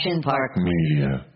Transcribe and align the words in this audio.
Action 0.00 0.22
Park 0.22 0.52
Media. 0.56 1.26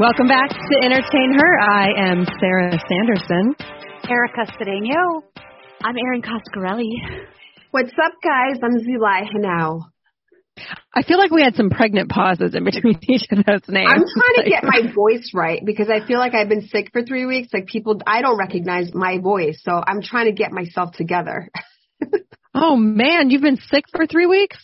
Welcome 0.00 0.26
back 0.26 0.48
to 0.48 0.78
Entertain 0.82 1.34
Her. 1.38 1.60
I 1.60 1.88
am 1.98 2.24
Sarah 2.40 2.78
Sanderson. 2.88 3.54
Erica 4.08 4.52
Cedeno. 4.58 5.22
I'm 5.82 5.96
Erin 5.98 6.22
Coscarelli. 6.22 6.88
What's 7.72 7.92
up, 8.02 8.12
guys? 8.22 8.56
I'm 8.62 8.78
Zulay 8.78 9.24
Henao. 9.30 9.80
I 10.94 11.02
feel 11.02 11.18
like 11.18 11.30
we 11.30 11.42
had 11.42 11.56
some 11.56 11.70
pregnant 11.70 12.08
pauses 12.08 12.54
in 12.54 12.64
between 12.64 12.98
each 13.08 13.26
of 13.30 13.44
those 13.44 13.68
names. 13.68 13.90
I'm 13.90 14.04
trying 14.04 14.44
to 14.44 14.50
get 14.50 14.64
my 14.64 14.92
voice 14.92 15.32
right 15.34 15.64
because 15.64 15.88
I 15.88 16.06
feel 16.06 16.18
like 16.18 16.34
I've 16.34 16.48
been 16.48 16.68
sick 16.68 16.90
for 16.92 17.02
three 17.02 17.26
weeks. 17.26 17.52
Like 17.52 17.66
people, 17.66 18.00
I 18.06 18.22
don't 18.22 18.38
recognize 18.38 18.94
my 18.94 19.18
voice, 19.18 19.60
so 19.62 19.82
I'm 19.84 20.02
trying 20.02 20.26
to 20.26 20.32
get 20.32 20.52
myself 20.52 20.92
together. 20.92 21.50
oh 22.54 22.76
man, 22.76 23.30
you've 23.30 23.42
been 23.42 23.58
sick 23.68 23.84
for 23.90 24.06
three 24.06 24.26
weeks? 24.26 24.58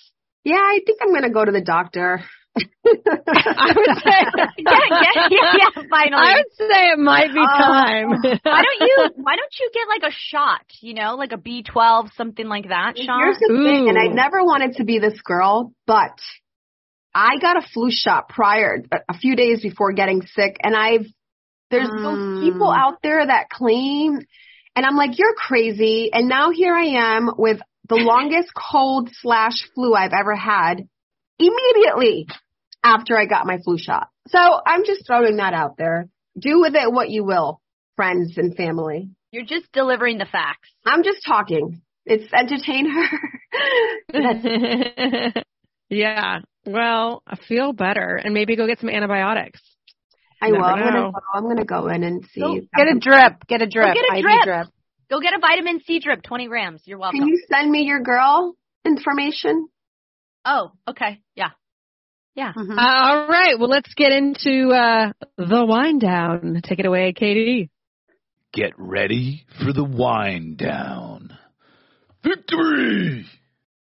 Yeah, 0.45 0.55
I 0.57 0.81
think 0.87 1.01
I'm 1.03 1.13
gonna 1.13 1.33
go 1.33 1.45
to 1.45 1.53
the 1.53 1.61
doctor. 1.61 2.25
I 2.87 3.73
would 3.77 3.97
say, 4.03 4.27
yeah, 4.59 4.79
yeah, 4.91 5.29
yeah, 5.31 5.53
yeah, 5.59 5.83
finally. 5.89 6.21
I 6.21 6.35
would 6.35 6.53
say 6.69 6.91
it 6.93 6.99
might 6.99 7.33
be 7.33 7.41
Oh. 7.41 7.59
time. 7.59 8.11
why 8.43 8.63
don't 8.63 8.81
you? 8.81 9.11
Why 9.17 9.37
don't 9.37 9.55
you 9.61 9.71
get 9.73 9.89
like 9.89 10.11
a 10.11 10.15
shot? 10.17 10.63
You 10.81 10.95
know, 10.95 11.15
like 11.15 11.33
a 11.33 11.37
B12, 11.39 12.11
something 12.17 12.47
like 12.49 12.69
that 12.69 12.99
shot. 12.99 13.19
Here's 13.21 13.39
the 13.39 13.61
thing, 13.65 13.89
and 13.89 13.97
I 13.99 14.07
never 14.13 14.43
wanted 14.45 14.77
to 14.77 14.85
be 14.85 14.99
this 14.99 15.21
girl, 15.23 15.73
but 15.87 16.19
I 17.15 17.39
got 17.41 17.57
a 17.57 17.67
flu 17.73 17.89
shot 17.91 18.29
prior, 18.29 18.83
a- 18.93 19.01
a 19.15 19.15
few 19.19 19.37
days 19.37 19.63
before 19.63 19.93
getting 19.93 20.23
sick, 20.23 20.57
and 20.63 20.77
I've 20.77 21.07
there's 21.71 21.89
Mm. 21.89 22.03
those 22.03 22.27
people 22.41 22.73
out 22.73 22.99
there 23.03 23.25
that 23.25 23.49
claim, 23.49 24.19
and 24.75 24.85
I'm 24.87 24.97
like, 24.97 25.19
you're 25.19 25.35
crazy, 25.37 26.11
and 26.13 26.29
now 26.29 26.51
here 26.51 26.75
I 26.75 27.15
am 27.17 27.31
with 27.39 27.61
the 27.89 27.95
longest 27.97 28.49
cold 28.55 29.09
slash 29.21 29.69
flu 29.75 29.95
I've 29.95 30.13
ever 30.13 30.35
had 30.35 30.89
immediately 31.39 32.27
after 32.83 33.17
I 33.19 33.27
got 33.27 33.47
my 33.47 33.59
flu 33.65 33.77
shot. 33.79 34.09
So 34.29 34.39
I'm 34.39 34.85
just 34.85 35.07
throwing 35.07 35.37
that 35.37 35.55
out 35.55 35.77
there. 35.77 36.09
Do 36.39 36.61
with 36.61 36.75
it 36.75 36.93
what 36.93 37.11
you 37.11 37.25
will, 37.25 37.61
friends 37.97 38.35
and 38.37 38.55
family. 38.57 39.11
You're 39.33 39.45
just 39.45 39.71
delivering 39.73 40.19
the 40.19 40.27
facts. 40.27 40.69
I'm 40.87 41.03
just 41.03 41.19
talking. 41.27 41.83
It's 42.07 42.33
entertain 42.33 42.91
her. 42.91 43.05
yeah. 45.89 46.39
Well, 46.67 47.23
I 47.27 47.37
feel 47.37 47.73
better, 47.73 48.17
and 48.17 48.35
maybe 48.35 48.57
go 48.57 48.67
get 48.67 48.81
some 48.81 48.89
antibiotics. 48.91 49.61
I 50.43 50.51
Never 50.51 50.59
will. 50.59 50.65
I'm 50.67 50.79
gonna 50.83 51.01
go. 51.13 51.13
I'm 51.35 51.43
gonna 51.45 51.65
go 51.65 51.89
in 51.89 52.03
and 52.03 52.25
see. 52.33 52.41
Go 52.41 52.55
get 52.55 52.65
I 52.75 52.83
a 52.83 52.87
can- 52.87 52.99
drip. 53.01 53.47
Get 53.47 53.63
a 53.63 53.67
drip. 53.67 53.95
get 53.95 54.05
a 54.19 54.21
drip. 54.23 54.43
drip. 54.45 54.67
Go 55.11 55.21
get 55.21 55.35
a 55.35 55.39
vitamin 55.41 55.81
C 55.85 55.99
drip, 56.01 56.23
20 56.23 56.47
grams. 56.47 56.83
You're 56.87 56.99
welcome. 56.99 57.19
Can 57.21 57.29
you 57.29 57.43
send 57.53 57.71
me 57.71 57.83
your 57.83 58.01
girl 58.01 58.55
information? 58.85 59.69
oh, 60.45 60.71
okay. 60.89 61.21
Yeah. 61.35 61.51
Yeah. 62.35 62.53
Mhm. 62.57 62.79
Uh, 62.79 62.81
all 62.81 63.29
right. 63.29 63.59
Well, 63.59 63.69
let's 63.69 63.93
get 63.95 64.13
into 64.13 64.71
uh, 64.71 65.13
the 65.37 65.65
wind 65.65 66.01
down. 66.01 66.61
Take 66.63 66.79
it 66.79 66.87
away, 66.87 67.13
Katie. 67.13 67.71
Get 68.53 68.73
ready 68.79 69.45
for 69.63 69.73
the 69.73 69.85
wind 69.85 70.59
down. 70.59 71.37
Victory! 72.23 73.27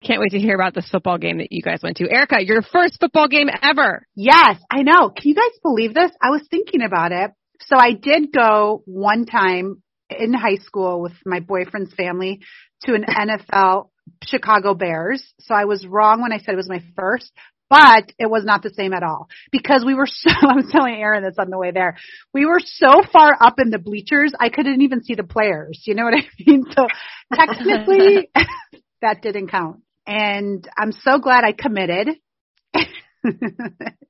Can't 0.02 0.20
wait 0.20 0.30
to 0.30 0.38
hear 0.38 0.54
about 0.54 0.74
this 0.74 0.88
football 0.88 1.18
game 1.18 1.38
that 1.38 1.48
you 1.50 1.62
guys 1.62 1.80
went 1.82 1.98
to. 1.98 2.10
Erica, 2.10 2.36
your 2.42 2.62
first 2.62 2.98
football 3.00 3.28
game 3.28 3.48
ever. 3.62 4.06
Yes, 4.14 4.56
I 4.70 4.82
know. 4.82 5.10
Can 5.10 5.28
you 5.28 5.34
guys 5.34 5.58
believe 5.62 5.92
this? 5.92 6.10
I 6.22 6.30
was 6.30 6.42
thinking 6.50 6.82
about 6.82 7.12
it. 7.12 7.32
So 7.60 7.76
I 7.76 7.92
did 7.92 8.32
go 8.32 8.82
one 8.86 9.26
time 9.26 9.82
in 10.08 10.32
high 10.32 10.56
school 10.56 11.02
with 11.02 11.12
my 11.26 11.40
boyfriend's 11.40 11.92
family 11.94 12.40
to 12.82 12.94
an 12.94 13.04
NFL 13.08 13.90
Chicago 14.24 14.74
Bears. 14.74 15.22
So 15.40 15.54
I 15.54 15.66
was 15.66 15.86
wrong 15.86 16.22
when 16.22 16.32
I 16.32 16.38
said 16.38 16.54
it 16.54 16.56
was 16.56 16.68
my 16.68 16.82
first, 16.96 17.30
but 17.70 18.12
it 18.18 18.28
was 18.28 18.44
not 18.44 18.62
the 18.62 18.74
same 18.74 18.92
at 18.92 19.04
all 19.04 19.28
because 19.52 19.84
we 19.86 19.94
were 19.94 20.06
so, 20.10 20.30
I 20.30 20.56
was 20.56 20.68
telling 20.70 20.96
Erin 20.96 21.22
this 21.22 21.36
on 21.38 21.48
the 21.48 21.58
way 21.58 21.70
there. 21.70 21.96
We 22.34 22.44
were 22.44 22.60
so 22.62 23.02
far 23.10 23.36
up 23.40 23.54
in 23.58 23.70
the 23.70 23.78
bleachers, 23.78 24.34
I 24.38 24.50
couldn't 24.50 24.82
even 24.82 25.02
see 25.02 25.14
the 25.14 25.24
players. 25.24 25.84
You 25.86 25.94
know 25.94 26.04
what 26.04 26.14
I 26.18 26.26
mean? 26.44 26.64
So 26.76 26.86
technically 27.32 28.28
that 29.00 29.22
didn't 29.22 29.48
count. 29.48 29.82
And 30.06 30.68
I'm 30.76 30.92
so 30.92 31.18
glad 31.18 31.44
I 31.44 31.52
committed. 31.52 32.08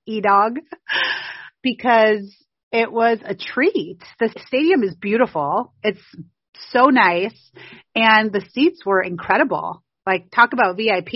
E-dog. 0.06 0.60
Because 1.62 2.34
it 2.72 2.90
was 2.90 3.18
a 3.22 3.34
treat. 3.34 3.98
The 4.18 4.32
stadium 4.46 4.82
is 4.82 4.94
beautiful. 4.94 5.74
It's 5.82 6.00
so 6.70 6.86
nice. 6.86 7.34
And 7.94 8.32
the 8.32 8.42
seats 8.52 8.86
were 8.86 9.02
incredible. 9.02 9.82
Like 10.06 10.30
talk 10.30 10.54
about 10.54 10.76
VIP, 10.76 11.12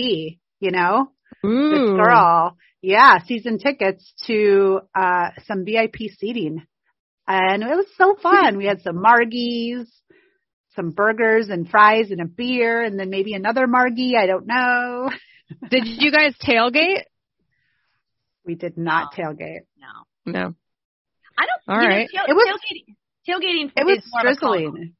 you 0.59 0.71
know? 0.71 1.09
This 1.47 1.89
girl. 2.05 2.57
Yeah, 2.81 3.19
season 3.25 3.57
tickets 3.57 4.13
to 4.27 4.81
uh 4.93 5.29
some 5.47 5.65
VIP 5.65 5.95
seating. 6.17 6.65
And 7.27 7.63
it 7.63 7.75
was 7.75 7.87
so 7.97 8.15
fun. 8.21 8.57
We 8.57 8.65
had 8.65 8.81
some 8.81 8.97
margies, 8.97 9.85
some 10.75 10.91
burgers 10.91 11.49
and 11.49 11.67
fries 11.67 12.11
and 12.11 12.21
a 12.21 12.25
beer 12.25 12.83
and 12.83 12.99
then 12.99 13.09
maybe 13.09 13.33
another 13.33 13.65
margie, 13.67 14.15
I 14.15 14.27
don't 14.27 14.45
know. 14.45 15.09
Did 15.69 15.83
you 15.87 16.11
guys 16.11 16.35
tailgate? 16.43 17.03
We 18.45 18.53
did 18.55 18.77
not 18.77 19.13
tailgate. 19.13 19.61
No. 19.79 20.31
No. 20.31 20.55
I 21.37 21.45
don't. 21.47 21.61
All 21.77 21.81
you 21.81 21.87
right. 21.89 22.07
Know, 22.13 22.21
tail, 22.21 22.25
It 22.27 22.33
was- 22.33 22.59
tailgating. 22.59 22.95
Tailgating 23.27 23.71
It 23.75 23.85
was 23.85 23.97
is 23.97 24.11
more 24.11 24.21
of 24.27 24.37
a 24.37 24.39
con. 24.39 24.51
drizzling. 24.59 24.93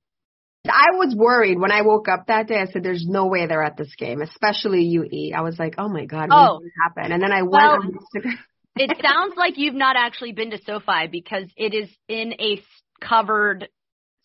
I 0.70 0.92
was 0.96 1.16
worried 1.16 1.60
when 1.60 1.72
I 1.72 1.82
woke 1.82 2.08
up 2.08 2.28
that 2.28 2.48
day. 2.48 2.56
I 2.60 2.66
said, 2.66 2.84
"There's 2.84 3.06
no 3.08 3.28
way 3.28 3.46
they're 3.48 3.64
at 3.64 3.78
this 3.78 3.94
game, 3.96 4.22
especially 4.22 4.84
UE." 4.84 5.34
I 5.36 5.42
was 5.42 5.58
like, 5.60 5.76
"Oh 5.78 5.90
my 5.90 6.06
god, 6.06 6.30
what 6.30 6.38
Oh. 6.38 6.58
going 6.60 6.70
to 6.70 6.84
happen?" 6.84 7.12
And 7.12 7.22
then 7.22 7.32
I 7.32 7.42
went 7.44 7.52
Well- 7.52 7.72
on 7.82 7.92
Instagram. 7.94 8.38
It 8.78 8.92
sounds 9.02 9.36
like 9.38 9.58
you've 9.58 9.74
not 9.74 9.96
actually 9.96 10.34
been 10.34 10.52
to 10.52 10.58
SoFi 10.62 11.08
because 11.10 11.46
it 11.56 11.74
is 11.74 11.90
in 12.10 12.34
a 12.42 12.62
covered 13.00 13.70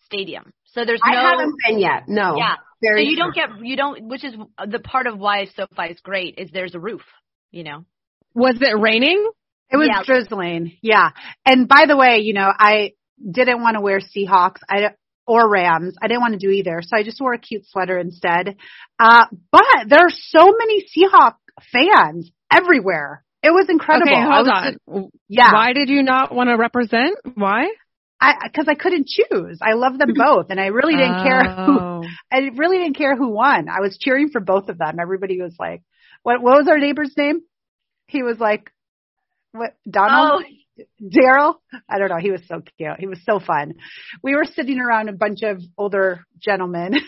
stadium. 0.07 0.53
So 0.73 0.85
there's 0.85 1.01
I 1.05 1.13
no. 1.15 1.21
haven't 1.21 1.55
been 1.65 1.79
yet. 1.79 2.09
No. 2.09 2.35
Yeah. 2.37 2.57
So 2.57 2.63
Very. 2.83 3.05
you 3.05 3.17
don't 3.17 3.33
get 3.33 3.49
you 3.63 3.77
don't, 3.77 4.09
which 4.09 4.25
is 4.25 4.35
the 4.67 4.81
part 4.81 5.07
of 5.07 5.19
why 5.21 5.45
SoFi 5.45 5.93
is 5.93 6.01
great 6.01 6.35
is 6.39 6.51
there's 6.51 6.75
a 6.75 6.81
roof. 6.81 7.03
You 7.53 7.63
know. 7.63 7.85
Was 8.35 8.57
it 8.61 8.77
raining? 8.77 9.31
It 9.71 9.77
was 9.77 9.87
Yeah. 9.89 10.03
drizzling. 10.05 10.73
Yeah. 10.83 11.11
And 11.45 11.69
by 11.69 11.87
the 11.87 11.97
way, 11.97 12.19
you 12.19 12.33
know, 12.35 12.51
I 12.59 12.95
didn't 13.25 13.61
want 13.63 13.77
to 13.77 13.81
wear 13.81 14.01
Seahawks 14.01 14.59
I, 14.69 14.91
or 15.31 15.49
Rams. 15.49 15.95
I 16.03 16.09
didn't 16.09 16.23
want 16.23 16.33
to 16.33 16.45
do 16.45 16.51
either. 16.51 16.81
So 16.83 16.97
I 16.97 17.05
just 17.05 17.21
wore 17.21 17.33
a 17.35 17.39
cute 17.39 17.65
sweater 17.69 17.97
instead. 17.99 18.57
Uh, 18.99 19.27
but 19.53 19.87
there 19.89 20.01
are 20.01 20.11
so 20.11 20.53
many 20.59 20.85
Seahawk 20.91 21.35
fans 21.73 22.33
everywhere. 22.53 23.25
It 23.45 23.51
was 23.51 23.67
incredible. 23.69 24.11
Okay, 24.11 24.21
hold 24.21 24.49
was 24.49 24.77
on. 24.89 25.11
yeah. 25.29 25.53
Why 25.53 25.73
did 25.73 25.89
you 25.89 26.03
not 26.03 26.35
want 26.35 26.49
to 26.51 26.57
represent? 26.57 27.17
Why? 27.37 27.69
I, 28.21 28.49
cause 28.55 28.67
I 28.69 28.75
couldn't 28.75 29.07
choose. 29.07 29.61
I 29.63 29.75
love 29.75 29.97
them 29.99 30.11
both 30.17 30.47
and 30.51 30.61
I 30.61 30.67
really 30.67 30.95
didn't 30.97 31.23
care 31.23 31.45
who, 31.65 31.79
Oh. 31.81 32.03
I 32.33 32.51
really 32.57 32.79
didn't 32.79 32.97
care 32.99 33.17
who 33.17 33.29
won. 33.31 33.69
I 33.69 33.81
was 33.81 33.97
cheering 34.01 34.31
for 34.31 34.41
both 34.41 34.69
of 34.69 34.79
them. 34.79 34.97
Everybody 35.01 35.41
was 35.41 35.55
like, 35.61 35.83
what, 36.25 36.43
what 36.43 36.59
was 36.59 36.69
our 36.69 36.79
neighbor's 36.79 37.15
name? 37.17 37.41
He 38.09 38.23
was 38.25 38.39
like, 38.41 38.71
what, 39.53 39.75
Donald? 39.89 40.43
Oh, 40.45 40.51
Daryl? 41.03 41.55
I 41.89 41.99
don't 41.99 42.09
know. 42.09 42.19
He 42.21 42.31
was 42.31 42.43
so 42.49 42.63
cute. 42.77 42.99
He 42.99 43.07
was 43.07 43.21
so 43.25 43.41
fun. 43.41 43.75
We 44.23 44.35
were 44.35 44.45
sitting 44.45 44.81
around 44.81 45.09
a 45.09 45.13
bunch 45.13 45.43
of 45.43 45.61
older 45.77 46.25
gentlemen. 46.41 46.95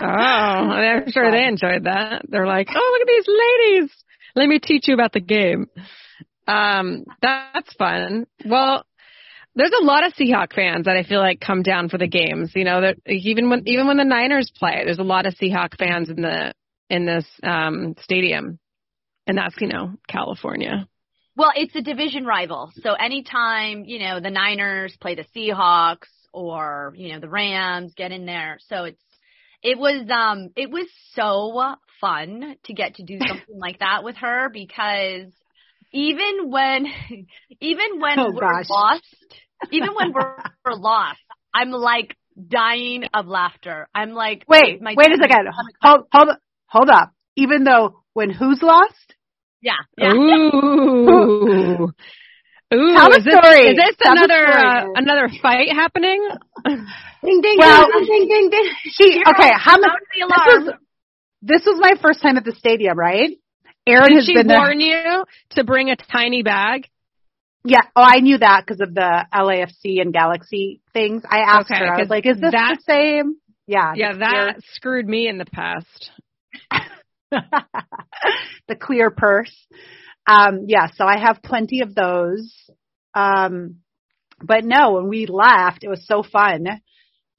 Oh, 0.00 0.04
I'm 0.06 1.10
sure 1.10 1.30
they 1.30 1.44
enjoyed 1.44 1.84
that. 1.84 2.22
They're 2.28 2.46
like, 2.46 2.68
oh, 2.74 2.98
look 2.98 3.02
at 3.02 3.06
these 3.08 3.28
ladies. 3.28 4.04
Let 4.34 4.48
me 4.48 4.58
teach 4.58 4.86
you 4.86 4.94
about 4.94 5.12
the 5.12 5.20
game. 5.20 5.66
Um, 6.46 7.04
that's 7.20 7.72
fun. 7.74 8.26
Well, 8.44 8.84
there's 9.54 9.72
a 9.78 9.84
lot 9.84 10.06
of 10.06 10.12
Seahawk 10.14 10.54
fans 10.54 10.84
that 10.84 10.96
I 10.96 11.02
feel 11.02 11.18
like 11.18 11.40
come 11.40 11.62
down 11.62 11.88
for 11.88 11.98
the 11.98 12.06
games. 12.06 12.52
You 12.54 12.64
know, 12.64 12.80
that 12.80 12.96
even 13.06 13.50
when 13.50 13.62
even 13.66 13.86
when 13.86 13.96
the 13.96 14.04
Niners 14.04 14.52
play, 14.56 14.82
there's 14.84 15.00
a 15.00 15.02
lot 15.02 15.26
of 15.26 15.34
Seahawk 15.34 15.76
fans 15.76 16.08
in 16.10 16.22
the 16.22 16.54
in 16.88 17.04
this 17.04 17.26
um 17.42 17.94
stadium, 18.00 18.58
and 19.26 19.36
that's 19.36 19.56
you 19.60 19.66
know 19.66 19.94
California. 20.06 20.86
Well, 21.38 21.52
it's 21.54 21.76
a 21.76 21.80
division 21.80 22.26
rival. 22.26 22.72
So 22.82 22.92
anytime 22.94 23.84
you 23.86 24.00
know 24.00 24.20
the 24.20 24.30
Niners 24.30 24.96
play 25.00 25.14
the 25.14 25.24
Seahawks 25.34 26.08
or 26.32 26.92
you 26.96 27.12
know 27.12 27.20
the 27.20 27.28
Rams 27.28 27.94
get 27.96 28.10
in 28.10 28.26
there, 28.26 28.58
so 28.68 28.84
it's 28.84 29.02
it 29.62 29.78
was 29.78 30.04
um 30.10 30.50
it 30.56 30.68
was 30.68 30.88
so 31.14 31.76
fun 32.00 32.56
to 32.64 32.74
get 32.74 32.96
to 32.96 33.04
do 33.04 33.18
something 33.26 33.58
like 33.58 33.78
that 33.78 34.02
with 34.02 34.16
her 34.16 34.50
because 34.52 35.32
even 35.92 36.50
when 36.50 36.86
even 37.60 38.00
when 38.00 38.18
Oh, 38.18 38.32
we're 38.32 38.40
gosh. 38.40 38.68
lost, 38.68 39.16
even 39.70 39.90
when 39.94 40.12
we're, 40.12 40.36
we're 40.64 40.74
lost, 40.76 41.20
I'm 41.54 41.70
like 41.70 42.16
dying 42.48 43.04
of 43.14 43.26
laughter. 43.26 43.88
I'm 43.94 44.10
like 44.10 44.44
wait, 44.48 44.82
my 44.82 44.94
wait 44.96 45.12
a 45.12 45.16
second. 45.22 45.46
Hold, 45.82 46.00
hold, 46.12 46.28
hold 46.66 46.90
up. 46.90 47.12
Even 47.36 47.62
though 47.62 48.00
when 48.12 48.30
who's 48.30 48.60
lost? 48.60 49.14
Yeah, 49.60 49.72
yeah. 49.96 50.12
Ooh. 50.12 51.88
Ooh, 52.74 52.94
Tell 52.94 53.08
the 53.10 53.16
is 53.18 53.24
this, 53.24 53.34
story. 53.34 53.60
is 53.70 53.76
this 53.76 53.96
Tell 54.00 54.14
the 54.14 54.24
another 54.24 54.46
story. 54.52 54.64
uh, 54.64 54.86
another 54.94 55.28
fight 55.40 55.68
happening? 55.72 56.28
Ding 56.66 57.40
ding 57.40 57.56
Well- 57.58 57.88
ding 57.90 58.04
ding 58.06 58.28
ding 58.28 58.50
ding. 58.50 58.70
She 58.92 59.22
okay. 59.26 59.50
How 59.56 59.78
much? 59.78 59.90
Sound 60.18 60.30
the 60.30 60.36
This 60.36 60.46
was 60.46 60.74
this 61.40 61.62
was 61.66 61.78
my 61.80 61.94
first 62.02 62.20
time 62.22 62.36
at 62.36 62.44
the 62.44 62.52
stadium, 62.52 62.98
right? 62.98 63.30
Erin 63.86 64.08
Did 64.10 64.14
has 64.16 64.24
she 64.26 64.34
been 64.34 64.46
there. 64.48 64.58
warn 64.58 64.80
you 64.80 65.24
to 65.50 65.64
bring 65.64 65.88
a 65.90 65.96
tiny 65.96 66.42
bag? 66.42 66.86
Yeah. 67.64 67.80
Oh, 67.96 68.02
I 68.04 68.20
knew 68.20 68.36
that 68.38 68.64
because 68.66 68.80
of 68.82 68.94
the 68.94 69.24
LAFC 69.34 70.00
and 70.02 70.12
Galaxy 70.12 70.80
things. 70.92 71.22
I 71.28 71.38
asked 71.38 71.70
Okay, 71.70 71.80
her. 71.80 71.94
I 71.94 71.98
was 72.00 72.10
like, 72.10 72.26
"Is 72.26 72.38
this 72.38 72.52
that- 72.52 72.76
the 72.86 72.92
same?" 72.92 73.36
Yeah. 73.66 73.94
Yeah, 73.96 74.12
the 74.12 74.18
that 74.18 74.56
screwed 74.74 75.06
me 75.08 75.26
in 75.26 75.38
the 75.38 75.46
past. 75.46 76.10
the 78.68 78.76
clear 78.76 79.10
purse. 79.10 79.54
Um, 80.26 80.64
yeah. 80.66 80.88
So 80.94 81.04
I 81.04 81.18
have 81.18 81.42
plenty 81.42 81.80
of 81.80 81.94
those. 81.94 82.52
Um, 83.14 83.76
but 84.42 84.64
no, 84.64 84.92
when 84.92 85.08
we 85.08 85.26
left, 85.26 85.82
it 85.82 85.88
was 85.88 86.06
so 86.06 86.22
fun. 86.22 86.66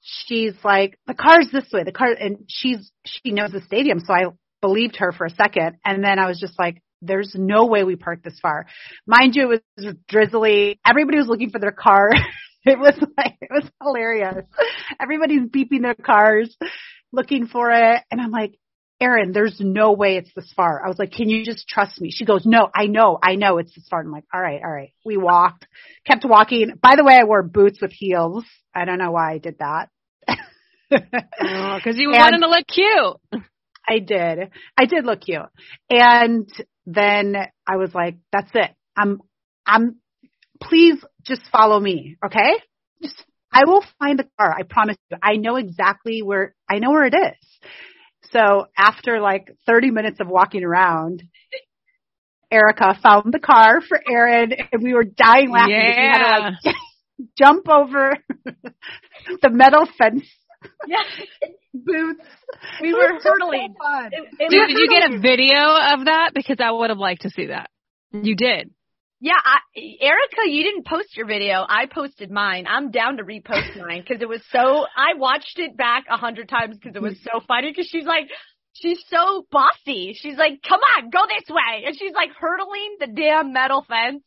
She's 0.02 0.54
like, 0.64 0.98
"The 1.06 1.14
car's 1.14 1.48
this 1.52 1.70
way." 1.72 1.84
The 1.84 1.92
car, 1.92 2.08
and 2.12 2.44
she's 2.48 2.90
she 3.04 3.32
knows 3.32 3.52
the 3.52 3.60
stadium, 3.60 4.00
so 4.00 4.12
I 4.12 4.24
believed 4.60 4.96
her 4.96 5.12
for 5.12 5.26
a 5.26 5.30
second, 5.30 5.76
and 5.84 6.02
then 6.04 6.18
I 6.18 6.26
was 6.26 6.40
just 6.40 6.58
like. 6.58 6.82
There's 7.02 7.34
no 7.34 7.64
way 7.64 7.82
we 7.82 7.96
parked 7.96 8.24
this 8.24 8.38
far. 8.42 8.66
Mind 9.06 9.34
you, 9.34 9.52
it 9.52 9.62
was 9.78 9.94
drizzly. 10.06 10.78
Everybody 10.86 11.16
was 11.16 11.28
looking 11.28 11.48
for 11.48 11.58
their 11.58 11.72
car. 11.72 12.10
it 12.66 12.78
was 12.78 12.92
like, 13.16 13.38
it 13.40 13.48
was 13.50 13.64
hilarious. 13.82 14.44
Everybody's 15.00 15.48
beeping 15.48 15.80
their 15.80 15.94
cars, 15.94 16.54
looking 17.10 17.46
for 17.46 17.70
it. 17.70 18.02
And 18.10 18.20
I'm 18.20 18.30
like, 18.30 18.58
Erin, 19.00 19.32
there's 19.32 19.56
no 19.60 19.92
way 19.92 20.16
it's 20.16 20.30
this 20.36 20.52
far. 20.54 20.84
I 20.84 20.88
was 20.88 20.98
like, 20.98 21.12
can 21.12 21.28
you 21.30 21.44
just 21.44 21.66
trust 21.66 22.00
me? 22.00 22.10
She 22.10 22.24
goes, 22.26 22.44
no, 22.44 22.68
I 22.74 22.86
know, 22.86 23.18
I 23.22 23.36
know 23.36 23.58
it's 23.58 23.74
this 23.74 23.86
far. 23.88 24.00
I'm 24.00 24.10
like, 24.12 24.24
all 24.32 24.40
right, 24.40 24.60
all 24.62 24.70
right. 24.70 24.92
We 25.04 25.16
walked, 25.16 25.66
kept 26.06 26.24
walking. 26.26 26.74
By 26.82 26.96
the 26.96 27.04
way, 27.04 27.14
I 27.18 27.24
wore 27.24 27.42
boots 27.42 27.80
with 27.80 27.92
heels. 27.92 28.44
I 28.74 28.84
don't 28.84 28.98
know 28.98 29.10
why 29.12 29.32
I 29.32 29.38
did 29.38 29.56
that. 29.60 29.88
Oh, 30.92 31.76
because 31.76 31.96
you 31.96 32.10
And- 32.12 32.18
wanted 32.18 32.38
to 32.40 32.48
look 32.48 32.66
cute. 32.66 33.42
I 33.88 33.98
did. 33.98 34.50
I 34.76 34.84
did 34.84 35.04
look 35.04 35.22
cute. 35.22 35.40
And 35.88 36.48
then 36.86 37.34
I 37.66 37.76
was 37.76 37.94
like, 37.94 38.18
that's 38.32 38.50
it. 38.54 38.70
I'm, 38.96 39.20
I'm, 39.66 39.96
please 40.62 41.02
just 41.24 41.42
follow 41.50 41.80
me. 41.80 42.16
Okay. 42.24 42.54
Just, 43.02 43.24
I 43.52 43.64
will 43.64 43.82
find 43.98 44.18
the 44.18 44.28
car. 44.38 44.54
I 44.56 44.62
promise 44.62 44.96
you. 45.10 45.16
I 45.22 45.36
know 45.36 45.56
exactly 45.56 46.22
where, 46.22 46.54
I 46.70 46.78
know 46.78 46.90
where 46.90 47.06
it 47.06 47.14
is. 47.14 47.70
So 48.32 48.66
after 48.76 49.20
like 49.20 49.50
30 49.66 49.90
minutes 49.90 50.20
of 50.20 50.28
walking 50.28 50.64
around, 50.64 51.22
Erica 52.50 52.98
found 53.02 53.32
the 53.32 53.38
car 53.38 53.80
for 53.80 54.00
Erin 54.10 54.52
and 54.72 54.82
we 54.82 54.92
were 54.94 55.04
dying 55.04 55.50
laughing. 55.50 55.74
because 55.74 55.96
We 55.96 56.06
had 56.06 56.18
to 56.18 56.56
like 56.66 56.76
jump 57.38 57.68
over 57.68 58.14
the 59.42 59.50
metal 59.50 59.86
fence 59.98 60.24
Yeah. 60.86 60.98
boots. 61.74 62.24
We 62.82 62.92
were 62.92 63.18
hurtling. 63.22 63.74
So 63.78 63.84
fun. 63.84 64.10
It- 64.12 64.28
it 64.38 64.50
Did, 64.50 64.58
was 64.58 64.76
you 64.80 64.88
get 64.88 65.10
a 65.12 65.18
video 65.20 65.58
of 65.58 66.06
that? 66.06 66.32
Because 66.34 66.56
I 66.60 66.70
would 66.70 66.90
have 66.90 66.98
liked 66.98 67.22
to 67.22 67.30
see 67.30 67.46
that. 67.46 67.70
You 68.12 68.34
did. 68.34 68.70
Yeah, 69.22 69.34
I, 69.36 69.58
Erica, 70.00 70.48
you 70.48 70.64
didn't 70.64 70.86
post 70.86 71.14
your 71.14 71.26
video. 71.26 71.64
I 71.68 71.86
posted 71.86 72.30
mine. 72.30 72.66
I'm 72.66 72.90
down 72.90 73.18
to 73.18 73.22
repost 73.22 73.76
mine 73.76 74.02
because 74.06 74.22
it 74.22 74.28
was 74.28 74.40
so. 74.50 74.86
I 74.96 75.14
watched 75.16 75.58
it 75.58 75.76
back 75.76 76.04
a 76.10 76.16
hundred 76.16 76.48
times 76.48 76.78
because 76.78 76.96
it 76.96 77.02
was 77.02 77.18
so 77.22 77.40
funny. 77.46 77.70
Because 77.70 77.88
she's 77.88 78.06
like, 78.06 78.28
she's 78.72 78.98
so 79.10 79.46
bossy. 79.50 80.16
She's 80.18 80.38
like, 80.38 80.62
"Come 80.66 80.80
on, 80.96 81.10
go 81.10 81.20
this 81.28 81.48
way," 81.50 81.84
and 81.86 81.96
she's 81.98 82.14
like 82.14 82.30
hurtling 82.38 82.96
the 82.98 83.08
damn 83.08 83.52
metal 83.52 83.84
fence. 83.86 84.22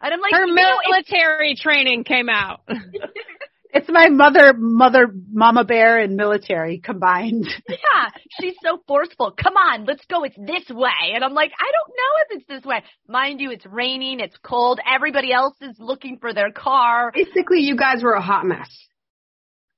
And 0.00 0.14
I'm 0.14 0.20
like, 0.20 0.32
Her 0.32 0.46
you 0.46 0.54
know, 0.54 0.78
military 0.88 1.54
training 1.54 2.04
came 2.04 2.28
out. 2.28 2.60
It's 3.74 3.88
my 3.88 4.08
mother, 4.10 4.52
mother, 4.54 5.08
mama 5.32 5.64
bear 5.64 5.98
and 5.98 6.14
military 6.14 6.78
combined. 6.78 7.48
Yeah, 7.68 8.08
she's 8.40 8.54
so 8.62 8.78
forceful. 8.86 9.32
Come 9.32 9.54
on, 9.54 9.86
let's 9.86 10.04
go. 10.06 10.24
It's 10.24 10.36
this 10.36 10.68
way. 10.70 11.12
And 11.14 11.24
I'm 11.24 11.32
like, 11.32 11.50
I 11.58 11.70
don't 11.72 11.88
know 11.88 12.12
if 12.20 12.38
it's 12.38 12.48
this 12.48 12.68
way. 12.68 12.82
Mind 13.08 13.40
you, 13.40 13.50
it's 13.50 13.64
raining, 13.66 14.20
it's 14.20 14.36
cold. 14.42 14.78
Everybody 14.86 15.32
else 15.32 15.54
is 15.60 15.76
looking 15.78 16.18
for 16.20 16.32
their 16.34 16.52
car, 16.52 17.12
Basically, 17.14 17.60
you 17.60 17.76
guys 17.76 18.02
were 18.02 18.12
a 18.12 18.20
hot 18.20 18.44
mess. 18.44 18.68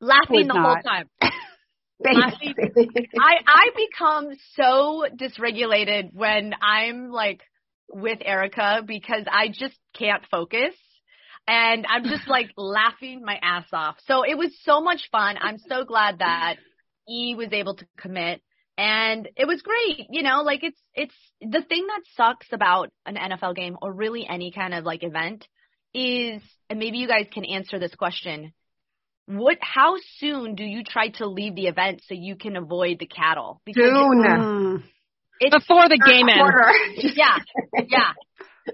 laughing 0.01 0.47
Was 0.47 0.49
the 0.49 0.61
whole 0.61 0.77
time. 0.85 1.09
Basically. 2.03 3.11
I 3.19 3.35
I 3.47 3.71
become 3.77 4.35
so 4.57 5.05
dysregulated 5.17 6.11
when 6.13 6.53
I'm 6.61 7.11
like 7.11 7.41
with 7.89 8.19
Erica 8.25 8.83
because 8.87 9.25
I 9.31 9.49
just 9.49 9.79
can't 9.97 10.23
focus. 10.31 10.75
And 11.47 11.87
I'm 11.89 12.05
just 12.05 12.29
like 12.29 12.51
laughing 12.57 13.23
my 13.25 13.39
ass 13.43 13.67
off. 13.73 13.97
So 14.07 14.23
it 14.23 14.37
was 14.37 14.51
so 14.63 14.81
much 14.81 15.09
fun. 15.13 15.37
I'm 15.41 15.59
so 15.59 15.85
glad 15.85 16.19
that 16.21 16.57
E 17.09 17.35
was 17.35 17.49
able 17.53 17.77
to 17.77 17.87
commit 17.99 18.41
and 18.77 19.29
it 19.37 19.47
was 19.47 19.63
great. 19.63 20.07
You 20.11 20.23
know, 20.23 20.43
like 20.43 20.63
it's, 20.63 20.81
it's 20.95 21.15
the 21.41 21.63
thing 21.63 21.87
that 21.87 22.03
sucks 22.17 22.47
about 22.53 22.91
an 23.07 23.17
NFL 23.17 23.55
game 23.55 23.77
or 23.81 23.93
really 23.93 24.27
any 24.29 24.51
kind 24.51 24.75
of 24.75 24.85
like 24.85 25.03
event 25.03 25.47
is, 25.93 26.43
and 26.69 26.79
maybe 26.79 26.99
you 26.99 27.07
guys 27.07 27.27
can 27.33 27.45
answer 27.45 27.79
this 27.79 27.95
question. 27.95 28.53
What, 29.27 29.59
how 29.61 29.95
soon 30.19 30.55
do 30.55 30.65
you 30.65 30.83
try 30.85 31.09
to 31.17 31.27
leave 31.27 31.55
the 31.55 31.67
event 31.67 32.03
so 32.07 32.15
you 32.15 32.37
can 32.37 32.57
avoid 32.57 32.99
the 32.99 33.07
cattle? 33.07 33.63
Because 33.65 33.85
Soon. 33.85 34.25
Mm. 34.25 34.83
it's, 35.41 35.55
Before 35.55 35.89
the 35.89 35.99
game 35.99 36.29
ends. 36.29 37.15
Yeah, 37.17 37.39
yeah, 37.89 38.13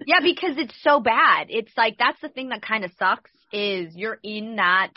yeah, 0.07 0.21
because 0.23 0.57
it's 0.57 0.75
so 0.83 1.01
bad. 1.01 1.47
It's 1.49 1.73
like 1.77 1.97
that's 1.99 2.21
the 2.21 2.29
thing 2.29 2.51
that 2.51 2.63
kind 2.63 2.85
of 2.85 2.93
sucks 2.99 3.31
is 3.53 3.95
you're 3.95 4.19
in 4.23 4.57
that 4.57 4.93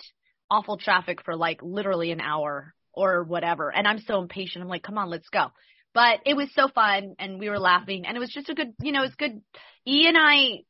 awful 0.50 0.78
traffic 0.78 1.24
for 1.24 1.36
like 1.36 1.60
literally 1.62 2.12
an 2.12 2.22
hour 2.22 2.74
or 2.94 3.24
whatever, 3.24 3.74
and 3.74 3.88
I'm 3.88 4.00
so 4.00 4.22
impatient. 4.22 4.64
I'm 4.64 4.70
like, 4.70 4.84
come 4.84 4.98
on, 4.98 5.10
let's 5.10 5.30
go. 5.30 5.48
But 5.94 6.22
it 6.26 6.36
was 6.36 6.50
so 6.56 6.70
fun, 6.74 7.16
and 7.20 7.40
we 7.40 7.50
were 7.50 7.60
laughing, 7.60 8.06
and 8.06 8.18
it 8.18 8.20
was 8.20 8.32
just 8.32 8.50
a 8.50 8.56
good, 8.56 8.74
you 8.82 8.92
know, 8.92 9.04
it's 9.04 9.16
good. 9.16 9.42
E 9.88 10.08
and 10.08 10.18
I, 10.18 10.64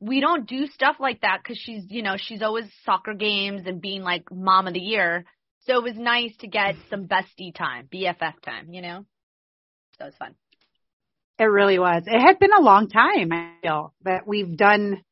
we 0.00 0.20
don't 0.20 0.46
do 0.46 0.66
stuff 0.66 0.96
like 1.00 1.22
that 1.22 1.40
because 1.42 1.58
she's, 1.58 1.84
you 1.88 2.02
know, 2.02 2.16
she's 2.18 2.42
always 2.42 2.66
soccer 2.84 3.14
games 3.14 3.62
and 3.66 3.80
being 3.80 4.02
like 4.02 4.24
mom 4.30 4.66
of 4.66 4.74
the 4.74 4.80
year. 4.80 5.24
So 5.66 5.78
it 5.78 5.82
was 5.82 5.96
nice 5.96 6.36
to 6.40 6.46
get 6.46 6.76
some 6.90 7.08
bestie 7.08 7.54
time, 7.54 7.88
BFF 7.92 8.42
time, 8.44 8.72
you 8.72 8.82
know. 8.82 9.06
So 9.98 10.04
it 10.04 10.08
was 10.08 10.14
fun. 10.18 10.34
It 11.38 11.44
really 11.44 11.78
was. 11.78 12.04
It 12.06 12.20
had 12.20 12.38
been 12.38 12.52
a 12.56 12.62
long 12.62 12.88
time, 12.88 13.32
I 13.32 13.54
feel, 13.60 13.92
that 14.04 14.26
we've 14.26 14.56
done, 14.56 15.02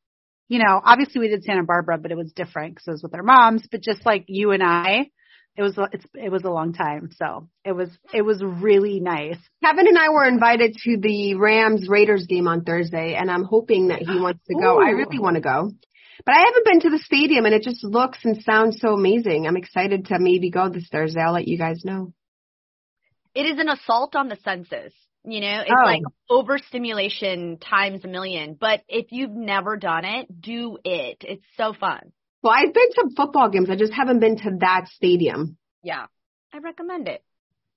you 0.47 0.59
know, 0.59 0.81
obviously 0.83 1.19
we 1.19 1.27
did 1.27 1.43
Santa 1.43 1.63
Barbara, 1.63 1.97
but 1.97 2.11
it 2.11 2.17
was 2.17 2.31
different 2.33 2.75
because 2.75 2.87
it 2.87 2.91
was 2.91 3.03
with 3.03 3.13
our 3.15 3.23
moms, 3.23 3.67
but 3.69 3.81
just 3.81 4.05
like 4.05 4.25
you 4.27 4.51
and 4.51 4.63
I, 4.63 5.09
it 5.55 5.61
was, 5.61 5.77
it's, 5.91 6.05
it 6.13 6.31
was 6.31 6.43
a 6.45 6.49
long 6.49 6.73
time. 6.73 7.09
So 7.15 7.49
it 7.65 7.73
was, 7.73 7.89
it 8.13 8.21
was 8.21 8.41
really 8.41 8.99
nice. 9.01 9.37
Kevin 9.63 9.87
and 9.87 9.97
I 9.97 10.09
were 10.09 10.25
invited 10.25 10.75
to 10.83 10.97
the 10.97 11.35
Rams 11.35 11.87
Raiders 11.89 12.25
game 12.25 12.47
on 12.47 12.63
Thursday, 12.63 13.15
and 13.15 13.29
I'm 13.29 13.43
hoping 13.43 13.89
that 13.89 13.99
he 13.99 14.19
wants 14.19 14.41
to 14.47 14.55
go. 14.55 14.81
I 14.81 14.91
really 14.91 15.19
want 15.19 15.35
to 15.35 15.41
go. 15.41 15.71
But 16.25 16.35
I 16.35 16.39
haven't 16.39 16.65
been 16.65 16.79
to 16.81 16.89
the 16.89 17.03
stadium, 17.03 17.45
and 17.45 17.53
it 17.53 17.63
just 17.63 17.83
looks 17.83 18.19
and 18.23 18.41
sounds 18.43 18.79
so 18.79 18.93
amazing. 18.93 19.45
I'm 19.45 19.57
excited 19.57 20.05
to 20.05 20.19
maybe 20.19 20.49
go 20.49 20.69
this 20.69 20.87
Thursday. 20.89 21.19
I'll 21.19 21.33
let 21.33 21.47
you 21.47 21.57
guys 21.57 21.83
know. 21.83 22.13
it 23.35 23.41
is 23.41 23.59
an 23.59 23.67
assault 23.67 24.15
on 24.15 24.29
the 24.29 24.37
senses. 24.37 24.93
You 25.25 25.39
know, 25.41 25.61
it's 25.61 25.71
Oh. 25.71 25.83
like 25.85 26.01
overstimulation 26.29 27.57
times 27.57 28.03
a 28.03 28.07
million. 28.07 28.55
But 28.59 28.81
if 28.89 29.11
you've 29.11 29.31
never 29.31 29.77
done 29.77 30.03
it, 30.05 30.27
do 30.41 30.77
it. 30.83 31.17
It's 31.21 31.45
so 31.57 31.73
fun. 31.73 32.11
Well, 32.41 32.53
I've 32.53 32.73
been 32.73 32.89
to 32.95 33.09
football 33.15 33.49
games. 33.49 33.69
I 33.69 33.75
just 33.75 33.93
haven't 33.93 34.19
been 34.19 34.37
to 34.39 34.57
that 34.59 34.87
stadium. 34.89 35.57
Yeah. 35.81 36.07
I 36.53 36.57
recommend 36.59 37.07
it. 37.07 37.23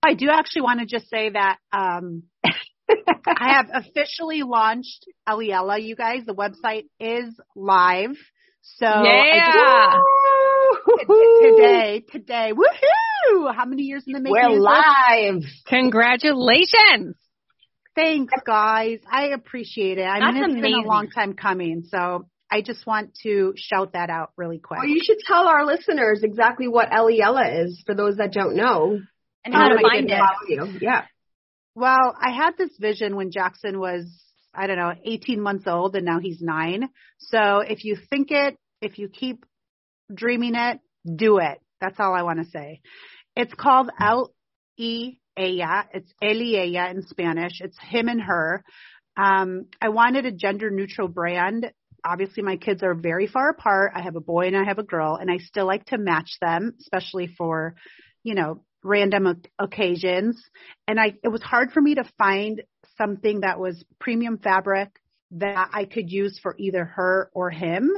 I 0.04 0.14
do 0.14 0.28
actually 0.30 0.62
want 0.62 0.80
to 0.80 0.86
just 0.86 1.08
say 1.08 1.30
that, 1.30 1.58
um, 1.72 2.24
I 2.44 3.52
have 3.54 3.66
officially 3.72 4.42
launched 4.42 5.06
Eliella, 5.28 5.80
you 5.82 5.96
guys. 5.96 6.24
The 6.26 6.34
website 6.34 6.84
is 7.00 7.34
live. 7.54 8.16
So 8.62 8.86
I 8.86 9.38
just- 9.38 9.56
Yeah. 11.08 11.50
today, 11.50 12.00
today, 12.10 12.52
woohoo! 12.52 13.54
How 13.54 13.64
many 13.64 13.82
years 13.84 14.04
in 14.06 14.12
the 14.12 14.20
making? 14.20 14.32
We're 14.32 14.58
live. 14.60 15.42
Congratulations. 15.66 17.16
Thanks, 17.96 18.32
guys. 18.46 19.00
I 19.10 19.28
appreciate 19.28 19.98
it. 19.98 20.02
I 20.02 20.20
mean, 20.20 20.40
That's 20.40 20.52
it's 20.52 20.60
been 20.60 20.84
a 20.84 20.86
long 20.86 21.08
time 21.10 21.32
coming, 21.32 21.84
so 21.88 22.26
I 22.50 22.60
just 22.60 22.86
want 22.86 23.14
to 23.22 23.54
shout 23.56 23.94
that 23.94 24.10
out 24.10 24.32
really 24.36 24.58
quick. 24.58 24.78
Well, 24.78 24.88
you 24.88 25.00
should 25.02 25.18
tell 25.26 25.48
our 25.48 25.64
listeners 25.64 26.20
exactly 26.22 26.68
what 26.68 26.90
Eliella 26.90 27.64
is 27.64 27.82
for 27.86 27.94
those 27.94 28.18
that 28.18 28.32
don't 28.32 28.54
know. 28.54 29.00
And 29.44 29.54
how 29.54 29.70
Oh 29.70 29.76
to 29.76 29.82
find 29.82 30.10
it. 30.10 30.20
You. 30.48 30.78
Yeah. 30.80 31.04
Well, 31.74 32.16
I 32.20 32.30
had 32.30 32.56
this 32.58 32.70
vision 32.78 33.16
when 33.16 33.30
Jackson 33.30 33.78
was, 33.78 34.04
I 34.54 34.66
don't 34.66 34.76
know, 34.76 34.92
18 35.04 35.40
months 35.40 35.64
old 35.66 35.94
and 35.96 36.04
now 36.04 36.18
he's 36.20 36.40
nine. 36.40 36.88
So 37.18 37.60
if 37.60 37.84
you 37.84 37.96
think 38.10 38.28
it, 38.30 38.56
if 38.80 38.98
you 38.98 39.08
keep 39.08 39.44
dreaming 40.12 40.54
it, 40.54 40.80
do 41.04 41.38
it. 41.38 41.60
That's 41.80 42.00
all 42.00 42.14
I 42.14 42.22
want 42.22 42.40
to 42.40 42.50
say. 42.50 42.80
It's 43.36 43.54
called 43.54 43.90
L 44.00 44.34
E 44.76 45.18
Ella. 45.36 45.86
It's 45.92 46.12
y 46.20 46.54
Ella 46.56 46.90
in 46.90 47.02
Spanish. 47.06 47.60
It's 47.60 47.78
him 47.78 48.08
and 48.08 48.20
her. 48.22 48.64
Um, 49.16 49.66
I 49.80 49.88
wanted 49.88 50.26
a 50.26 50.32
gender 50.32 50.70
neutral 50.70 51.08
brand. 51.08 51.70
obviously 52.04 52.42
my 52.42 52.56
kids 52.56 52.82
are 52.82 52.94
very 52.94 53.26
far 53.26 53.50
apart. 53.50 53.92
I 53.94 54.02
have 54.02 54.16
a 54.16 54.20
boy 54.20 54.46
and 54.46 54.56
I 54.56 54.64
have 54.64 54.78
a 54.78 54.84
girl 54.84 55.16
and 55.16 55.30
I 55.30 55.38
still 55.38 55.66
like 55.66 55.86
to 55.86 55.98
match 55.98 56.30
them, 56.40 56.74
especially 56.80 57.26
for, 57.26 57.74
you 58.22 58.34
know, 58.34 58.62
random 58.84 59.42
occasions. 59.58 60.40
And 60.86 61.00
I, 61.00 61.14
it 61.24 61.28
was 61.28 61.42
hard 61.42 61.72
for 61.72 61.80
me 61.80 61.96
to 61.96 62.04
find 62.18 62.62
something 62.96 63.40
that 63.40 63.58
was 63.58 63.82
premium 63.98 64.38
fabric 64.38 64.90
that 65.32 65.70
I 65.72 65.84
could 65.84 66.10
use 66.10 66.38
for 66.40 66.54
either 66.58 66.84
her 66.84 67.30
or 67.32 67.50
him 67.50 67.90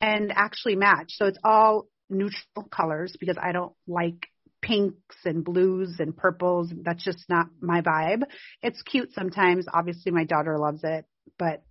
and 0.00 0.32
actually 0.34 0.76
match. 0.76 1.12
So 1.16 1.26
it's 1.26 1.38
all 1.44 1.86
neutral 2.10 2.68
colors 2.70 3.16
because 3.18 3.36
I 3.40 3.52
don't 3.52 3.72
like 3.86 4.26
pinks 4.66 5.16
and 5.24 5.44
blues 5.44 5.96
and 6.00 6.16
purples. 6.16 6.72
That's 6.82 7.04
just 7.04 7.24
not 7.28 7.46
my 7.60 7.82
vibe. 7.82 8.22
It's 8.62 8.82
cute 8.82 9.12
sometimes. 9.12 9.66
Obviously 9.72 10.10
my 10.10 10.24
daughter 10.24 10.58
loves 10.58 10.80
it, 10.82 11.04
but 11.38 11.62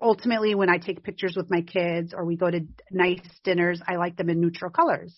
ultimately 0.00 0.54
when 0.54 0.68
I 0.68 0.78
take 0.78 1.04
pictures 1.04 1.34
with 1.36 1.48
my 1.48 1.62
kids 1.62 2.12
or 2.16 2.24
we 2.24 2.36
go 2.36 2.50
to 2.50 2.66
nice 2.90 3.20
dinners, 3.44 3.80
I 3.86 3.96
like 3.96 4.16
them 4.16 4.30
in 4.30 4.40
neutral 4.40 4.70
colors. 4.70 5.16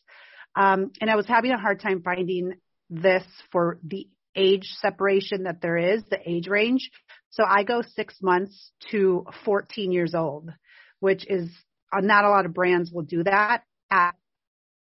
Um, 0.55 0.91
and 1.01 1.11
I 1.11 1.17
was 1.17 1.27
having 1.27 1.53
a 1.53 1.59
hard 1.59 1.81
time 1.81 2.03
finding 2.03 2.55
this 2.91 3.25
for 3.51 3.79
the 3.85 4.07
age 4.37 4.69
separation 4.81 5.45
that 5.45 5.61
there 5.63 5.77
is, 5.77 6.03
the 6.11 6.19
age 6.29 6.49
range. 6.49 6.91
So 7.31 7.45
I 7.47 7.63
go 7.63 7.83
six 7.83 8.17
months 8.21 8.73
to 8.91 9.25
14 9.45 9.93
years 9.93 10.15
old, 10.15 10.51
which 10.99 11.27
is 11.27 11.49
uh, 11.93 12.01
not 12.01 12.25
a 12.25 12.31
lot 12.31 12.47
of 12.47 12.55
brands 12.55 12.91
will 12.93 13.03
do 13.03 13.25
that 13.25 13.63
at 13.91 14.15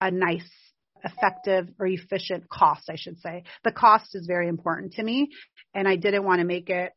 a 0.00 0.10
nice, 0.10 0.48
effective 1.04 1.68
or 1.78 1.86
efficient 1.86 2.48
cost, 2.48 2.88
I 2.90 2.96
should 2.96 3.18
say. 3.20 3.44
The 3.62 3.72
cost 3.72 4.14
is 4.14 4.26
very 4.26 4.48
important 4.48 4.94
to 4.94 5.02
me 5.02 5.30
and 5.74 5.86
I 5.86 5.96
didn't 5.96 6.24
want 6.24 6.40
to 6.40 6.46
make 6.46 6.70
it, 6.70 6.92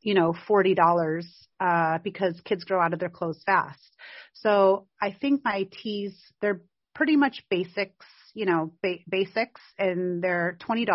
you 0.00 0.14
know, 0.14 0.34
$40, 0.48 1.22
uh, 1.60 1.98
because 2.04 2.40
kids 2.44 2.64
grow 2.64 2.80
out 2.80 2.92
of 2.92 3.00
their 3.00 3.08
clothes 3.08 3.42
fast. 3.44 3.96
So 4.34 4.86
I 5.00 5.12
think 5.12 5.42
my 5.44 5.68
tees, 5.82 6.16
they're 6.40 6.62
pretty 6.94 7.16
much 7.16 7.44
basics, 7.50 8.06
you 8.34 8.46
know, 8.46 8.72
ba- 8.82 8.98
basics 9.08 9.60
and 9.78 10.22
they're 10.22 10.56
$20. 10.60 10.86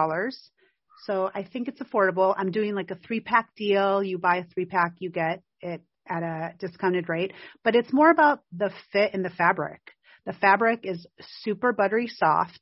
So 1.05 1.29
I 1.33 1.43
think 1.43 1.67
it's 1.67 1.81
affordable. 1.81 2.33
I'm 2.37 2.51
doing 2.51 2.75
like 2.75 2.91
a 2.91 2.95
three 2.95 3.19
pack 3.19 3.49
deal. 3.55 4.01
You 4.03 4.17
buy 4.17 4.37
a 4.37 4.43
three 4.45 4.65
pack, 4.65 4.93
you 4.99 5.09
get 5.09 5.41
it 5.61 5.81
at 6.07 6.23
a 6.23 6.53
discounted 6.59 7.09
rate, 7.09 7.33
but 7.63 7.75
it's 7.75 7.93
more 7.93 8.09
about 8.09 8.41
the 8.55 8.71
fit 8.91 9.13
in 9.13 9.23
the 9.23 9.29
fabric. 9.29 9.81
The 10.25 10.33
fabric 10.33 10.81
is 10.83 11.05
super 11.41 11.73
buttery 11.73 12.07
soft. 12.07 12.61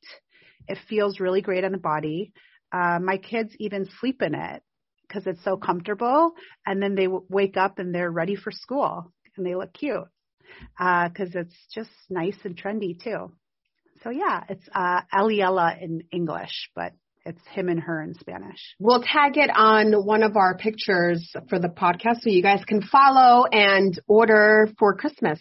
It 0.68 0.78
feels 0.88 1.20
really 1.20 1.42
great 1.42 1.64
on 1.64 1.72
the 1.72 1.78
body. 1.78 2.32
Uh, 2.72 2.98
my 3.00 3.18
kids 3.18 3.54
even 3.58 3.88
sleep 4.00 4.22
in 4.22 4.34
it 4.34 4.62
because 5.06 5.26
it's 5.26 5.44
so 5.44 5.56
comfortable. 5.56 6.32
And 6.66 6.82
then 6.82 6.94
they 6.94 7.04
w- 7.04 7.26
wake 7.28 7.56
up 7.56 7.78
and 7.78 7.94
they're 7.94 8.10
ready 8.10 8.36
for 8.36 8.50
school 8.50 9.12
and 9.36 9.46
they 9.46 9.54
look 9.54 9.72
cute 9.72 10.08
because 10.76 11.34
uh, 11.36 11.40
it's 11.40 11.56
just 11.74 11.90
nice 12.10 12.36
and 12.44 12.56
trendy 12.56 13.00
too. 13.02 13.32
So 14.02 14.10
yeah, 14.10 14.42
it's 14.48 14.68
uh, 14.74 15.02
in 15.80 16.02
English, 16.10 16.70
but 16.74 16.92
it's 17.24 17.40
him 17.52 17.68
and 17.68 17.80
her 17.80 18.02
in 18.02 18.14
Spanish. 18.14 18.74
We'll 18.80 19.02
tag 19.02 19.36
it 19.36 19.50
on 19.54 19.92
one 19.92 20.22
of 20.22 20.36
our 20.36 20.56
pictures 20.56 21.32
for 21.48 21.58
the 21.58 21.68
podcast 21.68 22.22
so 22.22 22.30
you 22.30 22.42
guys 22.42 22.64
can 22.66 22.82
follow 22.82 23.44
and 23.44 23.98
order 24.08 24.68
for 24.78 24.96
Christmas. 24.96 25.40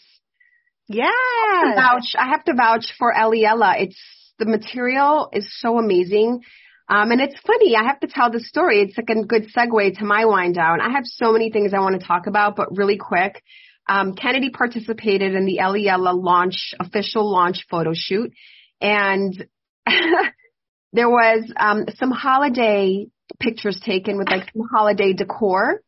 Yeah. 0.94 1.06
I 1.06 1.64
have 1.64 1.76
to 1.76 1.82
vouch, 1.82 2.16
I 2.18 2.28
have 2.30 2.44
to 2.46 2.54
vouch 2.54 2.94
for 2.98 3.14
Eliella. 3.14 3.82
It's 3.82 4.00
the 4.40 4.46
material 4.46 5.30
is 5.34 5.48
so 5.60 5.78
amazing. 5.78 6.42
Um, 6.90 7.12
and 7.12 7.22
it's 7.22 7.40
funny. 7.46 7.76
I 7.76 7.84
have 7.84 8.00
to 8.02 8.08
tell 8.08 8.32
the 8.32 8.40
story. 8.40 8.82
It's 8.82 8.98
like 8.98 9.10
a 9.10 9.24
good 9.24 9.48
segue 9.56 10.00
to 10.00 10.06
my 10.06 10.26
wind 10.26 10.56
down. 10.56 10.82
I 10.82 10.92
have 10.92 11.06
so 11.06 11.32
many 11.32 11.52
things 11.52 11.74
I 11.74 11.80
want 11.80 12.00
to 12.00 12.06
talk 12.06 12.28
about, 12.28 12.56
but 12.56 12.76
really 12.76 12.98
quick. 12.98 13.42
Um, 13.88 14.14
Kennedy 14.14 14.50
participated 14.50 15.34
in 15.34 15.46
the 15.46 15.60
Eliella 15.62 16.14
launch, 16.14 16.74
official 16.80 17.32
launch 17.32 17.66
photo 17.70 17.92
shoot. 17.94 18.34
And 18.82 19.48
there 20.94 21.10
was 21.10 21.52
um, 21.56 21.86
some 21.96 22.12
holiday 22.12 23.08
pictures 23.40 23.80
taken 23.86 24.18
with 24.18 24.30
like 24.30 24.52
some 24.54 24.68
holiday 24.74 25.14
decor. 25.14 25.82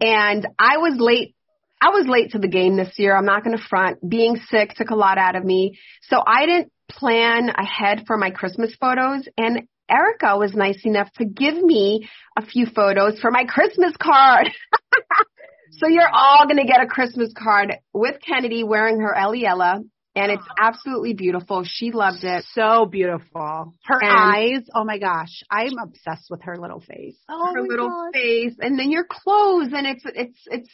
And 0.00 0.46
I 0.58 0.78
was 0.78 0.94
late. 0.98 1.34
I 1.80 1.90
was 1.90 2.06
late 2.08 2.32
to 2.32 2.38
the 2.38 2.48
game 2.48 2.76
this 2.76 2.98
year. 2.98 3.16
I'm 3.16 3.24
not 3.24 3.44
going 3.44 3.56
to 3.56 3.62
front. 3.62 3.98
Being 4.06 4.40
sick 4.50 4.74
took 4.74 4.90
a 4.90 4.96
lot 4.96 5.18
out 5.18 5.36
of 5.36 5.44
me. 5.44 5.78
So 6.02 6.22
I 6.26 6.46
didn't 6.46 6.72
plan 6.90 7.50
ahead 7.50 8.04
for 8.06 8.16
my 8.16 8.30
Christmas 8.30 8.74
photos. 8.80 9.28
And 9.36 9.68
Erica 9.88 10.36
was 10.36 10.54
nice 10.54 10.84
enough 10.84 11.10
to 11.14 11.24
give 11.24 11.54
me 11.56 12.08
a 12.36 12.44
few 12.44 12.66
photos 12.66 13.20
for 13.20 13.30
my 13.30 13.44
Christmas 13.44 13.94
card. 13.96 14.48
so 15.78 15.88
you're 15.88 16.08
all 16.12 16.46
going 16.46 16.58
to 16.58 16.66
get 16.66 16.82
a 16.82 16.86
Christmas 16.86 17.32
card 17.36 17.74
with 17.92 18.16
Kennedy 18.26 18.64
wearing 18.64 19.00
her 19.00 19.14
Eliella 19.16 19.82
and 20.18 20.32
it's 20.32 20.46
absolutely 20.58 21.12
beautiful. 21.14 21.62
She 21.64 21.92
loved 21.92 22.24
it. 22.24 22.44
So 22.52 22.86
beautiful. 22.86 23.74
Her 23.84 24.02
And- 24.02 24.10
eyes. 24.10 24.68
Oh 24.74 24.82
my 24.84 24.98
gosh. 24.98 25.42
I'm 25.48 25.78
obsessed 25.80 26.28
with 26.28 26.42
her 26.42 26.56
little 26.56 26.80
face. 26.80 27.16
Oh 27.28 27.52
her 27.54 27.62
my 27.62 27.68
little 27.68 27.88
gosh. 27.88 28.12
face, 28.14 28.54
and 28.58 28.76
then 28.78 28.90
your 28.90 29.04
clothes, 29.08 29.68
and 29.72 29.86
it's 29.86 30.02
it's 30.04 30.40
it's 30.46 30.70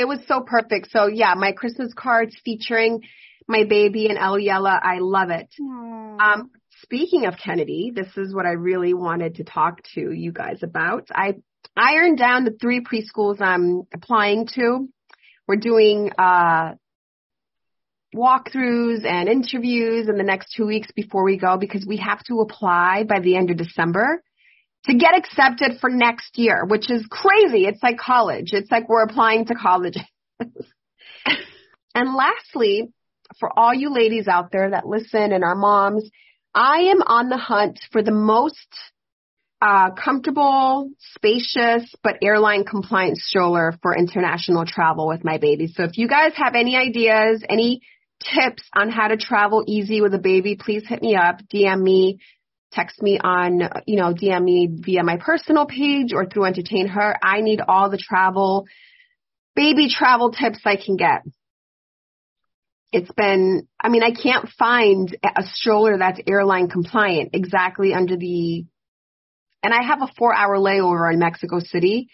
it 0.00 0.08
was 0.08 0.20
so 0.26 0.40
perfect. 0.40 0.90
So 0.90 1.08
yeah, 1.08 1.34
my 1.36 1.52
Christmas 1.52 1.92
cards 1.94 2.34
featuring 2.42 3.02
my 3.46 3.64
baby 3.64 4.06
and 4.06 4.16
Eliella. 4.16 4.80
I 4.82 4.98
love 5.00 5.28
it. 5.28 5.48
Um, 5.60 6.50
speaking 6.82 7.26
of 7.26 7.34
Kennedy, 7.36 7.92
this 7.94 8.08
is 8.16 8.34
what 8.34 8.46
I 8.46 8.52
really 8.52 8.94
wanted 8.94 9.34
to 9.36 9.44
talk 9.44 9.82
to 9.94 10.12
you 10.12 10.32
guys 10.32 10.62
about. 10.62 11.08
I 11.12 11.34
ironed 11.76 12.16
down 12.16 12.44
the 12.44 12.56
three 12.58 12.82
preschools 12.82 13.42
I'm 13.42 13.82
applying 13.92 14.46
to. 14.54 14.88
We're 15.46 15.56
doing 15.56 16.10
uh, 16.16 16.76
walkthroughs 18.14 19.04
and 19.04 19.28
interviews 19.28 20.08
in 20.08 20.16
the 20.16 20.22
next 20.22 20.54
two 20.56 20.66
weeks 20.66 20.88
before 20.96 21.24
we 21.24 21.36
go 21.36 21.58
because 21.58 21.84
we 21.86 21.98
have 21.98 22.22
to 22.24 22.40
apply 22.40 23.04
by 23.04 23.20
the 23.20 23.36
end 23.36 23.50
of 23.50 23.58
December 23.58 24.22
to 24.86 24.94
get 24.96 25.16
accepted 25.16 25.78
for 25.80 25.90
next 25.90 26.38
year, 26.38 26.64
which 26.64 26.90
is 26.90 27.06
crazy. 27.10 27.66
It's 27.66 27.82
like 27.82 27.98
college. 27.98 28.52
It's 28.52 28.70
like 28.70 28.88
we're 28.88 29.02
applying 29.02 29.46
to 29.46 29.54
colleges. 29.54 30.02
and 31.94 32.14
lastly, 32.14 32.88
for 33.38 33.50
all 33.56 33.74
you 33.74 33.92
ladies 33.92 34.26
out 34.26 34.50
there 34.52 34.70
that 34.70 34.86
listen 34.86 35.32
and 35.32 35.44
our 35.44 35.54
moms, 35.54 36.08
I 36.54 36.90
am 36.90 37.02
on 37.02 37.28
the 37.28 37.36
hunt 37.36 37.78
for 37.92 38.02
the 38.02 38.10
most 38.10 38.66
uh, 39.62 39.90
comfortable, 39.90 40.90
spacious, 41.14 41.94
but 42.02 42.16
airline 42.22 42.64
compliant 42.64 43.18
stroller 43.18 43.74
for 43.82 43.96
international 43.96 44.64
travel 44.64 45.06
with 45.06 45.22
my 45.22 45.36
baby. 45.38 45.68
So 45.68 45.84
if 45.84 45.98
you 45.98 46.08
guys 46.08 46.32
have 46.36 46.54
any 46.54 46.76
ideas, 46.76 47.44
any 47.48 47.82
tips 48.20 48.62
on 48.74 48.90
how 48.90 49.08
to 49.08 49.16
travel 49.16 49.64
easy 49.66 50.00
with 50.00 50.14
a 50.14 50.18
baby, 50.18 50.56
please 50.56 50.84
hit 50.86 51.02
me 51.02 51.14
up, 51.14 51.40
DM 51.52 51.82
me, 51.82 52.20
text 52.72 53.02
me 53.02 53.18
on, 53.18 53.60
you 53.86 53.96
know, 53.96 54.14
DM 54.14 54.44
me 54.44 54.68
via 54.70 55.02
my 55.02 55.16
personal 55.16 55.66
page 55.66 56.12
or 56.12 56.26
through 56.26 56.44
Entertain 56.44 56.86
Her. 56.88 57.16
I 57.22 57.40
need 57.40 57.60
all 57.66 57.90
the 57.90 57.98
travel, 57.98 58.66
baby 59.56 59.88
travel 59.88 60.30
tips 60.30 60.60
I 60.64 60.76
can 60.76 60.96
get. 60.96 61.22
It's 62.92 63.10
been, 63.12 63.68
I 63.80 63.88
mean, 63.88 64.02
I 64.02 64.10
can't 64.10 64.48
find 64.58 65.16
a 65.22 65.42
stroller 65.44 65.98
that's 65.98 66.20
airline 66.26 66.68
compliant 66.68 67.30
exactly 67.34 67.94
under 67.94 68.16
the, 68.16 68.64
and 69.62 69.74
I 69.74 69.82
have 69.82 70.02
a 70.02 70.12
four 70.18 70.34
hour 70.34 70.56
layover 70.56 71.12
in 71.12 71.18
Mexico 71.18 71.60
City. 71.60 72.08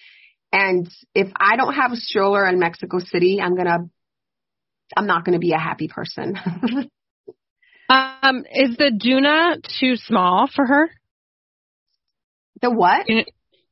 And 0.52 0.88
if 1.14 1.28
I 1.36 1.56
don't 1.56 1.74
have 1.74 1.92
a 1.92 1.96
stroller 1.96 2.46
in 2.46 2.58
Mexico 2.58 2.98
City, 2.98 3.40
I'm 3.40 3.54
going 3.54 3.66
to, 3.66 3.78
I'm 4.96 5.06
not 5.06 5.24
going 5.24 5.32
to 5.32 5.38
be 5.38 5.52
a 5.52 5.58
happy 5.58 5.88
person. 5.88 6.38
Um, 7.88 8.44
is 8.52 8.76
the 8.76 8.90
Doona 8.90 9.60
too 9.80 9.96
small 9.96 10.48
for 10.54 10.66
her? 10.66 10.90
the 12.62 12.70
what? 12.70 13.06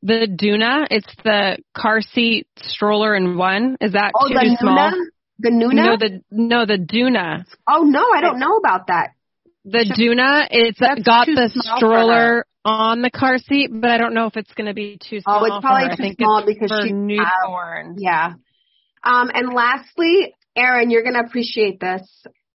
The 0.02 0.28
Doona, 0.28 0.86
it's 0.90 1.12
the 1.24 1.58
car 1.74 2.00
seat 2.02 2.46
stroller 2.58 3.16
in 3.16 3.38
one. 3.38 3.76
Is 3.80 3.92
that 3.92 4.12
Oh, 4.14 4.28
too 4.28 4.34
the 4.34 4.56
small? 4.60 4.90
Nuna? 4.90 5.04
The 5.38 5.50
Nuna? 5.50 5.74
No, 5.74 5.96
the 5.96 6.20
no 6.30 6.66
the 6.66 6.78
Doona. 6.78 7.44
oh 7.68 7.82
no, 7.82 8.04
I 8.14 8.20
don't 8.20 8.38
know 8.38 8.56
about 8.56 8.88
that. 8.88 9.10
The 9.64 9.84
Doona, 9.98 10.46
it's 10.50 10.78
That's 10.78 11.02
got 11.02 11.26
the 11.26 11.48
stroller 11.76 12.44
on 12.66 13.00
the 13.00 13.10
car 13.10 13.38
seat, 13.38 13.70
but 13.72 13.90
I 13.90 13.96
don't 13.98 14.12
know 14.14 14.26
if 14.26 14.36
it's 14.36 14.52
going 14.52 14.66
to 14.66 14.74
be 14.74 14.98
too 14.98 15.20
small. 15.20 15.40
Oh, 15.40 15.44
it's 15.46 15.62
probably 15.64 15.84
her. 15.86 15.92
I 15.92 15.96
too 15.96 16.02
think 16.02 16.18
small 16.18 16.44
because 16.46 16.70
she's 16.82 16.92
newborn. 16.92 17.96
Yeah. 17.98 18.34
Um, 19.02 19.30
and 19.32 19.54
lastly, 19.54 20.34
Erin, 20.54 20.90
you're 20.90 21.02
going 21.02 21.14
to 21.14 21.26
appreciate 21.26 21.80
this. 21.80 22.02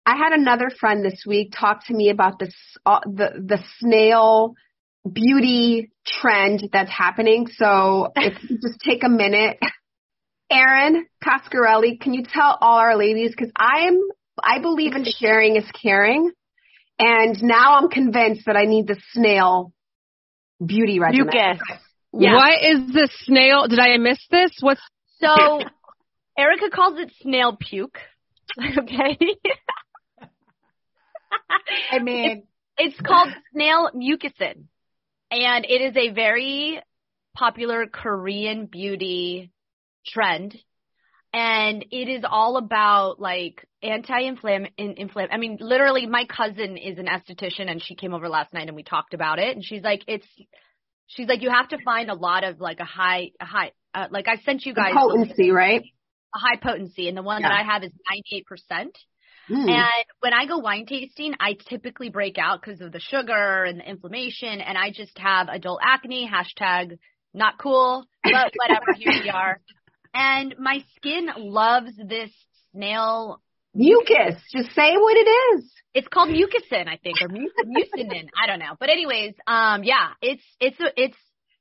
I 0.06 0.16
had 0.16 0.32
another 0.32 0.70
friend 0.70 1.04
this 1.04 1.24
week 1.26 1.52
talk 1.58 1.84
to 1.88 1.94
me 1.94 2.10
about 2.10 2.38
this, 2.38 2.54
uh, 2.86 3.00
the, 3.04 3.42
the 3.44 3.58
snail 3.80 4.54
beauty 5.10 5.90
trend 6.06 6.68
that's 6.72 6.90
happening. 6.90 7.48
So 7.48 8.12
if 8.14 8.40
you 8.48 8.58
just 8.62 8.78
take 8.84 9.02
a 9.02 9.08
minute, 9.08 9.58
Erin 10.48 11.06
Coscarelli, 11.24 12.00
can 12.00 12.14
you 12.14 12.22
tell 12.22 12.56
all 12.60 12.78
our 12.78 12.96
ladies, 12.96 13.34
cause 13.34 13.50
I'm, 13.56 13.98
I 14.40 14.60
believe 14.60 14.94
in 14.94 15.04
sharing 15.04 15.56
is 15.56 15.68
caring. 15.82 16.30
And 17.00 17.42
now 17.42 17.76
I'm 17.76 17.88
convinced 17.88 18.46
that 18.46 18.56
I 18.56 18.64
need 18.64 18.86
the 18.86 18.96
snail 19.12 19.72
beauty 20.64 21.00
regimen. 21.00 21.30
Mucus. 21.32 21.60
Yeah. 22.12 22.36
What 22.36 22.62
is 22.62 22.92
the 22.94 23.08
snail? 23.24 23.66
Did 23.66 23.80
I 23.80 23.96
miss 23.98 24.18
this? 24.30 24.52
What's 24.60 24.80
So 25.20 25.60
Erica 26.38 26.70
calls 26.72 26.98
it 27.00 27.12
snail 27.20 27.56
puke. 27.58 27.98
okay. 28.78 29.18
I 31.90 31.98
mean, 32.02 32.44
It's 32.78 33.00
called 33.00 33.28
snail 33.52 33.90
mucusin. 33.94 34.64
And 35.30 35.64
it 35.64 35.80
is 35.80 35.96
a 35.96 36.12
very 36.12 36.80
popular 37.36 37.86
Korean 37.86 38.66
beauty 38.66 39.50
trend. 40.06 40.56
And 41.32 41.84
it 41.90 42.08
is 42.08 42.24
all 42.28 42.56
about 42.56 43.20
like 43.20 43.66
anti-inflam, 43.82 44.70
in, 44.78 44.94
inflam. 44.94 45.28
I 45.30 45.36
mean, 45.36 45.58
literally 45.60 46.06
my 46.06 46.24
cousin 46.24 46.76
is 46.76 46.98
an 46.98 47.06
esthetician 47.06 47.70
and 47.70 47.82
she 47.82 47.94
came 47.94 48.14
over 48.14 48.28
last 48.28 48.54
night 48.54 48.68
and 48.68 48.76
we 48.76 48.82
talked 48.82 49.12
about 49.12 49.38
it. 49.38 49.54
And 49.54 49.64
she's 49.64 49.82
like, 49.82 50.02
it's, 50.06 50.26
she's 51.08 51.28
like, 51.28 51.42
you 51.42 51.50
have 51.50 51.68
to 51.70 51.78
find 51.84 52.10
a 52.10 52.14
lot 52.14 52.44
of 52.44 52.60
like 52.60 52.80
a 52.80 52.84
high, 52.84 53.32
a 53.40 53.44
high, 53.44 53.72
uh, 53.94 54.06
like 54.10 54.28
I 54.28 54.36
sent 54.44 54.64
you 54.64 54.72
The 54.72 54.80
guys 54.80 54.94
potency, 54.94 55.50
right? 55.50 55.82
a 56.34 56.38
high 56.38 56.56
potency 56.56 57.08
and 57.08 57.16
the 57.16 57.22
one 57.22 57.42
that 57.42 57.52
I 57.52 57.62
have 57.62 57.82
is 57.82 57.92
98%. 58.80 58.90
Mm. 59.50 59.70
And 59.70 60.04
when 60.20 60.32
I 60.32 60.46
go 60.46 60.58
wine 60.58 60.86
tasting, 60.86 61.34
I 61.38 61.56
typically 61.68 62.10
break 62.10 62.36
out 62.38 62.60
because 62.60 62.80
of 62.80 62.92
the 62.92 63.00
sugar 63.00 63.64
and 63.64 63.80
the 63.80 63.88
inflammation, 63.88 64.60
and 64.60 64.76
I 64.76 64.90
just 64.90 65.16
have 65.18 65.48
adult 65.48 65.80
acne. 65.82 66.28
Hashtag 66.32 66.98
not 67.32 67.58
cool, 67.58 68.06
but 68.24 68.52
whatever. 68.56 68.92
here 68.96 69.22
we 69.22 69.30
are. 69.30 69.60
And 70.14 70.54
my 70.58 70.82
skin 70.96 71.28
loves 71.36 71.92
this 71.96 72.30
snail. 72.72 73.40
Mucus. 73.74 74.40
Just 74.50 74.74
say 74.74 74.96
what 74.96 75.16
it 75.16 75.28
is. 75.58 75.70
It's 75.92 76.08
called 76.08 76.30
mucin, 76.30 76.88
I 76.88 76.98
think, 77.02 77.20
or 77.20 77.28
mu- 77.28 77.50
mucinin. 77.66 78.28
I 78.42 78.46
don't 78.46 78.58
know. 78.58 78.74
But 78.80 78.88
anyways, 78.88 79.34
um, 79.46 79.84
yeah, 79.84 80.08
it's 80.22 80.42
it's 80.60 80.80
a 80.80 80.86
it's 80.96 81.16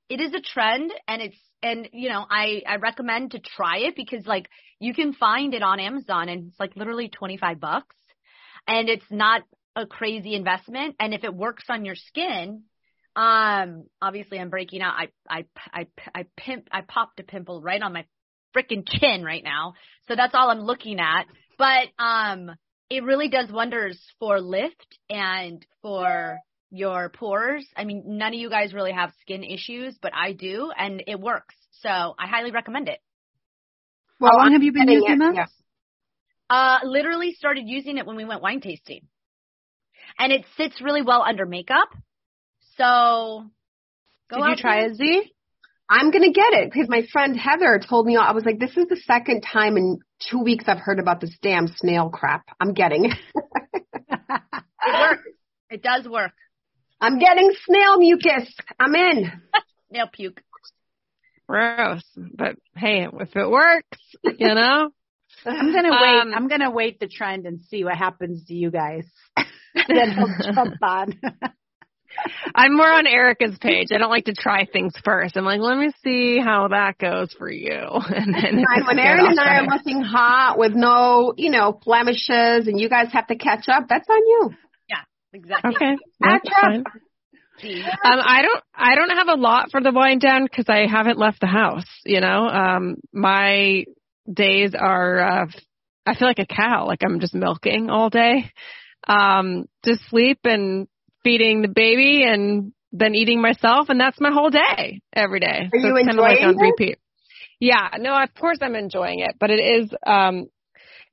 it 0.10 0.22
is 0.22 0.34
a 0.34 0.42
trend, 0.42 0.92
and 1.08 1.22
it's 1.22 1.38
and 1.62 1.90
you 1.94 2.10
know 2.10 2.26
I 2.30 2.62
I 2.68 2.76
recommend 2.78 3.32
to 3.32 3.40
try 3.40 3.80
it 3.80 3.96
because 3.96 4.26
like 4.26 4.50
you 4.80 4.94
can 4.94 5.14
find 5.14 5.54
it 5.54 5.64
on 5.64 5.80
Amazon 5.80 6.30
and 6.30 6.50
it's 6.50 6.60
like 6.60 6.76
literally 6.76 7.10
25 7.10 7.60
bucks 7.60 7.96
and 8.68 8.90
it's 8.90 9.06
not 9.10 9.44
a 9.76 9.86
crazy 9.86 10.36
investment. 10.36 10.96
And 11.00 11.14
if 11.14 11.24
it 11.24 11.34
works 11.34 11.66
on 11.70 11.86
your 11.86 11.96
skin 11.96 12.64
um 13.16 13.86
obviously 14.02 14.40
I'm 14.40 14.50
breaking 14.50 14.82
out. 14.82 14.94
I 14.98 15.08
I 15.30 15.46
I 15.74 15.88
I 16.14 16.26
pimp 16.36 16.68
I 16.72 16.82
popped 16.82 17.20
a 17.20 17.24
pimple 17.24 17.62
right 17.62 17.82
on 17.82 17.94
my 17.94 18.06
freaking 18.56 18.88
chin 18.88 19.24
right 19.24 19.44
now. 19.44 19.74
So 20.08 20.16
that's 20.16 20.36
all 20.36 20.50
I'm 20.50 20.62
looking 20.62 21.00
at. 21.00 21.26
But 21.58 21.88
um 22.04 22.52
it 22.90 23.04
really 23.04 23.30
does 23.30 23.52
wonders 23.52 24.00
for 24.20 24.40
lift 24.40 25.00
and 25.10 25.66
for 25.82 26.40
your 26.72 27.10
pores. 27.10 27.66
I 27.76 27.86
mean, 27.86 28.04
none 28.06 28.34
of 28.34 28.40
you 28.40 28.50
guys 28.50 28.74
really 28.74 28.92
have 28.92 29.12
skin 29.22 29.44
issues, 29.44 29.98
but 30.02 30.14
I 30.14 30.34
do 30.34 30.72
and 30.78 31.04
it 31.08 31.20
works. 31.20 31.56
So 31.82 31.90
I 31.90 32.28
highly 32.28 32.52
recommend 32.52 32.90
it. 32.90 33.00
Well, 34.20 34.32
how 34.32 34.38
long 34.44 34.54
have 34.54 34.64
you 34.64 34.72
been 34.72 34.88
using 34.88 35.14
it, 35.14 35.20
this? 35.20 35.36
yeah. 35.36 35.46
Uh, 36.50 36.80
literally 36.84 37.34
started 37.34 37.64
using 37.68 37.98
it 37.98 38.06
when 38.06 38.16
we 38.16 38.26
went 38.26 38.42
wine 38.42 38.62
tasting. 38.62 39.02
And 40.20 40.32
it 40.32 40.46
sits 40.58 40.82
really 40.82 41.02
well 41.02 41.24
under 41.28 41.46
makeup. 41.46 41.90
So 42.78 43.46
go 44.30 44.38
Did 44.38 44.44
out 44.44 44.50
you 44.52 44.56
try 44.58 44.82
there. 44.82 44.92
it, 44.92 44.96
Z? 44.96 45.32
I'm 45.90 46.12
gonna 46.12 46.32
get 46.32 46.54
it 46.54 46.72
because 46.72 46.90
my 46.90 47.04
friend 47.12 47.38
Heather 47.38 47.80
told 47.88 48.06
me 48.08 48.18
I 48.18 48.32
was 48.32 48.44
like, 48.44 48.60
this 48.60 48.76
is 48.76 48.88
the 48.90 49.00
second 49.06 49.42
time 49.42 49.78
in 49.78 50.00
two 50.32 50.42
weeks 50.44 50.66
I've 50.68 50.80
heard 50.80 51.00
about 51.00 51.22
this 51.22 51.36
damn 51.42 51.68
snail 51.68 52.10
crap. 52.10 52.44
I'm 52.60 52.74
getting 52.74 53.06
it. 53.06 53.18
It 54.88 55.00
works. 55.00 55.24
It 55.72 55.82
does 55.82 56.08
work. 56.08 56.32
I'm 57.02 57.20
getting 57.20 57.52
snail 57.66 57.98
mucus. 57.98 58.54
I'm 58.80 58.96
in. 58.96 59.32
snail 59.90 60.08
puke. 60.12 60.42
Gross. 61.48 62.04
But 62.16 62.56
hey, 62.76 63.08
if 63.12 63.36
it 63.36 63.50
works, 63.50 64.00
you 64.24 64.54
know. 64.54 64.90
I'm 65.46 65.74
gonna 65.74 65.92
wait. 65.92 66.22
Um, 66.22 66.34
I'm 66.34 66.48
gonna 66.48 66.72
wait 66.72 67.00
the 67.00 67.08
trend 67.08 67.46
and 67.46 67.62
see 67.62 67.84
what 67.84 67.96
happens 67.96 68.46
to 68.48 68.54
you 68.54 68.72
guys. 68.72 69.06
then 69.36 70.18
I'll 70.18 70.54
jump 70.54 70.76
on. 70.82 71.20
I'm 72.56 72.76
more 72.76 72.90
on 72.90 73.08
Erica's 73.08 73.58
page. 73.60 73.88
I 73.94 73.98
don't 73.98 74.10
like 74.10 74.26
to 74.26 74.34
try 74.34 74.66
things 74.66 74.94
first. 75.04 75.36
I'm 75.36 75.46
like, 75.46 75.60
let 75.60 75.78
me 75.78 75.92
see 76.04 76.40
how 76.40 76.70
that 76.70 76.98
goes 76.98 77.34
for 77.38 77.52
you. 77.52 77.74
And 77.76 78.34
then 78.34 78.60
if 78.60 78.88
When 78.88 78.96
good, 78.96 79.00
and 79.00 79.40
I 79.40 79.58
are 79.58 79.68
looking 79.68 80.02
hot 80.02 80.58
with 80.58 80.74
no, 80.74 81.34
you 81.38 81.52
know, 81.52 81.78
blemishes 81.84 82.68
and 82.68 82.80
you 82.80 82.90
guys 82.90 83.12
have 83.12 83.28
to 83.28 83.36
catch 83.36 83.68
up, 83.68 83.88
that's 83.90 84.08
on 84.10 84.18
you. 84.18 84.52
Exactly. 85.36 85.76
Okay, 85.76 85.96
that's 86.22 86.50
fine. 86.62 86.84
Um, 87.64 88.20
I 88.22 88.42
don't, 88.42 88.64
I 88.74 88.96
don't 88.96 89.18
have 89.18 89.28
a 89.28 89.40
lot 89.40 89.70
for 89.72 89.82
the 89.82 89.92
wind 89.92 90.22
down 90.22 90.46
because 90.46 90.66
I 90.70 90.88
haven't 90.90 91.18
left 91.18 91.42
the 91.42 91.48
house. 91.48 91.86
You 92.06 92.22
know, 92.22 92.48
um, 92.48 92.96
my 93.12 93.86
days 94.32 94.74
are, 94.78 95.20
uh, 95.20 95.46
I 96.06 96.16
feel 96.16 96.28
like 96.28 96.40
a 96.40 96.46
cow, 96.46 96.86
like 96.88 97.02
I'm 97.04 97.20
just 97.20 97.34
milking 97.34 97.90
all 97.90 98.10
day. 98.10 98.52
Um, 99.08 99.66
just 99.84 100.08
sleep 100.10 100.40
and 100.46 100.88
feeding 101.24 101.62
the 101.62 101.68
baby 101.68 102.24
and 102.26 102.72
then 102.92 103.14
eating 103.14 103.42
myself, 103.42 103.90
and 103.90 104.00
that's 104.00 104.22
my 104.22 104.32
whole 104.32 104.50
day 104.50 105.02
every 105.14 105.42
day. 105.42 105.70
Are 105.74 105.80
so 105.80 105.88
you 105.88 105.96
it's 105.98 106.08
kind 106.08 106.18
of 106.18 106.24
like 106.24 106.38
enjoying 106.38 106.60
on 106.60 106.74
it? 106.80 107.00
Yeah, 107.60 107.90
no, 108.00 108.22
of 108.22 108.34
course 108.34 108.60
I'm 108.62 108.76
enjoying 108.76 109.20
it, 109.20 109.36
but 109.40 109.50
it 109.50 109.60
is, 109.60 109.90
um, 110.06 110.48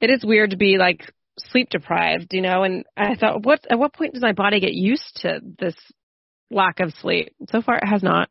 it 0.00 0.11
is 0.11 0.24
weird 0.24 0.50
to 0.50 0.56
be 0.56 0.76
like 0.78 1.12
sleep 1.38 1.70
deprived, 1.70 2.32
you 2.32 2.42
know. 2.42 2.62
And 2.62 2.84
I 2.96 3.14
thought, 3.14 3.44
what 3.44 3.60
at 3.70 3.78
what 3.78 3.94
point 3.94 4.14
does 4.14 4.22
my 4.22 4.32
body 4.32 4.60
get 4.60 4.74
used 4.74 5.20
to 5.22 5.40
this 5.58 5.76
lack 6.50 6.80
of 6.80 6.92
sleep? 6.94 7.34
So 7.50 7.62
far, 7.62 7.76
it 7.76 7.86
has 7.86 8.02
not. 8.02 8.28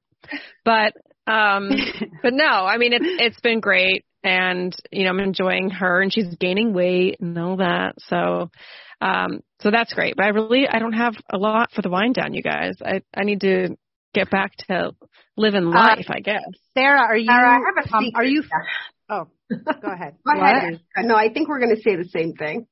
But 0.65 0.93
um, 1.27 1.69
but 2.23 2.33
no, 2.33 2.45
I 2.45 2.77
mean 2.77 2.93
it's 2.93 3.05
it's 3.07 3.39
been 3.41 3.59
great, 3.59 4.05
and 4.23 4.75
you 4.91 5.03
know 5.03 5.09
I'm 5.09 5.19
enjoying 5.19 5.69
her, 5.71 6.01
and 6.01 6.13
she's 6.13 6.35
gaining 6.35 6.73
weight 6.73 7.17
and 7.19 7.37
all 7.37 7.57
that. 7.57 7.95
So 7.99 8.49
um, 9.01 9.41
so 9.61 9.71
that's 9.71 9.93
great. 9.93 10.15
But 10.15 10.25
I 10.25 10.29
really 10.29 10.67
I 10.67 10.79
don't 10.79 10.93
have 10.93 11.15
a 11.31 11.37
lot 11.37 11.71
for 11.71 11.81
the 11.81 11.89
wind 11.89 12.15
down, 12.15 12.33
you 12.33 12.43
guys. 12.43 12.75
I 12.83 13.01
I 13.15 13.23
need 13.23 13.41
to 13.41 13.75
get 14.13 14.29
back 14.29 14.55
to 14.67 14.93
living 15.37 15.65
life, 15.65 16.07
I 16.09 16.19
guess. 16.19 16.43
Sarah, 16.73 17.01
are 17.01 17.17
you? 17.17 17.27
Sarah, 17.27 17.49
I 17.49 17.53
have 17.53 17.85
a 17.85 17.95
um, 17.95 18.11
are 18.15 18.25
you? 18.25 18.43
Oh, 19.13 19.27
go 19.49 19.91
ahead. 19.91 20.15
Go 20.25 20.39
ahead. 20.39 20.79
No, 20.99 21.15
I 21.17 21.33
think 21.33 21.49
we're 21.49 21.59
going 21.59 21.75
to 21.75 21.81
say 21.81 21.97
the 21.97 22.07
same 22.07 22.31
thing. 22.31 22.65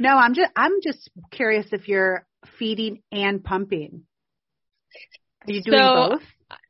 No, 0.00 0.16
I'm 0.16 0.34
just 0.34 0.50
I'm 0.56 0.72
just 0.82 1.10
curious 1.30 1.66
if 1.72 1.86
you're 1.88 2.26
feeding 2.58 3.02
and 3.12 3.44
pumping. 3.44 4.02
Are 5.46 5.52
you 5.52 5.62
doing 5.62 5.78
So- 5.78 6.08
both? 6.10 6.22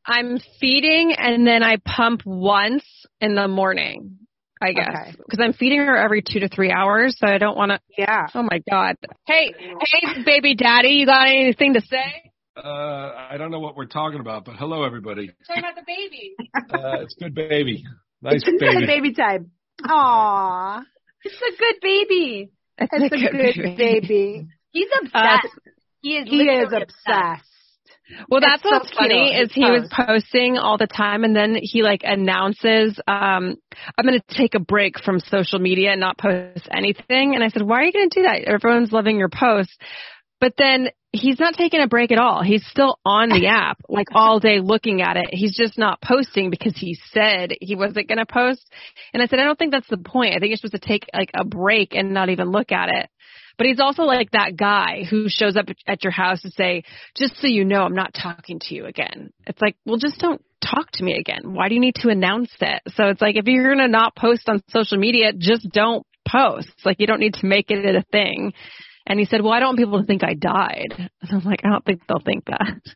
I'm 0.05 0.38
feeding 0.61 1.12
and 1.16 1.47
then 1.47 1.62
I 1.62 1.77
pump 1.85 2.23
once 2.27 2.85
in 3.21 3.35
the 3.35 3.49
morning, 3.49 4.19
I 4.61 4.73
guess, 4.73 4.88
Okay. 4.88 5.11
because 5.12 5.38
I'm 5.40 5.53
feeding 5.55 5.79
her 5.79 5.97
every 5.97 6.23
two 6.23 6.40
to 6.40 6.49
three 6.49 6.71
hours. 6.73 7.16
So 7.19 7.27
I 7.27 7.38
don't 7.38 7.57
want 7.57 7.71
to. 7.71 7.81
Yeah. 7.97 8.27
Oh 8.35 8.43
my 8.43 8.61
god! 8.71 8.97
Hey, 9.27 9.55
hey, 9.59 10.23
baby 10.25 10.55
daddy, 10.55 10.90
you 10.90 11.07
got 11.07 11.29
anything 11.29 11.75
to 11.75 11.81
say? 11.81 12.33
Uh, 12.57 13.12
I 13.31 13.37
don't 13.38 13.51
know 13.51 13.61
what 13.61 13.77
we're 13.77 13.87
talking 13.87 14.21
about, 14.21 14.45
but 14.45 14.57
hello, 14.57 14.83
everybody. 14.85 15.31
Talking 15.47 15.62
about 15.64 15.77
the 15.77 15.85
baby. 15.87 16.35
Uh, 16.75 17.03
it's 17.03 17.14
good 17.14 17.35
baby. 17.35 17.85
Nice 18.23 18.43
It's 18.47 18.61
baby. 18.61 18.85
baby 18.87 19.14
time. 19.14 19.51
Aw, 19.88 20.83
It's 21.25 21.37
a 21.40 21.57
good 21.59 21.75
baby. 21.81 22.51
It's, 22.81 22.93
it's 22.93 23.14
a 23.14 23.62
good 23.62 23.77
baby. 23.77 24.49
He's 24.73 24.88
Uh, 24.93 25.01
obsessed. 25.03 25.59
he 26.03 26.16
is 26.16 26.29
He 26.29 26.37
is 26.40 26.47
literally 26.47 26.83
obsessed. 26.83 27.47
Well, 28.29 28.40
that's 28.40 28.62
so 28.62 28.71
what's 28.71 28.90
funny 28.90 29.33
is 29.35 29.53
he 29.53 29.71
was 29.71 29.88
posting 29.93 30.59
all 30.59 30.77
the 30.77 30.88
time, 30.88 31.23
and 31.23 31.35
then 31.35 31.57
he 31.61 31.83
like 31.83 32.03
announces, 32.05 32.99
um, 33.07 33.57
"I'm 33.97 34.05
going 34.05 34.21
to 34.21 34.37
take 34.37 34.55
a 34.57 34.61
break 34.61 34.99
from 35.01 35.21
social 35.21 35.61
media 35.61 35.93
and 35.93 36.01
not 36.01 36.19
post 36.19 36.69
anything." 36.73 37.35
And 37.35 37.45
I 37.45 37.49
said, 37.49 37.62
"Why 37.62 37.81
are 37.81 37.85
you 37.85 37.93
going 37.93 38.11
to 38.11 38.21
do 38.21 38.27
that? 38.27 38.43
Everyone's 38.43 38.93
loving 38.93 39.19
your 39.19 39.29
posts." 39.29 39.77
But 40.40 40.55
then 40.57 40.88
he's 41.12 41.38
not 41.38 41.55
taking 41.55 41.81
a 41.81 41.87
break 41.87 42.12
at 42.12 42.18
all. 42.18 42.42
He's 42.42 42.64
still 42.66 42.98
on 43.05 43.29
the 43.29 43.46
app 43.53 43.79
like 43.88 44.09
all 44.12 44.40
day 44.40 44.61
looking 44.61 45.03
at 45.03 45.16
it. 45.16 45.29
He's 45.33 45.57
just 45.57 45.79
not 45.79 46.00
posting 46.00 46.50
because 46.50 46.76
he 46.76 46.98
said 47.12 47.53
he 47.61 47.74
wasn't 47.76 48.09
going 48.09 48.18
to 48.18 48.26
post. 48.26 48.64
And 49.12 49.22
I 49.22 49.26
said, 49.26 49.38
I 49.38 49.44
don't 49.44 49.59
think 49.59 49.72
that's 49.72 49.88
the 49.88 49.98
point. 49.98 50.35
I 50.35 50.38
think 50.38 50.50
you're 50.50 50.57
supposed 50.57 50.83
to 50.83 50.88
take 50.88 51.07
like 51.12 51.31
a 51.35 51.44
break 51.44 51.94
and 51.94 52.14
not 52.14 52.31
even 52.31 52.50
look 52.50 52.72
at 52.72 52.88
it. 52.88 53.11
But 53.59 53.66
he's 53.66 53.81
also 53.81 54.05
like 54.05 54.31
that 54.31 54.57
guy 54.57 55.05
who 55.09 55.26
shows 55.29 55.55
up 55.55 55.66
at 55.87 56.03
your 56.03 56.12
house 56.12 56.40
to 56.42 56.50
say, 56.50 56.85
just 57.14 57.37
so 57.42 57.46
you 57.46 57.66
know, 57.66 57.83
I'm 57.83 57.94
not 57.94 58.14
talking 58.14 58.59
to 58.59 58.74
you 58.74 58.87
again. 58.87 59.35
It's 59.46 59.61
like, 59.61 59.76
well, 59.85 59.98
just 59.98 60.18
don't 60.18 60.42
talk 60.64 60.90
to 60.92 61.05
me 61.05 61.18
again. 61.18 61.53
Why 61.53 61.68
do 61.68 61.74
you 61.74 61.81
need 61.81 61.96
to 61.96 62.09
announce 62.09 62.50
it? 62.62 62.81
So 62.94 63.09
it's 63.09 63.20
like, 63.20 63.37
if 63.37 63.46
you're 63.46 63.74
going 63.74 63.87
to 63.87 63.88
not 63.88 64.16
post 64.16 64.48
on 64.48 64.62
social 64.70 64.96
media, 64.96 65.35
just 65.37 65.68
don't 65.70 66.07
post. 66.26 66.72
Like, 66.87 67.00
you 67.00 67.07
don't 67.07 67.20
need 67.20 67.35
to 67.35 67.46
make 67.46 67.70
it 67.70 67.94
a 67.94 68.03
thing. 68.11 68.55
And 69.07 69.19
he 69.19 69.25
said, 69.25 69.43
well, 69.43 69.53
I 69.53 69.61
don't 69.61 69.71
want 69.71 69.79
people 69.79 70.01
to 70.01 70.07
think 70.07 70.23
I 70.25 70.35
died. 70.35 70.95
And 71.23 71.31
I'm 71.31 71.45
like, 71.45 71.61
I 71.65 71.71
don't 71.71 71.85
think 71.85 72.03
they'll 72.07 72.21
think 72.21 72.47
that. 72.47 72.81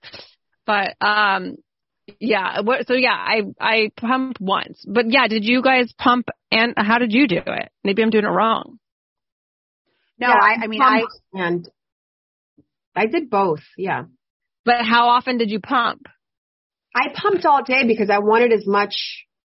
But, 0.67 0.95
um, 1.07 1.57
yeah, 2.19 2.63
what, 2.63 2.87
so 2.87 2.95
yeah, 2.95 3.13
I, 3.13 3.43
I 3.61 3.91
pumped 3.95 4.41
once, 4.41 4.83
but 4.87 5.11
yeah, 5.11 5.29
did 5.29 5.45
you 5.45 5.61
guys 5.61 5.93
pump 5.99 6.29
and 6.51 6.73
how 6.75 6.97
did 6.97 7.13
you 7.13 7.29
do 7.29 7.43
it? 7.45 7.69
Maybe 7.83 8.03
I'm 8.03 8.09
doing 8.09 8.25
it 8.25 8.29
wrong. 8.29 8.79
No, 10.19 10.29
Yeah, 10.29 10.39
I, 10.41 10.65
I 10.65 10.67
mean, 10.69 10.81
I 10.81 11.03
and 11.35 11.69
I 12.97 13.07
did 13.07 13.29
both. 13.29 13.61
Yeah. 13.77 14.05
But 14.65 14.85
how 14.85 15.09
often 15.09 15.39
did 15.39 15.51
you 15.51 15.61
pump? 15.61 16.07
I 16.95 17.09
pumped 17.15 17.45
all 17.45 17.63
day 17.63 17.87
because 17.87 18.09
I 18.09 18.21
wanted 18.21 18.53
as 18.53 18.67
much 18.67 18.95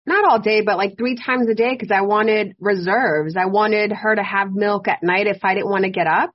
not 0.06 0.26
all 0.30 0.40
day, 0.40 0.62
but 0.62 0.78
like 0.78 0.98
three 0.98 1.16
times 1.16 1.48
a 1.50 1.56
day 1.56 1.74
because 1.74 1.92
I 1.92 2.02
wanted 2.02 2.56
reserves. 2.60 3.36
I 3.38 3.46
wanted 3.46 3.92
her 3.92 4.16
to 4.16 4.24
have 4.24 4.52
milk 4.52 4.88
at 4.88 5.04
night 5.04 5.28
if 5.28 5.44
I 5.44 5.54
didn't 5.54 5.70
want 5.70 5.84
to 5.84 5.90
get 5.90 6.08
up. 6.08 6.32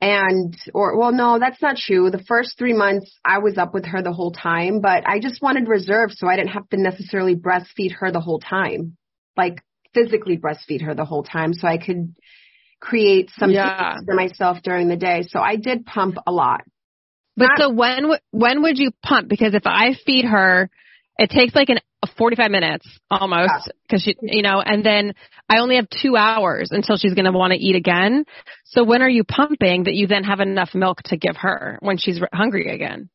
And, 0.00 0.56
or, 0.72 0.96
well, 0.98 1.12
no, 1.12 1.38
that's 1.38 1.60
not 1.60 1.76
true. 1.76 2.10
The 2.10 2.24
first 2.26 2.56
three 2.56 2.72
months 2.72 3.18
I 3.24 3.38
was 3.38 3.58
up 3.58 3.74
with 3.74 3.84
her 3.84 4.00
the 4.02 4.12
whole 4.14 4.32
time, 4.32 4.80
but 4.80 5.06
I 5.06 5.20
just 5.20 5.42
wanted 5.42 5.68
reserves 5.68 6.16
so 6.18 6.26
I 6.26 6.36
didn't 6.36 6.52
have 6.52 6.68
to 6.70 6.80
necessarily 6.80 7.36
breastfeed 7.36 7.92
her 7.98 8.10
the 8.10 8.20
whole 8.20 8.38
time. 8.38 8.96
Like 9.36 9.62
physically 9.92 10.38
breastfeed 10.38 10.82
her 10.82 10.94
the 10.94 11.04
whole 11.04 11.22
time 11.22 11.52
so 11.52 11.68
I 11.68 11.76
could 11.76 12.14
create 12.80 13.30
some 13.38 13.50
Yeah. 13.50 13.96
for 14.06 14.14
myself 14.14 14.62
during 14.62 14.88
the 14.88 14.96
day. 14.96 15.22
So 15.28 15.38
I 15.40 15.56
did 15.56 15.84
pump 15.84 16.16
a 16.26 16.32
lot. 16.32 16.62
But 17.36 17.48
Not- 17.50 17.58
so 17.58 17.68
when 17.70 18.02
w- 18.02 18.20
when 18.30 18.62
would 18.62 18.78
you 18.78 18.92
pump? 19.02 19.28
Because 19.28 19.54
if 19.54 19.66
I 19.66 19.94
feed 20.06 20.24
her, 20.24 20.70
it 21.20 21.28
takes 21.28 21.54
like 21.54 21.68
an 21.68 21.78
45 22.16 22.50
minutes 22.50 22.88
almost 23.10 23.70
because 23.82 24.02
she, 24.02 24.16
you 24.22 24.42
know, 24.42 24.62
and 24.64 24.84
then 24.84 25.12
I 25.50 25.58
only 25.58 25.76
have 25.76 25.86
two 25.90 26.16
hours 26.16 26.70
until 26.72 26.96
she's 26.96 27.12
going 27.12 27.26
to 27.26 27.32
want 27.32 27.52
to 27.52 27.58
eat 27.58 27.76
again. 27.76 28.24
So 28.64 28.84
when 28.84 29.02
are 29.02 29.08
you 29.08 29.22
pumping 29.24 29.84
that 29.84 29.94
you 29.94 30.06
then 30.06 30.24
have 30.24 30.40
enough 30.40 30.74
milk 30.74 31.02
to 31.04 31.18
give 31.18 31.36
her 31.36 31.78
when 31.82 31.98
she's 31.98 32.18
hungry 32.32 32.74
again? 32.74 33.10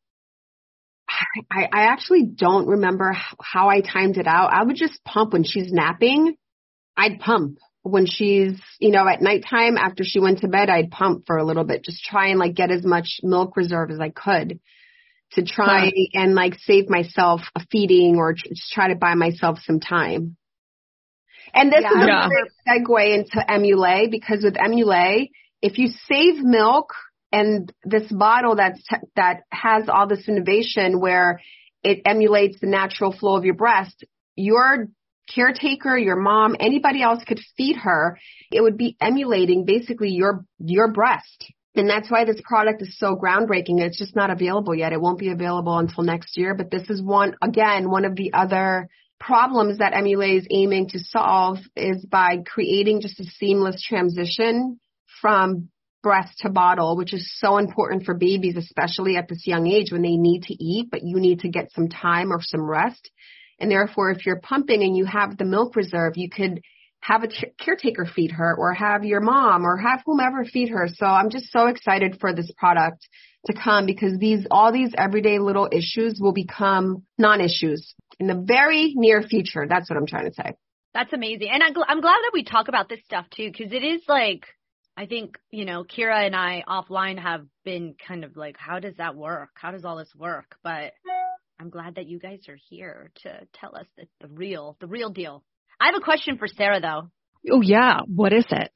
I, 1.50 1.64
I 1.64 1.82
actually 1.92 2.24
don't 2.26 2.68
remember 2.68 3.10
h- 3.10 3.36
how 3.40 3.68
I 3.68 3.80
timed 3.80 4.18
it 4.18 4.28
out. 4.28 4.52
I 4.52 4.62
would 4.62 4.76
just 4.76 5.02
pump 5.04 5.32
when 5.32 5.44
she's 5.44 5.72
napping. 5.72 6.36
I'd 6.96 7.18
pump 7.18 7.58
when 7.82 8.06
she's, 8.06 8.60
you 8.78 8.90
know, 8.92 9.06
at 9.08 9.20
nighttime 9.20 9.76
after 9.76 10.04
she 10.04 10.20
went 10.20 10.40
to 10.40 10.48
bed, 10.48 10.70
I'd 10.70 10.90
pump 10.92 11.24
for 11.26 11.36
a 11.38 11.44
little 11.44 11.64
bit, 11.64 11.84
just 11.84 12.04
try 12.04 12.28
and 12.28 12.38
like 12.38 12.54
get 12.54 12.70
as 12.70 12.84
much 12.84 13.18
milk 13.24 13.56
reserve 13.56 13.90
as 13.90 13.98
I 14.00 14.10
could 14.10 14.60
to 15.32 15.44
try 15.44 15.90
and 16.14 16.34
like 16.34 16.54
save 16.60 16.88
myself 16.88 17.40
a 17.54 17.60
feeding 17.70 18.16
or 18.16 18.32
just 18.32 18.72
try 18.72 18.88
to 18.88 18.94
buy 18.94 19.14
myself 19.14 19.58
some 19.64 19.80
time. 19.80 20.36
And 21.54 21.72
this 21.72 21.84
Yeah, 21.84 21.90
is 21.90 22.02
a 22.02 22.28
great 22.28 22.50
segue 22.68 23.14
into 23.14 23.44
Emulait 23.48 24.10
because 24.10 24.42
with 24.42 24.54
Emulait, 24.54 25.30
if 25.62 25.78
you 25.78 25.88
save 26.08 26.42
milk 26.42 26.92
and 27.32 27.72
this 27.84 28.10
bottle 28.10 28.56
that's 28.56 28.82
t- 28.86 28.96
that 29.16 29.42
has 29.50 29.88
all 29.88 30.06
this 30.06 30.28
innovation 30.28 31.00
where 31.00 31.40
it 31.82 32.02
emulates 32.04 32.60
the 32.60 32.66
natural 32.66 33.12
flow 33.12 33.36
of 33.36 33.44
your 33.44 33.54
breast, 33.54 34.04
your 34.34 34.88
caretaker, 35.34 35.96
your 35.96 36.16
mom, 36.16 36.56
anybody 36.60 37.02
else 37.02 37.22
could 37.24 37.40
feed 37.56 37.76
her. 37.76 38.18
It 38.50 38.60
would 38.60 38.76
be 38.76 38.96
emulating 39.00 39.64
basically 39.64 40.10
your 40.10 40.44
your 40.58 40.92
breast. 40.92 41.52
And 41.76 41.88
that's 41.88 42.10
why 42.10 42.24
this 42.24 42.40
product 42.42 42.82
is 42.82 42.96
so 42.98 43.16
groundbreaking. 43.16 43.80
It's 43.80 43.98
just 43.98 44.16
not 44.16 44.30
available 44.30 44.74
yet. 44.74 44.92
It 44.92 45.00
won't 45.00 45.18
be 45.18 45.30
available 45.30 45.78
until 45.78 46.04
next 46.04 46.36
year, 46.36 46.54
but 46.54 46.70
this 46.70 46.88
is 46.88 47.02
one 47.02 47.36
again 47.42 47.90
one 47.90 48.04
of 48.04 48.16
the 48.16 48.32
other 48.32 48.88
problems 49.18 49.78
that 49.78 49.92
Emulait 49.92 50.38
is 50.38 50.46
aiming 50.50 50.88
to 50.90 50.98
solve 50.98 51.58
is 51.74 52.04
by 52.04 52.38
creating 52.46 53.00
just 53.00 53.20
a 53.20 53.24
seamless 53.24 53.82
transition 53.82 54.78
from 55.20 55.68
breast 56.02 56.38
to 56.38 56.50
bottle, 56.50 56.96
which 56.96 57.12
is 57.12 57.30
so 57.38 57.58
important 57.58 58.04
for 58.04 58.14
babies, 58.14 58.56
especially 58.56 59.16
at 59.16 59.28
this 59.28 59.46
young 59.46 59.66
age 59.66 59.90
when 59.90 60.02
they 60.02 60.16
need 60.16 60.42
to 60.44 60.54
eat, 60.54 60.88
but 60.90 61.02
you 61.02 61.18
need 61.18 61.40
to 61.40 61.48
get 61.48 61.72
some 61.72 61.88
time 61.88 62.32
or 62.32 62.40
some 62.40 62.62
rest. 62.62 63.10
And 63.58 63.70
therefore, 63.70 64.10
if 64.10 64.26
you're 64.26 64.40
pumping 64.40 64.82
and 64.82 64.96
you 64.96 65.06
have 65.06 65.36
the 65.36 65.44
milk 65.44 65.76
reserve, 65.76 66.12
you 66.16 66.28
could 66.28 66.60
have 67.06 67.22
a 67.22 67.28
ca- 67.28 67.52
caretaker 67.58 68.04
feed 68.04 68.32
her 68.32 68.56
or 68.56 68.74
have 68.74 69.04
your 69.04 69.20
mom 69.20 69.64
or 69.64 69.76
have 69.76 70.02
whomever 70.04 70.44
feed 70.44 70.70
her. 70.70 70.88
So 70.92 71.06
I'm 71.06 71.30
just 71.30 71.52
so 71.52 71.68
excited 71.68 72.18
for 72.20 72.34
this 72.34 72.50
product 72.56 73.06
to 73.46 73.52
come 73.54 73.86
because 73.86 74.18
these, 74.18 74.44
all 74.50 74.72
these 74.72 74.92
everyday 74.98 75.38
little 75.38 75.68
issues 75.70 76.18
will 76.20 76.32
become 76.32 77.04
non-issues 77.16 77.94
in 78.18 78.26
the 78.26 78.34
very 78.34 78.92
near 78.96 79.22
future. 79.22 79.66
That's 79.68 79.88
what 79.88 79.96
I'm 79.96 80.06
trying 80.06 80.28
to 80.28 80.34
say. 80.34 80.54
That's 80.94 81.12
amazing. 81.12 81.48
And 81.52 81.62
I'm, 81.62 81.74
gl- 81.74 81.84
I'm 81.86 82.00
glad 82.00 82.18
that 82.24 82.32
we 82.32 82.42
talk 82.42 82.66
about 82.66 82.88
this 82.88 83.00
stuff 83.04 83.26
too, 83.30 83.52
because 83.52 83.72
it 83.72 83.84
is 83.84 84.00
like, 84.08 84.44
I 84.96 85.06
think, 85.06 85.38
you 85.52 85.64
know, 85.64 85.84
Kira 85.84 86.26
and 86.26 86.34
I 86.34 86.64
offline 86.66 87.20
have 87.20 87.46
been 87.64 87.94
kind 88.08 88.24
of 88.24 88.36
like, 88.36 88.56
how 88.58 88.80
does 88.80 88.96
that 88.96 89.14
work? 89.14 89.50
How 89.54 89.70
does 89.70 89.84
all 89.84 89.96
this 89.96 90.12
work? 90.16 90.56
But 90.64 90.94
I'm 91.60 91.70
glad 91.70 91.94
that 91.96 92.06
you 92.06 92.18
guys 92.18 92.48
are 92.48 92.58
here 92.68 93.12
to 93.22 93.46
tell 93.52 93.76
us 93.76 93.86
the, 93.96 94.08
the 94.20 94.28
real, 94.28 94.76
the 94.80 94.88
real 94.88 95.10
deal. 95.10 95.44
I 95.80 95.86
have 95.86 95.94
a 95.96 96.04
question 96.04 96.38
for 96.38 96.46
Sarah 96.48 96.80
though. 96.80 97.10
Oh 97.50 97.60
yeah, 97.62 98.00
what 98.06 98.32
is 98.32 98.46
it? 98.50 98.70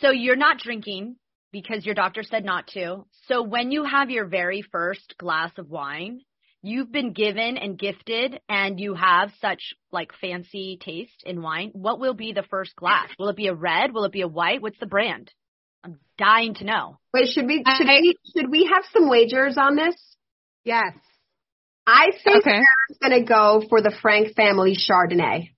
So 0.00 0.10
you're 0.10 0.36
not 0.36 0.58
drinking 0.58 1.16
because 1.52 1.84
your 1.84 1.94
doctor 1.94 2.22
said 2.22 2.44
not 2.44 2.66
to. 2.68 3.04
So 3.28 3.42
when 3.42 3.70
you 3.70 3.84
have 3.84 4.10
your 4.10 4.26
very 4.26 4.62
first 4.62 5.14
glass 5.18 5.50
of 5.58 5.68
wine, 5.68 6.20
you've 6.62 6.92
been 6.92 7.12
given 7.12 7.56
and 7.56 7.78
gifted 7.78 8.40
and 8.48 8.78
you 8.78 8.94
have 8.94 9.30
such 9.40 9.74
like 9.90 10.12
fancy 10.20 10.78
taste 10.80 11.22
in 11.24 11.42
wine. 11.42 11.70
What 11.72 12.00
will 12.00 12.14
be 12.14 12.32
the 12.32 12.44
first 12.48 12.74
glass? 12.76 13.08
Will 13.18 13.28
it 13.28 13.36
be 13.36 13.48
a 13.48 13.54
red? 13.54 13.92
Will 13.92 14.04
it 14.04 14.12
be 14.12 14.22
a 14.22 14.28
white? 14.28 14.62
What's 14.62 14.78
the 14.78 14.86
brand? 14.86 15.30
I'm 15.84 15.98
dying 16.16 16.54
to 16.54 16.64
know. 16.64 16.98
Wait, 17.12 17.28
should 17.34 17.46
we, 17.46 17.64
should 17.76 17.88
I- 17.88 18.00
we, 18.00 18.16
should 18.36 18.50
we 18.50 18.70
have 18.72 18.84
some 18.92 19.08
wagers 19.10 19.56
on 19.58 19.74
this? 19.74 19.96
Yes. 20.64 20.94
I 21.86 22.12
think 22.22 22.36
Okay. 22.46 22.50
Sarah's 22.50 22.98
going 23.02 23.20
to 23.20 23.28
go 23.28 23.64
for 23.68 23.82
the 23.82 23.92
Frank 24.00 24.36
family 24.36 24.76
Chardonnay. 24.76 25.48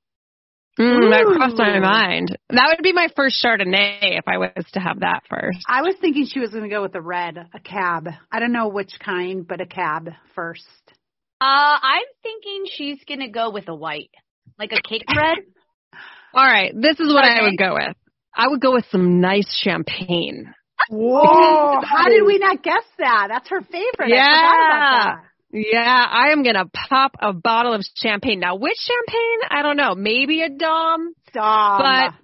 Mm, 0.78 1.10
that 1.10 1.36
crossed 1.36 1.56
my 1.56 1.78
mind. 1.78 2.36
That 2.50 2.74
would 2.74 2.82
be 2.82 2.92
my 2.92 3.08
first 3.14 3.44
Chardonnay 3.44 4.18
if 4.18 4.24
I 4.26 4.38
was 4.38 4.64
to 4.72 4.80
have 4.80 5.00
that 5.00 5.22
first. 5.30 5.58
I 5.68 5.82
was 5.82 5.94
thinking 6.00 6.26
she 6.26 6.40
was 6.40 6.50
going 6.50 6.64
to 6.64 6.68
go 6.68 6.82
with 6.82 6.94
a 6.96 7.00
red, 7.00 7.36
a 7.54 7.60
cab. 7.60 8.08
I 8.32 8.40
don't 8.40 8.52
know 8.52 8.68
which 8.68 8.98
kind, 8.98 9.46
but 9.46 9.60
a 9.60 9.66
cab 9.66 10.10
first. 10.34 10.64
Uh, 11.40 11.76
I'm 11.82 12.06
thinking 12.22 12.64
she's 12.70 12.98
gonna 13.06 13.28
go 13.28 13.50
with 13.50 13.68
a 13.68 13.74
white, 13.74 14.10
like 14.58 14.72
a 14.72 14.80
cake 14.80 15.04
red. 15.14 15.38
All 16.34 16.44
right, 16.44 16.72
this 16.74 16.98
is 17.00 17.12
what 17.12 17.24
I 17.24 17.42
would 17.42 17.58
go 17.58 17.74
with. 17.74 17.96
I 18.34 18.48
would 18.48 18.60
go 18.60 18.72
with 18.72 18.86
some 18.90 19.20
nice 19.20 19.54
champagne. 19.62 20.54
Whoa! 20.90 21.80
How 21.84 22.08
did 22.08 22.24
we 22.24 22.38
not 22.38 22.62
guess 22.62 22.84
that? 22.98 23.28
That's 23.30 23.48
her 23.50 23.60
favorite. 23.60 23.84
I 23.98 24.08
forgot 24.08 24.54
about 24.54 25.04
that. 25.04 25.16
Yeah, 25.56 26.06
I 26.10 26.30
am 26.32 26.42
gonna 26.42 26.64
pop 26.66 27.12
a 27.20 27.32
bottle 27.32 27.74
of 27.74 27.84
champagne. 27.94 28.40
Now, 28.40 28.56
which 28.56 28.76
champagne? 28.76 29.38
I 29.50 29.62
don't 29.62 29.76
know. 29.76 29.94
Maybe 29.94 30.42
a 30.42 30.48
Dom. 30.48 31.14
Dom. 31.32 31.78
But- 31.80 32.14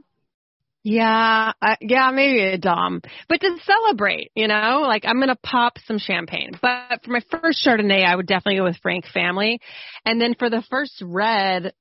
Yeah, 0.82 1.52
uh, 1.62 1.76
yeah, 1.80 2.10
maybe 2.10 2.40
a 2.40 2.58
Dom. 2.58 3.02
But 3.28 3.40
to 3.42 3.56
celebrate, 3.64 4.32
you 4.34 4.48
know, 4.48 4.80
like 4.82 5.04
I'm 5.04 5.20
gonna 5.20 5.36
pop 5.36 5.74
some 5.84 5.98
champagne. 5.98 6.52
But 6.60 7.04
for 7.04 7.10
my 7.12 7.20
first 7.30 7.64
Chardonnay, 7.64 8.04
I 8.04 8.16
would 8.16 8.26
definitely 8.26 8.56
go 8.56 8.64
with 8.64 8.78
Frank 8.78 9.06
Family. 9.06 9.60
And 10.04 10.20
then 10.20 10.34
for 10.34 10.50
the 10.50 10.62
first 10.70 11.00
red, 11.04 11.72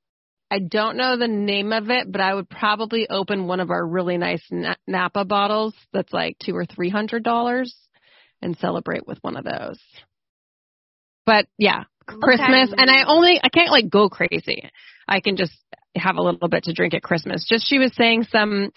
I 0.51 0.59
don't 0.59 0.97
know 0.97 1.17
the 1.17 1.27
name 1.27 1.71
of 1.73 1.89
it, 1.89 2.11
but 2.11 2.21
I 2.21 2.33
would 2.35 2.49
probably 2.49 3.09
open 3.09 3.47
one 3.47 3.59
of 3.59 3.71
our 3.71 3.87
really 3.87 4.17
nice 4.17 4.43
Na- 4.51 4.75
Napa 4.85 5.25
bottles 5.25 5.73
that's 5.93 6.13
like 6.13 6.37
two 6.37 6.55
or 6.55 6.65
three 6.65 6.89
hundred 6.89 7.23
dollars 7.23 7.73
and 8.41 8.57
celebrate 8.57 9.07
with 9.07 9.17
one 9.21 9.35
of 9.37 9.45
those. 9.45 9.79
But 11.29 11.45
yeah, 11.59 11.83
Christmas, 12.07 12.73
and 12.75 12.89
I 12.89 13.03
only 13.05 13.39
I 13.43 13.49
can't 13.49 13.69
like 13.69 13.87
go 13.87 14.09
crazy. 14.09 14.67
I 15.07 15.19
can 15.19 15.37
just 15.37 15.53
have 15.95 16.15
a 16.17 16.23
little 16.23 16.49
bit 16.49 16.63
to 16.63 16.73
drink 16.73 16.95
at 16.95 17.03
Christmas. 17.03 17.45
Just 17.47 17.69
she 17.69 17.77
was 17.77 17.91
saying 17.95 18.23
some 18.31 18.71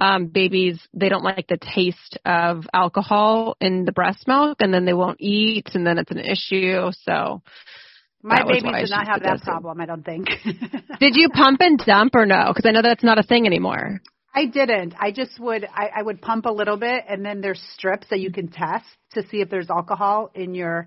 um 0.00 0.28
babies 0.28 0.78
they 0.94 1.08
don't 1.08 1.24
like 1.24 1.48
the 1.48 1.56
taste 1.56 2.16
of 2.24 2.64
alcohol 2.72 3.56
in 3.60 3.86
the 3.86 3.90
breast 3.90 4.28
milk 4.28 4.58
and 4.60 4.72
then 4.72 4.84
they 4.84 4.92
won't 4.92 5.20
eat 5.20 5.70
and 5.74 5.84
then 5.84 5.98
it's 5.98 6.12
an 6.12 6.20
issue. 6.20 6.92
So 7.02 7.42
My 8.22 8.44
babies 8.44 8.62
did 8.62 8.90
not 8.90 9.08
have 9.08 9.24
that 9.24 9.42
problem, 9.42 9.80
I 9.80 9.86
don't 9.86 10.04
think. 10.04 10.28
did 11.00 11.16
you 11.16 11.30
pump 11.30 11.58
and 11.60 11.76
dump 11.76 12.14
or 12.14 12.24
no? 12.24 12.52
Because 12.54 12.68
I 12.68 12.70
know 12.70 12.82
that's 12.82 13.02
not 13.02 13.18
a 13.18 13.24
thing 13.24 13.46
anymore. 13.46 14.00
I 14.32 14.44
didn't. 14.44 14.94
I 15.00 15.10
just 15.10 15.40
would 15.40 15.64
I, 15.64 15.90
I 15.96 16.02
would 16.02 16.20
pump 16.20 16.46
a 16.46 16.52
little 16.52 16.76
bit 16.76 17.02
and 17.08 17.24
then 17.24 17.40
there's 17.40 17.60
strips 17.74 18.06
that 18.10 18.20
you 18.20 18.30
can 18.30 18.46
test 18.46 18.84
to 19.14 19.26
see 19.26 19.40
if 19.40 19.50
there's 19.50 19.70
alcohol 19.70 20.30
in 20.36 20.54
your 20.54 20.86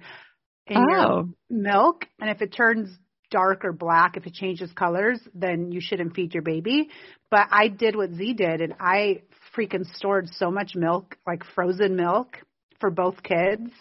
in 0.70 0.88
your 0.88 1.08
Oh, 1.08 1.30
milk 1.50 2.06
and 2.20 2.30
if 2.30 2.42
it 2.42 2.54
turns 2.54 2.90
dark 3.32 3.64
or 3.64 3.72
black, 3.72 4.18
if 4.18 4.26
it 4.26 4.34
changes 4.34 4.72
colors, 4.74 5.20
then 5.34 5.72
you 5.72 5.82
shouldn't 5.82 6.16
feed 6.16 6.34
your 6.34 6.44
baby. 6.44 6.90
But 7.30 7.48
I 7.52 7.68
did 7.68 7.96
what 7.96 8.12
Z 8.12 8.34
did 8.34 8.62
and 8.62 8.76
I 8.80 9.24
freaking 9.56 9.86
stored 9.96 10.30
so 10.34 10.52
much 10.52 10.76
milk, 10.76 11.18
like 11.28 11.44
frozen 11.56 11.96
milk 11.96 12.38
for 12.80 12.90
both 12.90 13.22
kids. 13.24 13.72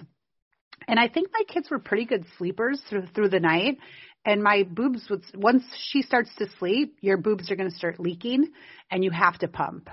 And 0.86 0.98
I 0.98 1.08
think 1.08 1.28
my 1.32 1.44
kids 1.52 1.70
were 1.70 1.78
pretty 1.78 2.04
good 2.04 2.24
sleepers 2.36 2.80
through 2.88 3.06
through 3.14 3.28
the 3.30 3.40
night. 3.40 3.78
And 4.24 4.42
my 4.42 4.64
boobs 4.64 5.08
would 5.08 5.24
once 5.34 5.64
she 5.90 6.02
starts 6.02 6.30
to 6.36 6.46
sleep, 6.58 6.96
your 7.00 7.16
boobs 7.16 7.50
are 7.50 7.56
going 7.56 7.70
to 7.70 7.76
start 7.76 8.00
leaking 8.00 8.48
and 8.90 9.04
you 9.04 9.10
have 9.10 9.38
to 9.38 9.48
pump. 9.48 9.88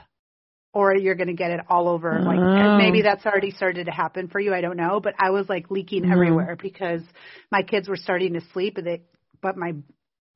Or 0.76 0.94
you're 0.96 1.16
going 1.16 1.28
to 1.30 1.34
get 1.34 1.52
it 1.52 1.62
all 1.70 1.88
over. 1.88 2.20
Like 2.20 2.38
Oh. 2.38 2.78
maybe 2.78 3.02
that's 3.02 3.26
already 3.26 3.52
started 3.52 3.86
to 3.86 3.92
happen 3.94 4.28
for 4.28 4.42
you. 4.42 4.54
I 4.54 4.60
don't 4.60 4.76
know, 4.76 5.00
but 5.00 5.14
I 5.18 5.30
was 5.30 5.48
like 5.48 5.72
leaking 5.72 6.04
Mhm. 6.04 6.12
everywhere 6.12 6.58
because 6.62 7.02
my 7.50 7.62
kids 7.64 7.88
were 7.88 7.96
starting 7.96 8.34
to 8.34 8.42
sleep, 8.52 8.78
and 8.78 8.86
they, 8.86 9.02
but 9.42 9.56
my, 9.56 9.74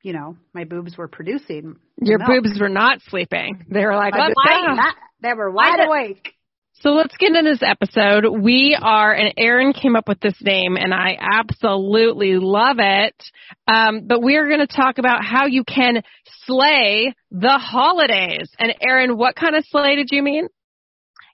you 0.01 0.13
know, 0.13 0.37
my 0.53 0.63
boobs 0.63 0.97
were 0.97 1.09
producing. 1.09 1.75
your 2.01 2.19
milk. 2.19 2.29
boobs 2.43 2.57
were 2.57 2.69
not 2.69 3.01
sleeping. 3.09 3.65
They 3.69 3.85
were 3.85 3.95
like, 3.97 4.13
My 4.13 4.29
go. 4.29 4.69
were 4.69 4.75
not- 4.75 4.95
They 5.21 5.33
were 5.33 5.51
wide 5.51 5.85
awake. 5.85 6.33
So 6.81 6.91
let's 6.91 7.17
get 7.17 7.35
into 7.35 7.51
this 7.51 7.61
episode. 7.61 8.23
We 8.41 8.77
are, 8.81 9.11
and 9.11 9.33
Erin 9.35 9.73
came 9.73 9.97
up 9.97 10.07
with 10.07 10.21
this 10.21 10.41
name, 10.41 10.77
and 10.77 10.93
I 10.93 11.17
absolutely 11.19 12.37
love 12.37 12.77
it. 12.79 13.21
Um, 13.67 14.07
but 14.07 14.23
we 14.23 14.37
are 14.37 14.47
going 14.47 14.65
to 14.65 14.67
talk 14.67 14.97
about 14.97 15.21
how 15.21 15.47
you 15.47 15.65
can 15.65 16.03
slay 16.45 17.13
the 17.31 17.57
holidays. 17.57 18.49
And 18.57 18.73
Erin, 18.79 19.17
what 19.17 19.35
kind 19.35 19.57
of 19.57 19.65
slay 19.67 19.97
did 19.97 20.07
you 20.11 20.23
mean? 20.23 20.47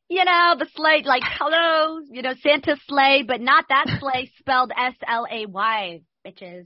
You 0.10 0.26
know, 0.26 0.56
the 0.58 0.68
sleigh, 0.76 1.04
like, 1.06 1.22
hello, 1.24 2.00
you 2.10 2.24
know, 2.24 2.34
Santa's 2.42 2.80
sleigh, 2.88 3.24
but 3.28 3.40
not 3.40 3.66
that 3.70 4.00
sleigh 4.00 4.32
spelled 4.40 4.72
S-L-A-Y, 4.76 6.02
bitches. 6.26 6.66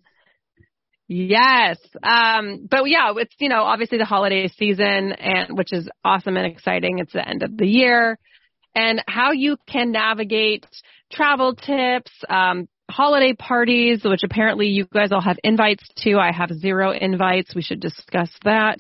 Yes. 1.10 1.80
Um, 2.02 2.68
but 2.70 2.90
yeah, 2.90 3.12
it's, 3.18 3.36
you 3.40 3.50
know, 3.50 3.64
obviously 3.64 3.98
the 3.98 4.06
holiday 4.06 4.48
season 4.48 5.12
and 5.12 5.58
which 5.58 5.74
is 5.74 5.90
awesome 6.06 6.38
and 6.38 6.46
exciting. 6.46 7.00
It's 7.00 7.12
the 7.12 7.28
end 7.28 7.44
of 7.44 7.58
the 7.58 7.68
year 7.68 8.18
and 8.76 9.04
how 9.08 9.32
you 9.32 9.58
can 9.68 9.92
navigate 9.92 10.66
travel 11.12 11.56
tips, 11.56 12.12
um, 12.30 12.68
holiday 12.90 13.34
parties, 13.34 14.02
which 14.04 14.24
apparently 14.24 14.68
you 14.68 14.86
guys 14.86 15.12
all 15.12 15.22
have 15.22 15.38
invites 15.44 15.84
to. 15.98 16.18
I 16.18 16.32
have 16.32 16.52
zero 16.52 16.92
invites. 16.92 17.54
We 17.56 17.62
should 17.62 17.80
discuss 17.80 18.32
that. 18.44 18.80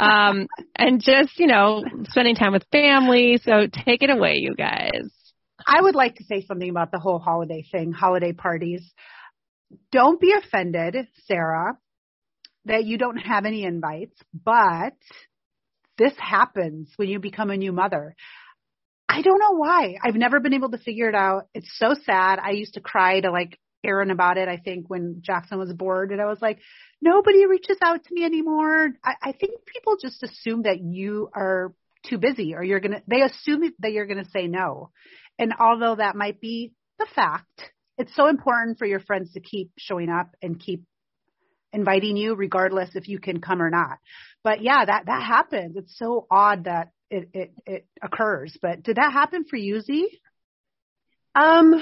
Um, 0.00 0.46
and 0.76 1.00
just, 1.00 1.38
you 1.38 1.46
know, 1.46 1.84
spending 2.08 2.34
time 2.34 2.52
with 2.52 2.64
family. 2.72 3.40
So 3.42 3.66
take 3.84 4.02
it 4.02 4.10
away, 4.10 4.36
you 4.36 4.54
guys. 4.54 5.10
I 5.64 5.80
would 5.80 5.94
like 5.94 6.16
to 6.16 6.24
say 6.24 6.44
something 6.46 6.68
about 6.68 6.92
the 6.92 6.98
whole 6.98 7.18
holiday 7.18 7.64
thing, 7.70 7.92
holiday 7.92 8.32
parties. 8.32 8.82
Don't 9.90 10.20
be 10.20 10.32
offended, 10.32 10.96
Sarah, 11.26 11.78
that 12.66 12.84
you 12.84 12.98
don't 12.98 13.16
have 13.16 13.44
any 13.46 13.64
invites, 13.64 14.16
but 14.32 14.94
this 15.98 16.12
happens 16.18 16.92
when 16.96 17.08
you 17.08 17.18
become 17.18 17.50
a 17.50 17.56
new 17.56 17.72
mother. 17.72 18.14
I 19.08 19.22
don't 19.22 19.38
know 19.38 19.56
why. 19.56 19.96
I've 20.02 20.16
never 20.16 20.40
been 20.40 20.54
able 20.54 20.70
to 20.70 20.78
figure 20.78 21.08
it 21.08 21.14
out. 21.14 21.48
It's 21.54 21.70
so 21.78 21.94
sad. 22.04 22.38
I 22.38 22.50
used 22.50 22.74
to 22.74 22.80
cry 22.80 23.20
to 23.20 23.30
like 23.30 23.58
Erin 23.84 24.10
about 24.10 24.36
it, 24.36 24.48
I 24.48 24.56
think, 24.56 24.90
when 24.90 25.22
Jackson 25.22 25.58
was 25.58 25.72
bored. 25.72 26.10
And 26.10 26.20
I 26.20 26.26
was 26.26 26.42
like, 26.42 26.58
nobody 27.00 27.46
reaches 27.46 27.78
out 27.82 28.04
to 28.04 28.14
me 28.14 28.24
anymore. 28.24 28.88
I, 29.04 29.14
I 29.22 29.32
think 29.32 29.64
people 29.66 29.96
just 30.00 30.22
assume 30.22 30.62
that 30.62 30.80
you 30.80 31.30
are 31.34 31.72
too 32.04 32.18
busy 32.18 32.54
or 32.54 32.62
you're 32.62 32.80
going 32.80 32.92
to, 32.92 33.02
they 33.06 33.22
assume 33.22 33.62
that 33.78 33.92
you're 33.92 34.06
going 34.06 34.24
to 34.24 34.30
say 34.30 34.48
no. 34.48 34.90
And 35.38 35.54
although 35.58 35.96
that 35.96 36.16
might 36.16 36.40
be 36.40 36.72
the 36.98 37.06
fact, 37.14 37.72
it's 37.98 38.14
so 38.14 38.26
important 38.26 38.78
for 38.78 38.86
your 38.86 39.00
friends 39.00 39.32
to 39.32 39.40
keep 39.40 39.70
showing 39.78 40.10
up 40.10 40.30
and 40.42 40.58
keep 40.58 40.84
inviting 41.72 42.16
you 42.16 42.34
regardless 42.34 42.90
if 42.94 43.08
you 43.08 43.18
can 43.18 43.40
come 43.40 43.62
or 43.62 43.70
not. 43.70 43.98
But 44.42 44.62
yeah, 44.62 44.84
that, 44.84 45.06
that 45.06 45.22
happens. 45.22 45.76
It's 45.76 45.96
so 45.98 46.26
odd 46.30 46.64
that 46.64 46.88
it, 47.10 47.28
it, 47.32 47.52
it 47.66 47.86
occurs. 48.02 48.56
But 48.60 48.82
did 48.82 48.96
that 48.96 49.12
happen 49.12 49.44
for 49.48 49.56
you, 49.56 49.80
Z? 49.80 50.08
Um, 51.34 51.74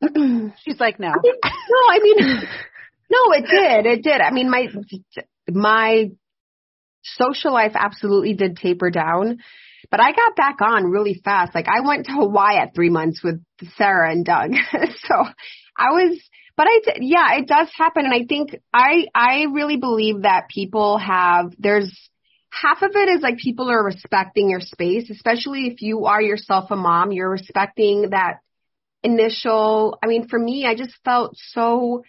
She's 0.64 0.80
like, 0.80 0.98
no. 0.98 1.08
I 1.08 1.20
mean, 1.22 1.34
no, 1.44 1.78
I 1.90 1.98
mean, 2.02 2.16
no, 3.10 3.32
it 3.32 3.46
did. 3.46 3.86
It 3.86 4.02
did. 4.02 4.20
I 4.20 4.30
mean, 4.30 4.50
my, 4.50 4.68
my 5.50 6.10
social 7.02 7.52
life 7.52 7.72
absolutely 7.74 8.34
did 8.34 8.56
taper 8.56 8.90
down, 8.90 9.38
but 9.90 10.00
I 10.00 10.12
got 10.12 10.36
back 10.36 10.56
on 10.62 10.84
really 10.84 11.20
fast. 11.22 11.54
Like 11.54 11.66
I 11.68 11.86
went 11.86 12.06
to 12.06 12.12
Hawaii 12.12 12.56
at 12.56 12.74
three 12.74 12.90
months 12.90 13.22
with 13.22 13.42
Sarah 13.76 14.10
and 14.10 14.24
Doug. 14.24 14.52
so 14.72 15.14
I 15.76 15.90
was, 15.90 16.20
but 16.56 16.66
I, 16.66 16.80
yeah, 17.00 17.38
it 17.38 17.46
does 17.46 17.68
happen. 17.76 18.04
And 18.04 18.14
I 18.14 18.24
think 18.26 18.56
I, 18.72 19.06
I 19.14 19.46
really 19.52 19.76
believe 19.76 20.22
that 20.22 20.48
people 20.48 20.98
have, 20.98 21.52
there's, 21.58 22.09
half 22.50 22.82
of 22.82 22.90
it 22.94 23.08
is 23.08 23.22
like 23.22 23.38
people 23.38 23.70
are 23.70 23.82
respecting 23.82 24.50
your 24.50 24.60
space, 24.60 25.08
especially 25.10 25.68
if 25.68 25.82
you 25.82 26.06
are 26.06 26.20
yourself 26.20 26.70
a 26.70 26.76
mom, 26.76 27.12
you're 27.12 27.30
respecting 27.30 28.10
that 28.10 28.40
initial, 29.02 29.98
I 30.02 30.06
mean, 30.06 30.28
for 30.28 30.38
me, 30.38 30.66
I 30.66 30.74
just 30.74 30.94
felt 31.04 31.36
so, 31.36 32.02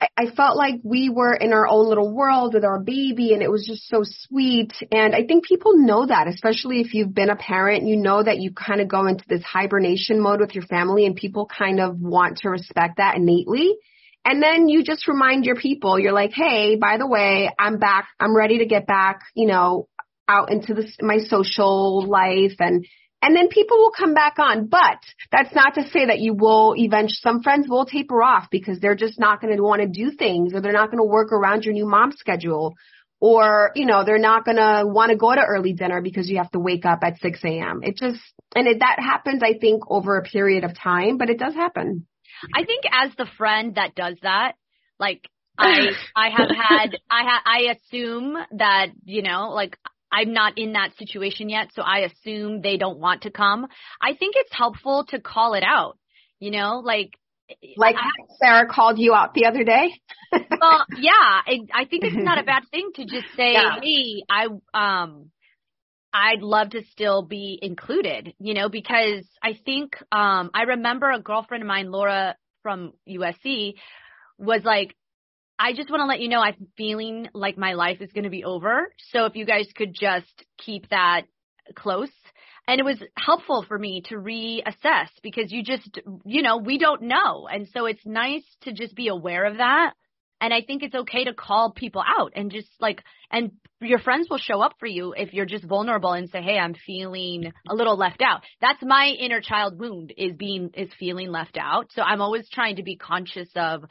I, 0.00 0.08
I 0.16 0.26
felt 0.34 0.56
like 0.56 0.80
we 0.82 1.08
were 1.08 1.34
in 1.34 1.52
our 1.52 1.68
own 1.68 1.88
little 1.88 2.12
world 2.12 2.54
with 2.54 2.64
our 2.64 2.80
baby 2.80 3.32
and 3.32 3.42
it 3.42 3.50
was 3.50 3.66
just 3.66 3.88
so 3.88 4.02
sweet. 4.02 4.72
And 4.90 5.14
I 5.14 5.24
think 5.24 5.44
people 5.44 5.76
know 5.76 6.06
that, 6.06 6.26
especially 6.26 6.80
if 6.80 6.94
you've 6.94 7.14
been 7.14 7.30
a 7.30 7.36
parent, 7.36 7.86
you 7.86 7.96
know 7.96 8.22
that 8.22 8.38
you 8.38 8.52
kind 8.52 8.80
of 8.80 8.88
go 8.88 9.06
into 9.06 9.24
this 9.28 9.44
hibernation 9.44 10.20
mode 10.20 10.40
with 10.40 10.54
your 10.54 10.64
family 10.64 11.06
and 11.06 11.14
people 11.14 11.46
kind 11.46 11.80
of 11.80 12.00
want 12.00 12.38
to 12.38 12.48
respect 12.48 12.96
that 12.96 13.16
innately. 13.16 13.76
And 14.24 14.42
then 14.42 14.68
you 14.68 14.82
just 14.82 15.06
remind 15.06 15.44
your 15.44 15.56
people, 15.56 15.98
you're 15.98 16.12
like, 16.12 16.32
hey, 16.32 16.76
by 16.76 16.96
the 16.96 17.06
way, 17.06 17.50
I'm 17.58 17.78
back. 17.78 18.08
I'm 18.18 18.34
ready 18.34 18.58
to 18.58 18.66
get 18.66 18.86
back, 18.86 19.20
you 19.34 19.46
know, 19.46 19.88
out 20.26 20.50
into 20.50 20.72
this, 20.72 20.96
my 21.00 21.18
social 21.18 22.06
life 22.08 22.54
and, 22.58 22.86
and 23.20 23.34
then 23.34 23.48
people 23.48 23.78
will 23.78 23.92
come 23.96 24.14
back 24.14 24.38
on. 24.38 24.66
But 24.66 24.98
that's 25.30 25.54
not 25.54 25.74
to 25.74 25.88
say 25.88 26.06
that 26.06 26.20
you 26.20 26.34
will 26.34 26.74
eventually, 26.76 27.18
some 27.22 27.42
friends 27.42 27.68
will 27.68 27.84
taper 27.84 28.22
off 28.22 28.48
because 28.50 28.80
they're 28.80 28.94
just 28.94 29.18
not 29.18 29.40
going 29.40 29.54
to 29.54 29.62
want 29.62 29.82
to 29.82 29.88
do 29.88 30.10
things 30.10 30.54
or 30.54 30.60
they're 30.60 30.72
not 30.72 30.90
going 30.90 30.98
to 30.98 31.10
work 31.10 31.32
around 31.32 31.64
your 31.64 31.74
new 31.74 31.86
mom 31.86 32.12
schedule 32.12 32.74
or, 33.20 33.72
you 33.74 33.86
know, 33.86 34.04
they're 34.04 34.18
not 34.18 34.44
going 34.44 34.58
to 34.58 34.84
want 34.86 35.10
to 35.10 35.16
go 35.16 35.34
to 35.34 35.40
early 35.40 35.72
dinner 35.72 36.02
because 36.02 36.28
you 36.28 36.36
have 36.38 36.50
to 36.50 36.58
wake 36.58 36.84
up 36.84 36.98
at 37.02 37.18
6 37.20 37.40
a.m. 37.44 37.80
It 37.82 37.96
just, 37.96 38.20
and 38.54 38.66
it, 38.66 38.80
that 38.80 38.98
happens, 38.98 39.42
I 39.42 39.54
think, 39.58 39.82
over 39.88 40.18
a 40.18 40.22
period 40.22 40.64
of 40.64 40.78
time, 40.78 41.16
but 41.16 41.30
it 41.30 41.38
does 41.38 41.54
happen. 41.54 42.06
I 42.54 42.64
think 42.64 42.84
as 42.90 43.10
the 43.16 43.26
friend 43.38 43.74
that 43.76 43.94
does 43.94 44.16
that, 44.22 44.54
like 44.98 45.28
I 45.58 45.88
I 46.16 46.30
have 46.30 46.48
had 46.48 46.96
I 47.10 47.22
ha, 47.22 47.42
I 47.44 47.74
assume 47.76 48.36
that 48.58 48.88
you 49.04 49.22
know 49.22 49.50
like 49.50 49.76
I'm 50.10 50.32
not 50.32 50.58
in 50.58 50.74
that 50.74 50.96
situation 50.96 51.48
yet, 51.48 51.68
so 51.74 51.82
I 51.82 52.00
assume 52.00 52.60
they 52.60 52.76
don't 52.76 52.98
want 52.98 53.22
to 53.22 53.30
come. 53.30 53.66
I 54.00 54.14
think 54.14 54.34
it's 54.36 54.52
helpful 54.52 55.04
to 55.08 55.20
call 55.20 55.54
it 55.54 55.64
out. 55.64 55.98
You 56.38 56.50
know, 56.50 56.80
like 56.84 57.10
like 57.76 57.96
I, 57.96 58.10
Sarah 58.40 58.66
called 58.66 58.98
you 58.98 59.14
out 59.14 59.34
the 59.34 59.46
other 59.46 59.64
day. 59.64 59.92
well, 60.32 60.86
yeah, 60.98 61.12
I, 61.12 61.58
I 61.72 61.84
think 61.84 62.04
it's 62.04 62.16
not 62.16 62.38
a 62.38 62.42
bad 62.52 62.62
thing 62.70 62.90
to 62.96 63.04
just 63.04 63.26
say, 63.36 63.52
yeah. 63.52 63.80
"Hey, 63.82 64.22
I 64.28 64.46
um 64.72 65.30
I'd 66.14 66.42
love 66.42 66.70
to 66.70 66.82
still 66.92 67.22
be 67.22 67.58
included, 67.60 68.34
you 68.38 68.54
know, 68.54 68.68
because 68.68 69.26
I 69.42 69.58
think 69.64 69.96
um 70.12 70.50
I 70.54 70.62
remember 70.62 71.10
a 71.10 71.20
girlfriend 71.20 71.62
of 71.64 71.68
mine, 71.68 71.90
Laura 71.90 72.36
from 72.62 72.92
USC, 73.08 73.74
was 74.38 74.62
like, 74.64 74.94
I 75.58 75.72
just 75.72 75.90
want 75.90 76.00
to 76.02 76.06
let 76.06 76.20
you 76.20 76.28
know 76.28 76.40
I'm 76.40 76.68
feeling 76.76 77.28
like 77.34 77.58
my 77.58 77.72
life 77.72 78.00
is 78.00 78.12
going 78.12 78.24
to 78.24 78.30
be 78.30 78.44
over. 78.44 78.92
So 79.10 79.26
if 79.26 79.34
you 79.34 79.44
guys 79.44 79.66
could 79.74 79.92
just 79.92 80.44
keep 80.58 80.88
that 80.90 81.22
close. 81.74 82.10
And 82.66 82.80
it 82.80 82.84
was 82.84 83.02
helpful 83.18 83.64
for 83.66 83.78
me 83.78 84.02
to 84.08 84.14
reassess 84.14 85.08
because 85.22 85.52
you 85.52 85.62
just, 85.62 85.98
you 86.24 86.42
know, 86.42 86.56
we 86.56 86.78
don't 86.78 87.02
know. 87.02 87.46
And 87.46 87.68
so 87.74 87.84
it's 87.84 88.04
nice 88.06 88.44
to 88.62 88.72
just 88.72 88.94
be 88.94 89.08
aware 89.08 89.44
of 89.44 89.58
that 89.58 89.92
and 90.44 90.52
I 90.52 90.60
think 90.60 90.82
it's 90.82 90.94
okay 90.94 91.24
to 91.24 91.32
call 91.32 91.72
people 91.72 92.02
out 92.06 92.34
and 92.36 92.50
just 92.50 92.68
like, 92.78 93.02
and 93.30 93.52
your 93.80 93.98
friends 93.98 94.28
will 94.28 94.36
show 94.36 94.60
up 94.60 94.74
for 94.78 94.84
you 94.84 95.14
if 95.16 95.32
you're 95.32 95.46
just 95.46 95.64
vulnerable 95.64 96.12
and 96.12 96.28
say, 96.28 96.42
Hey, 96.42 96.58
I'm 96.58 96.74
feeling 96.74 97.50
a 97.66 97.74
little 97.74 97.96
left 97.96 98.20
out. 98.20 98.42
That's 98.60 98.82
my 98.82 99.06
inner 99.18 99.40
child 99.40 99.78
wound 99.78 100.12
is 100.14 100.36
being, 100.36 100.68
is 100.74 100.90
feeling 100.98 101.30
left 101.30 101.56
out. 101.58 101.92
So 101.92 102.02
I'm 102.02 102.20
always 102.20 102.46
trying 102.50 102.76
to 102.76 102.82
be 102.82 102.96
conscious 102.96 103.48
of, 103.56 103.84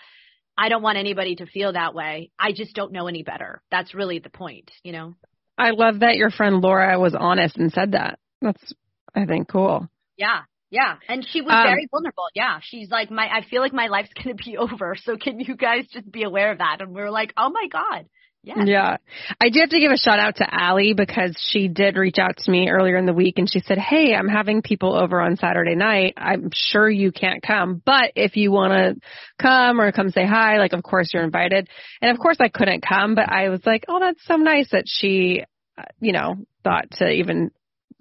I 0.56 0.70
don't 0.70 0.84
want 0.84 1.00
anybody 1.00 1.38
to 1.38 1.48
feel 1.48 1.74
that 1.74 1.96
way. 1.96 2.30
I 2.38 2.52
just 2.52 2.76
don't 2.76 2.92
know 2.92 3.08
any 3.08 3.24
better. 3.24 3.64
That's 3.72 3.96
really 3.96 4.20
the 4.20 4.30
point, 4.30 4.70
you 4.84 4.92
know? 4.92 5.16
I 5.58 5.72
love 5.72 6.02
that 6.02 6.18
your 6.18 6.30
friend 6.30 6.62
Laura 6.62 7.00
was 7.00 7.16
honest 7.20 7.58
and 7.58 7.72
said 7.72 7.94
that. 7.94 8.20
That's, 8.44 8.74
I 9.16 9.26
think, 9.26 9.48
cool. 9.48 9.90
Yeah. 10.18 10.42
Yeah, 10.74 10.96
and 11.08 11.24
she 11.24 11.42
was 11.42 11.54
um, 11.56 11.68
very 11.68 11.88
vulnerable. 11.92 12.26
Yeah, 12.34 12.58
she's 12.64 12.90
like, 12.90 13.12
my, 13.12 13.28
I 13.28 13.46
feel 13.48 13.62
like 13.62 13.74
my 13.74 13.88
life's 13.88 14.10
gonna 14.24 14.34
be 14.34 14.58
over. 14.58 14.96
So 15.04 15.18
can 15.18 15.40
you 15.40 15.56
guys 15.56 15.86
just 15.94 16.12
be 16.12 16.24
aware 16.24 16.52
of 16.52 16.58
that? 16.58 16.78
And 16.80 16.96
we 16.96 17.02
are 17.02 17.12
like, 17.12 17.32
oh 17.38 17.52
my 17.52 17.68
god. 17.72 18.08
Yeah. 18.46 18.66
Yeah. 18.66 18.98
I 19.40 19.50
do 19.50 19.62
have 19.62 19.70
to 19.70 19.80
give 19.80 19.92
a 19.92 19.98
shout 19.98 20.20
out 20.20 20.36
to 20.38 20.46
Allie 20.54 20.94
because 20.94 21.38
she 21.50 21.70
did 21.70 21.96
reach 21.96 22.18
out 22.20 22.36
to 22.36 22.52
me 22.52 22.68
earlier 22.68 22.98
in 22.98 23.06
the 23.06 23.14
week 23.14 23.36
and 23.38 23.50
she 23.50 23.62
said, 23.62 23.78
Hey, 23.78 24.14
I'm 24.14 24.28
having 24.28 24.62
people 24.62 24.94
over 24.94 25.22
on 25.22 25.38
Saturday 25.38 25.76
night. 25.76 26.16
I'm 26.18 26.50
sure 26.54 26.90
you 26.90 27.14
can't 27.14 27.42
come, 27.42 27.82
but 27.86 28.12
if 28.18 28.36
you 28.36 28.52
want 28.52 28.74
to 28.74 29.02
come 29.42 29.80
or 29.80 29.94
come 29.94 30.10
say 30.10 30.26
hi, 30.26 30.58
like, 30.58 30.74
of 30.74 30.84
course 30.84 31.12
you're 31.14 31.24
invited. 31.24 31.70
And 32.02 32.12
of 32.12 32.20
course 32.20 32.36
I 32.42 32.50
couldn't 32.50 32.86
come, 32.86 33.16
but 33.16 33.32
I 33.32 33.48
was 33.48 33.62
like, 33.66 33.86
Oh, 33.88 34.02
that's 34.02 34.26
so 34.26 34.36
nice 34.36 34.72
that 34.72 34.86
she, 34.88 35.46
uh, 35.78 35.84
you 36.02 36.12
know, 36.12 36.36
thought 36.66 36.92
to 36.98 37.10
even 37.10 37.50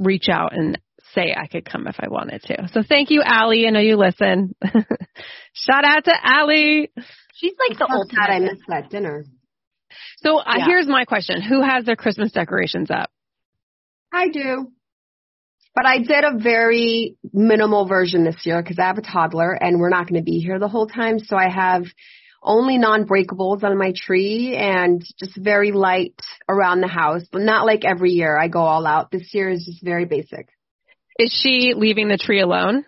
reach 0.01 0.29
out 0.29 0.57
and 0.57 0.77
say 1.15 1.35
I 1.37 1.47
could 1.47 1.65
come 1.65 1.87
if 1.87 1.97
I 1.99 2.09
wanted 2.09 2.43
to. 2.43 2.69
So 2.73 2.83
thank 2.87 3.11
you, 3.11 3.23
Allie. 3.25 3.67
I 3.67 3.71
know 3.71 3.81
you 3.81 3.97
listen. 3.97 4.55
Shout 5.53 5.85
out 5.85 6.05
to 6.05 6.13
Allie. 6.23 6.91
She's 7.35 7.55
like 7.69 7.79
the 7.79 7.89
old 7.91 8.11
ultimate. 8.11 8.31
I 8.31 8.39
missed 8.39 8.63
that 8.69 8.91
dinner. 8.91 9.25
So 10.19 10.39
uh, 10.39 10.55
yeah. 10.59 10.67
here's 10.67 10.87
my 10.87 11.05
question: 11.05 11.43
Who 11.43 11.63
has 11.63 11.85
their 11.85 11.97
Christmas 11.97 12.33
decorations 12.33 12.91
up? 12.91 13.11
I 14.13 14.29
do, 14.29 14.71
but 15.75 15.87
I 15.87 15.99
did 15.99 16.25
a 16.25 16.39
very 16.39 17.17
minimal 17.33 17.87
version 17.87 18.25
this 18.25 18.45
year 18.45 18.63
because 18.63 18.79
I 18.79 18.87
have 18.87 18.99
a 18.99 19.03
toddler 19.03 19.53
and 19.53 19.79
we're 19.79 19.89
not 19.89 20.09
going 20.09 20.21
to 20.21 20.25
be 20.25 20.39
here 20.39 20.59
the 20.59 20.69
whole 20.69 20.87
time. 20.87 21.19
So 21.19 21.37
I 21.37 21.49
have 21.49 21.85
only 22.43 22.77
non-breakables 22.77 23.63
on 23.63 23.79
my 23.79 23.93
tree 23.97 24.57
and 24.57 25.03
just 25.19 25.37
very 25.37 25.73
light 25.73 26.21
around 26.49 26.81
the 26.81 26.89
house, 26.89 27.23
but 27.31 27.41
not 27.41 27.65
like 27.65 27.85
every 27.85 28.11
year 28.11 28.37
I 28.37 28.49
go 28.49 28.61
all 28.61 28.87
out. 28.87 29.11
This 29.11 29.33
year 29.33 29.49
is 29.49 29.65
just 29.65 29.83
very 29.83 30.05
basic. 30.05 30.49
Is 31.23 31.33
she 31.33 31.73
leaving 31.77 32.09
the 32.09 32.19
tree 32.19 32.41
alone? 32.41 32.85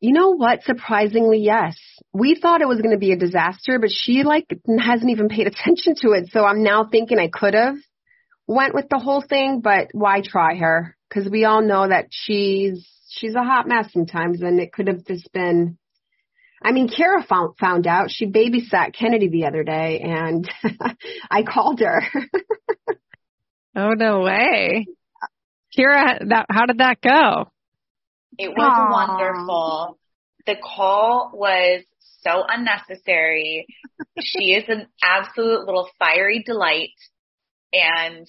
You 0.00 0.12
know 0.12 0.30
what? 0.30 0.64
Surprisingly, 0.64 1.38
yes. 1.38 1.76
We 2.12 2.34
thought 2.34 2.62
it 2.62 2.66
was 2.66 2.80
going 2.80 2.90
to 2.90 2.98
be 2.98 3.12
a 3.12 3.16
disaster, 3.16 3.78
but 3.78 3.92
she 3.92 4.24
like 4.24 4.46
hasn't 4.80 5.08
even 5.08 5.28
paid 5.28 5.46
attention 5.46 5.94
to 6.00 6.14
it. 6.14 6.30
So 6.32 6.44
I'm 6.44 6.64
now 6.64 6.88
thinking 6.90 7.20
I 7.20 7.30
could 7.32 7.54
have 7.54 7.76
went 8.48 8.74
with 8.74 8.88
the 8.88 8.98
whole 8.98 9.22
thing, 9.22 9.60
but 9.60 9.90
why 9.92 10.20
try 10.20 10.56
her? 10.56 10.96
Because 11.08 11.30
we 11.30 11.44
all 11.44 11.62
know 11.62 11.86
that 11.86 12.06
she's 12.10 12.88
she's 13.08 13.36
a 13.36 13.44
hot 13.44 13.68
mess 13.68 13.92
sometimes, 13.92 14.42
and 14.42 14.58
it 14.58 14.72
could 14.72 14.88
have 14.88 15.06
just 15.06 15.32
been. 15.32 15.78
I 16.60 16.72
mean, 16.72 16.88
Kara 16.88 17.22
found 17.22 17.56
found 17.56 17.86
out 17.86 18.10
she 18.10 18.26
babysat 18.26 18.96
Kennedy 18.98 19.28
the 19.28 19.46
other 19.46 19.62
day, 19.62 20.00
and 20.00 20.50
I 21.30 21.44
called 21.44 21.78
her. 21.78 22.02
Oh 23.74 23.92
no 23.96 24.20
way. 24.20 24.86
Kira, 25.76 26.28
that 26.28 26.46
how 26.50 26.66
did 26.66 26.78
that 26.78 27.00
go? 27.00 27.50
It 28.38 28.48
was 28.48 28.72
Aw. 28.72 28.90
wonderful. 28.90 29.98
The 30.46 30.56
call 30.56 31.30
was 31.34 31.82
so 32.22 32.44
unnecessary. 32.48 33.66
she 34.22 34.52
is 34.52 34.64
an 34.68 34.86
absolute 35.02 35.66
little 35.66 35.88
fiery 35.98 36.42
delight. 36.44 36.90
And 37.72 38.26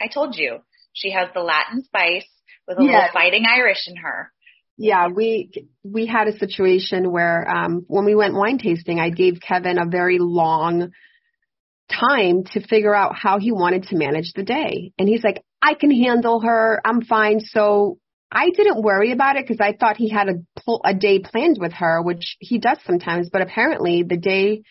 I 0.00 0.08
told 0.12 0.36
you, 0.36 0.58
she 0.92 1.10
has 1.10 1.28
the 1.34 1.40
Latin 1.40 1.82
spice 1.84 2.28
with 2.68 2.78
a 2.78 2.82
little 2.82 3.08
fighting 3.12 3.44
Irish 3.48 3.88
in 3.88 3.96
her. 3.96 4.32
Yeah, 4.76 5.08
we 5.08 5.50
we 5.84 6.06
had 6.06 6.26
a 6.26 6.36
situation 6.38 7.12
where 7.12 7.48
um 7.48 7.84
when 7.86 8.04
we 8.04 8.14
went 8.14 8.34
wine 8.34 8.58
tasting, 8.58 8.98
I 8.98 9.10
gave 9.10 9.40
Kevin 9.40 9.78
a 9.78 9.86
very 9.86 10.18
long 10.18 10.90
time 11.90 12.44
to 12.52 12.66
figure 12.66 12.94
out 12.94 13.14
how 13.16 13.38
he 13.38 13.52
wanted 13.52 13.84
to 13.84 13.96
manage 13.96 14.32
the 14.34 14.42
day. 14.42 14.92
And 14.98 15.08
he's 15.08 15.24
like, 15.24 15.42
"I 15.62 15.74
can 15.74 15.90
handle 15.90 16.40
her. 16.40 16.80
I'm 16.84 17.02
fine." 17.02 17.40
So 17.40 17.98
I 18.30 18.50
didn't 18.50 18.82
worry 18.82 19.12
about 19.12 19.36
it 19.36 19.46
because 19.46 19.60
I 19.60 19.72
thought 19.72 19.96
he 19.96 20.08
had 20.08 20.28
a 20.28 20.34
a 20.84 20.94
day 20.94 21.20
planned 21.20 21.58
with 21.60 21.72
her, 21.74 22.02
which 22.02 22.36
he 22.40 22.58
does 22.58 22.78
sometimes, 22.84 23.30
but 23.30 23.42
apparently 23.42 24.02
the 24.02 24.16
day 24.16 24.62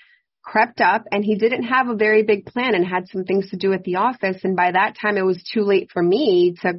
crept 0.43 0.81
up 0.81 1.05
and 1.11 1.23
he 1.23 1.35
didn't 1.35 1.63
have 1.63 1.87
a 1.87 1.95
very 1.95 2.23
big 2.23 2.45
plan 2.45 2.75
and 2.75 2.85
had 2.85 3.07
some 3.07 3.23
things 3.23 3.49
to 3.49 3.57
do 3.57 3.71
at 3.71 3.83
the 3.83 3.95
office 3.95 4.43
and 4.43 4.57
by 4.57 4.71
that 4.71 4.93
time 4.99 5.15
it 5.15 5.25
was 5.25 5.41
too 5.41 5.61
late 5.61 5.89
for 5.91 6.03
me 6.03 6.53
to 6.61 6.73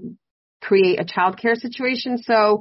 create 0.61 1.01
a 1.01 1.05
childcare 1.05 1.57
situation. 1.57 2.18
So 2.18 2.61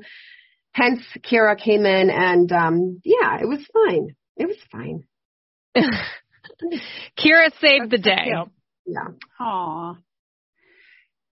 hence 0.72 1.02
Kira 1.20 1.58
came 1.58 1.86
in 1.86 2.10
and 2.10 2.52
um 2.52 3.02
yeah, 3.04 3.38
it 3.42 3.48
was 3.48 3.60
fine. 3.74 4.16
It 4.38 4.48
was 4.48 4.58
fine. 4.72 5.04
Kira 7.18 7.50
saved 7.60 7.92
the 7.92 7.98
day. 7.98 8.26
Cute. 8.26 8.50
Yeah. 8.86 9.08
Aw. 9.40 9.96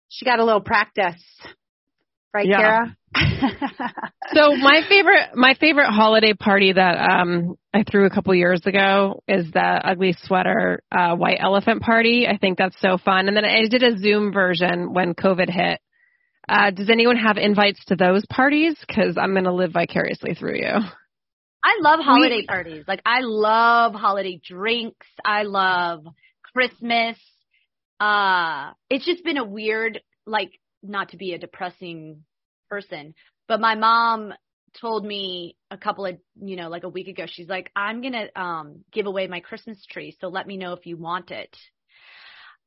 She 0.09 0.25
got 0.25 0.39
a 0.39 0.45
little 0.45 0.61
practice. 0.61 1.21
Right, 2.33 2.47
Yeah. 2.47 2.57
Kara? 2.57 2.97
So 4.33 4.55
my 4.55 4.81
favorite 4.87 5.35
my 5.35 5.55
favorite 5.59 5.91
holiday 5.91 6.33
party 6.33 6.71
that 6.71 6.97
um 6.97 7.55
I 7.73 7.83
threw 7.83 8.05
a 8.05 8.09
couple 8.09 8.33
years 8.33 8.61
ago 8.65 9.21
is 9.27 9.51
the 9.51 9.59
ugly 9.59 10.15
sweater 10.23 10.83
uh 10.91 11.15
white 11.15 11.39
elephant 11.41 11.81
party. 11.81 12.27
I 12.27 12.37
think 12.37 12.57
that's 12.57 12.79
so 12.79 12.97
fun. 12.97 13.27
And 13.27 13.35
then 13.35 13.43
I 13.43 13.67
did 13.67 13.83
a 13.83 13.97
Zoom 13.97 14.31
version 14.31 14.93
when 14.93 15.13
COVID 15.15 15.49
hit. 15.49 15.79
Uh 16.47 16.71
does 16.71 16.89
anyone 16.89 17.17
have 17.17 17.35
invites 17.37 17.83
to 17.85 17.95
those 17.97 18.25
parties 18.27 18.77
cuz 18.87 19.17
I'm 19.17 19.33
going 19.33 19.43
to 19.45 19.53
live 19.53 19.73
vicariously 19.73 20.33
through 20.33 20.55
you. 20.57 20.75
I 21.63 21.77
love 21.81 21.99
holiday 21.99 22.45
parties. 22.45 22.85
Like 22.87 23.01
I 23.05 23.19
love 23.21 23.93
holiday 23.93 24.39
drinks. 24.43 25.07
I 25.23 25.43
love 25.43 26.05
Christmas. 26.53 27.17
Uh 27.99 28.71
it's 28.89 29.05
just 29.05 29.23
been 29.23 29.37
a 29.37 29.43
weird 29.45 30.01
like 30.25 30.51
not 30.83 31.09
to 31.09 31.17
be 31.17 31.33
a 31.33 31.37
depressing 31.37 32.23
person, 32.69 33.13
but 33.47 33.59
my 33.59 33.75
mom 33.75 34.33
told 34.79 35.05
me 35.05 35.57
a 35.69 35.77
couple 35.77 36.05
of, 36.05 36.17
you 36.41 36.55
know, 36.55 36.69
like 36.69 36.83
a 36.83 36.89
week 36.89 37.07
ago 37.07 37.25
she's 37.27 37.47
like 37.47 37.69
I'm 37.75 38.01
going 38.01 38.13
to 38.13 38.41
um 38.41 38.83
give 38.91 39.05
away 39.05 39.27
my 39.27 39.41
Christmas 39.41 39.85
tree, 39.85 40.15
so 40.19 40.27
let 40.27 40.47
me 40.47 40.57
know 40.57 40.73
if 40.73 40.85
you 40.85 40.97
want 40.97 41.31
it. 41.31 41.55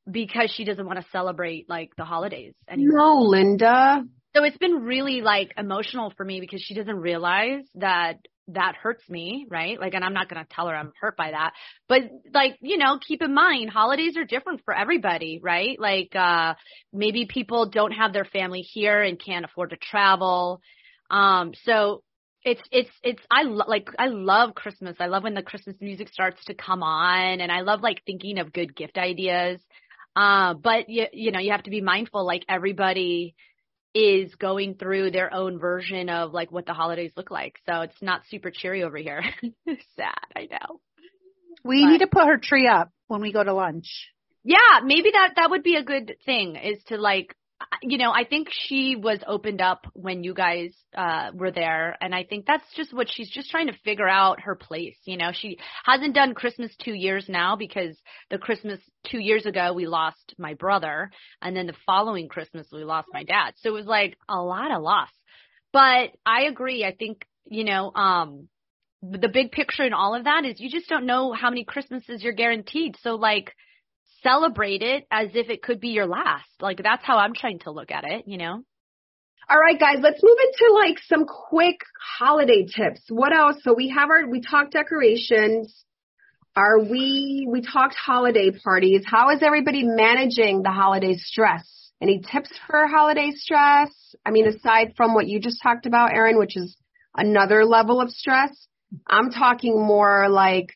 Because 0.08 0.52
she 0.54 0.64
doesn't 0.64 0.86
want 0.86 0.98
to 1.00 1.06
celebrate 1.10 1.68
like 1.68 1.90
the 1.96 2.04
holidays 2.04 2.52
anymore. 2.68 2.98
No, 2.98 3.22
Linda. 3.22 4.04
So 4.36 4.44
it's 4.44 4.58
been 4.58 4.82
really 4.82 5.22
like 5.22 5.52
emotional 5.56 6.12
for 6.16 6.24
me 6.24 6.40
because 6.40 6.60
she 6.60 6.74
doesn't 6.74 6.96
realize 6.96 7.64
that 7.76 8.18
that 8.48 8.74
hurts 8.80 9.08
me, 9.08 9.46
right? 9.48 9.80
Like, 9.80 9.94
and 9.94 10.04
I'm 10.04 10.12
not 10.12 10.28
going 10.28 10.44
to 10.44 10.54
tell 10.54 10.68
her 10.68 10.76
I'm 10.76 10.92
hurt 11.00 11.16
by 11.16 11.30
that. 11.30 11.52
But 11.88 12.02
like, 12.32 12.56
you 12.60 12.76
know, 12.76 12.98
keep 13.06 13.22
in 13.22 13.32
mind, 13.32 13.70
holidays 13.70 14.16
are 14.16 14.24
different 14.24 14.60
for 14.64 14.76
everybody, 14.76 15.40
right? 15.42 15.78
Like, 15.80 16.14
uh, 16.14 16.54
maybe 16.92 17.26
people 17.26 17.70
don't 17.70 17.92
have 17.92 18.12
their 18.12 18.26
family 18.26 18.60
here 18.60 19.02
and 19.02 19.18
can't 19.18 19.44
afford 19.44 19.70
to 19.70 19.76
travel. 19.76 20.60
Um, 21.10 21.52
so 21.64 22.02
it's, 22.42 22.62
it's, 22.70 22.90
it's, 23.02 23.22
I 23.30 23.42
lo- 23.42 23.66
like, 23.66 23.88
I 23.98 24.08
love 24.08 24.54
Christmas. 24.54 24.96
I 25.00 25.06
love 25.06 25.22
when 25.22 25.34
the 25.34 25.42
Christmas 25.42 25.76
music 25.80 26.08
starts 26.08 26.44
to 26.44 26.54
come 26.54 26.82
on 26.82 27.40
and 27.40 27.50
I 27.50 27.62
love 27.62 27.80
like 27.80 28.02
thinking 28.04 28.38
of 28.38 28.52
good 28.52 28.76
gift 28.76 28.98
ideas. 28.98 29.60
Uh, 30.14 30.54
but 30.54 30.88
you, 30.88 31.06
you 31.12 31.32
know, 31.32 31.40
you 31.40 31.50
have 31.52 31.64
to 31.64 31.70
be 31.70 31.80
mindful, 31.80 32.24
like 32.24 32.44
everybody, 32.48 33.34
is 33.94 34.34
going 34.34 34.74
through 34.74 35.10
their 35.12 35.32
own 35.32 35.58
version 35.58 36.08
of 36.08 36.32
like 36.32 36.50
what 36.50 36.66
the 36.66 36.72
holidays 36.74 37.12
look 37.16 37.30
like. 37.30 37.54
So 37.66 37.82
it's 37.82 38.02
not 38.02 38.22
super 38.28 38.50
cheery 38.50 38.82
over 38.82 38.96
here. 38.96 39.22
Sad, 39.96 40.14
I 40.36 40.48
know. 40.50 40.80
we 41.64 41.84
But- 41.84 41.90
need 41.92 41.98
to 41.98 42.06
put 42.08 42.26
her 42.26 42.38
tree 42.38 42.66
up 42.66 42.90
when 43.06 43.20
we 43.20 43.32
go 43.32 43.42
to 43.44 43.54
lunch. 43.54 44.10
Yeah, 44.42 44.80
maybe 44.84 45.10
that 45.12 45.34
that 45.36 45.50
would 45.50 45.62
be 45.62 45.76
a 45.76 45.82
good 45.84 46.16
thing 46.26 46.56
is 46.56 46.82
to 46.88 46.98
like 46.98 47.34
you 47.82 47.98
know, 47.98 48.10
I 48.10 48.24
think 48.24 48.48
she 48.50 48.96
was 48.96 49.20
opened 49.26 49.60
up 49.60 49.86
when 49.94 50.24
you 50.24 50.34
guys 50.34 50.74
uh 50.96 51.30
were 51.34 51.50
there 51.50 51.96
and 52.00 52.14
I 52.14 52.24
think 52.24 52.46
that's 52.46 52.64
just 52.74 52.92
what 52.92 53.08
she's 53.10 53.30
just 53.30 53.50
trying 53.50 53.68
to 53.68 53.78
figure 53.84 54.08
out 54.08 54.40
her 54.40 54.54
place, 54.54 54.96
you 55.04 55.16
know. 55.16 55.30
She 55.32 55.58
hasn't 55.84 56.14
done 56.14 56.34
Christmas 56.34 56.74
2 56.84 56.92
years 56.92 57.26
now 57.28 57.56
because 57.56 57.96
the 58.30 58.38
Christmas 58.38 58.80
2 59.10 59.18
years 59.18 59.46
ago 59.46 59.72
we 59.72 59.86
lost 59.86 60.34
my 60.38 60.54
brother 60.54 61.10
and 61.40 61.56
then 61.56 61.66
the 61.66 61.76
following 61.86 62.28
Christmas 62.28 62.66
we 62.72 62.84
lost 62.84 63.08
my 63.12 63.24
dad. 63.24 63.52
So 63.56 63.70
it 63.70 63.72
was 63.72 63.86
like 63.86 64.16
a 64.28 64.40
lot 64.40 64.72
of 64.72 64.82
loss. 64.82 65.10
But 65.72 66.10
I 66.24 66.44
agree. 66.44 66.84
I 66.84 66.94
think, 66.94 67.24
you 67.46 67.64
know, 67.64 67.92
um 67.94 68.48
the 69.02 69.28
big 69.28 69.52
picture 69.52 69.84
in 69.84 69.92
all 69.92 70.14
of 70.14 70.24
that 70.24 70.44
is 70.44 70.60
you 70.60 70.70
just 70.70 70.88
don't 70.88 71.06
know 71.06 71.32
how 71.32 71.50
many 71.50 71.64
Christmases 71.64 72.22
you're 72.22 72.32
guaranteed. 72.32 72.96
So 73.02 73.16
like 73.16 73.52
celebrate 74.24 74.82
it 74.82 75.06
as 75.10 75.28
if 75.34 75.48
it 75.50 75.62
could 75.62 75.80
be 75.80 75.90
your 75.90 76.06
last. 76.06 76.48
Like 76.60 76.82
that's 76.82 77.04
how 77.04 77.18
I'm 77.18 77.34
trying 77.34 77.60
to 77.60 77.70
look 77.70 77.92
at 77.92 78.04
it, 78.04 78.24
you 78.26 78.38
know? 78.38 78.64
All 79.48 79.58
right, 79.58 79.78
guys, 79.78 79.98
let's 80.00 80.22
move 80.22 80.38
into 80.40 80.74
like 80.74 80.98
some 81.06 81.26
quick 81.26 81.76
holiday 82.18 82.64
tips. 82.64 83.02
What 83.08 83.36
else? 83.36 83.56
So 83.62 83.74
we 83.74 83.90
have 83.90 84.08
our, 84.08 84.26
we 84.26 84.40
talked 84.40 84.72
decorations. 84.72 85.84
Are 86.56 86.80
we, 86.80 87.46
we 87.50 87.60
talked 87.60 87.94
holiday 87.94 88.50
parties. 88.50 89.02
How 89.04 89.30
is 89.30 89.42
everybody 89.42 89.82
managing 89.84 90.62
the 90.62 90.70
holiday 90.70 91.14
stress? 91.16 91.68
Any 92.00 92.20
tips 92.20 92.50
for 92.66 92.86
holiday 92.86 93.32
stress? 93.34 93.90
I 94.24 94.30
mean, 94.30 94.46
aside 94.46 94.94
from 94.96 95.14
what 95.14 95.26
you 95.26 95.40
just 95.40 95.60
talked 95.62 95.84
about, 95.84 96.12
Erin, 96.14 96.38
which 96.38 96.56
is 96.56 96.76
another 97.16 97.64
level 97.64 98.00
of 98.00 98.10
stress, 98.10 98.66
I'm 99.06 99.30
talking 99.30 99.78
more 99.78 100.28
like 100.30 100.68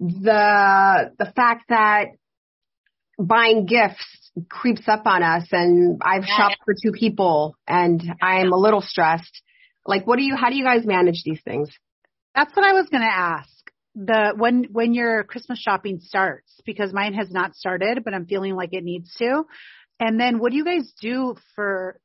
the, 0.00 1.12
the 1.18 1.32
fact 1.34 1.64
that 1.70 2.06
buying 3.18 3.66
gifts 3.66 4.04
creeps 4.50 4.86
up 4.86 5.06
on 5.06 5.22
us 5.22 5.48
and 5.52 6.00
I've 6.04 6.26
Yeah. 6.26 6.36
shopped 6.36 6.58
for 6.64 6.74
two 6.74 6.92
people 6.92 7.56
and 7.66 8.02
I'm 8.20 8.52
a 8.52 8.56
little 8.56 8.82
stressed. 8.82 9.42
Like 9.86 10.06
what 10.06 10.18
do 10.18 10.24
you 10.24 10.36
how 10.36 10.50
do 10.50 10.56
you 10.56 10.64
guys 10.64 10.84
manage 10.84 11.22
these 11.24 11.40
things? 11.42 11.70
That's 12.34 12.54
what 12.54 12.64
I 12.66 12.72
was 12.74 12.88
going 12.88 13.02
to 13.02 13.06
ask. 13.14 13.48
The 13.94 14.34
when 14.36 14.64
when 14.72 14.92
your 14.92 15.24
Christmas 15.24 15.58
shopping 15.58 16.00
starts 16.00 16.60
because 16.66 16.92
mine 16.92 17.14
has 17.14 17.30
not 17.30 17.54
started, 17.54 18.04
but 18.04 18.12
I'm 18.12 18.26
feeling 18.26 18.54
like 18.54 18.70
it 18.72 18.84
needs 18.84 19.14
to. 19.14 19.44
And 19.98 20.20
then 20.20 20.38
what 20.38 20.50
do 20.50 20.58
you 20.58 20.64
guys 20.66 20.92
do 21.00 21.36
for 21.54 21.98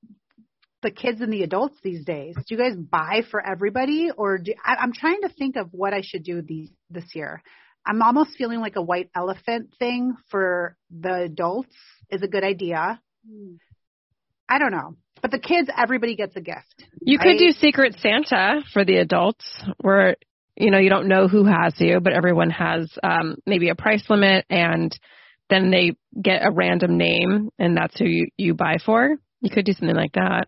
the 0.83 0.91
kids 0.91 1.19
and 1.19 1.33
the 1.33 1.43
adults 1.43 1.77
these 1.83 2.05
days? 2.05 2.35
Do 2.35 2.55
you 2.55 2.57
guys 2.57 2.75
buy 2.77 3.23
for 3.29 3.45
everybody 3.45 4.09
or 4.15 4.37
do 4.37 4.53
I, 4.63 4.75
I'm 4.75 4.93
trying 4.93 5.21
to 5.23 5.29
think 5.29 5.57
of 5.57 5.67
what 5.73 5.93
I 5.93 6.01
should 6.01 6.23
do 6.23 6.41
these 6.41 6.69
this 6.89 7.13
year. 7.13 7.43
I'm 7.85 8.01
almost 8.01 8.37
feeling 8.37 8.59
like 8.59 8.75
a 8.75 8.81
white 8.81 9.09
elephant 9.15 9.73
thing 9.79 10.15
for 10.29 10.75
the 10.91 11.23
adults 11.23 11.75
is 12.09 12.21
a 12.21 12.27
good 12.27 12.43
idea. 12.43 13.01
I 14.47 14.59
don't 14.59 14.71
know. 14.71 14.95
But 15.21 15.31
the 15.31 15.39
kids, 15.39 15.69
everybody 15.75 16.15
gets 16.15 16.35
a 16.35 16.41
gift. 16.41 16.83
You 17.01 17.19
could 17.19 17.37
do 17.37 17.51
Secret 17.51 17.95
Santa 17.99 18.61
for 18.73 18.83
the 18.83 18.97
adults 18.97 19.45
where 19.79 20.15
you 20.55 20.71
know 20.71 20.79
you 20.79 20.89
don't 20.89 21.07
know 21.07 21.27
who 21.27 21.45
has 21.45 21.73
you, 21.77 21.99
but 21.99 22.13
everyone 22.13 22.49
has 22.49 22.91
um 23.03 23.37
maybe 23.45 23.69
a 23.69 23.75
price 23.75 24.03
limit 24.09 24.45
and 24.49 24.97
then 25.49 25.69
they 25.69 25.95
get 26.19 26.45
a 26.45 26.51
random 26.51 26.97
name 26.97 27.49
and 27.59 27.75
that's 27.75 27.97
who 27.99 28.05
you, 28.05 28.27
you 28.37 28.53
buy 28.53 28.77
for. 28.83 29.15
You 29.41 29.49
could 29.49 29.65
do 29.65 29.73
something 29.73 29.95
like 29.95 30.13
that. 30.13 30.47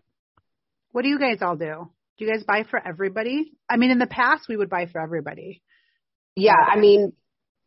What 0.92 1.02
do 1.02 1.08
you 1.08 1.18
guys 1.18 1.38
all 1.42 1.56
do? 1.56 1.90
Do 2.16 2.24
you 2.24 2.32
guys 2.32 2.44
buy 2.44 2.64
for 2.68 2.80
everybody? 2.84 3.52
I 3.68 3.76
mean, 3.76 3.90
in 3.90 3.98
the 3.98 4.06
past, 4.06 4.48
we 4.48 4.56
would 4.56 4.70
buy 4.70 4.86
for 4.86 5.00
everybody. 5.00 5.62
Yeah, 6.36 6.54
I 6.54 6.78
mean 6.78 7.12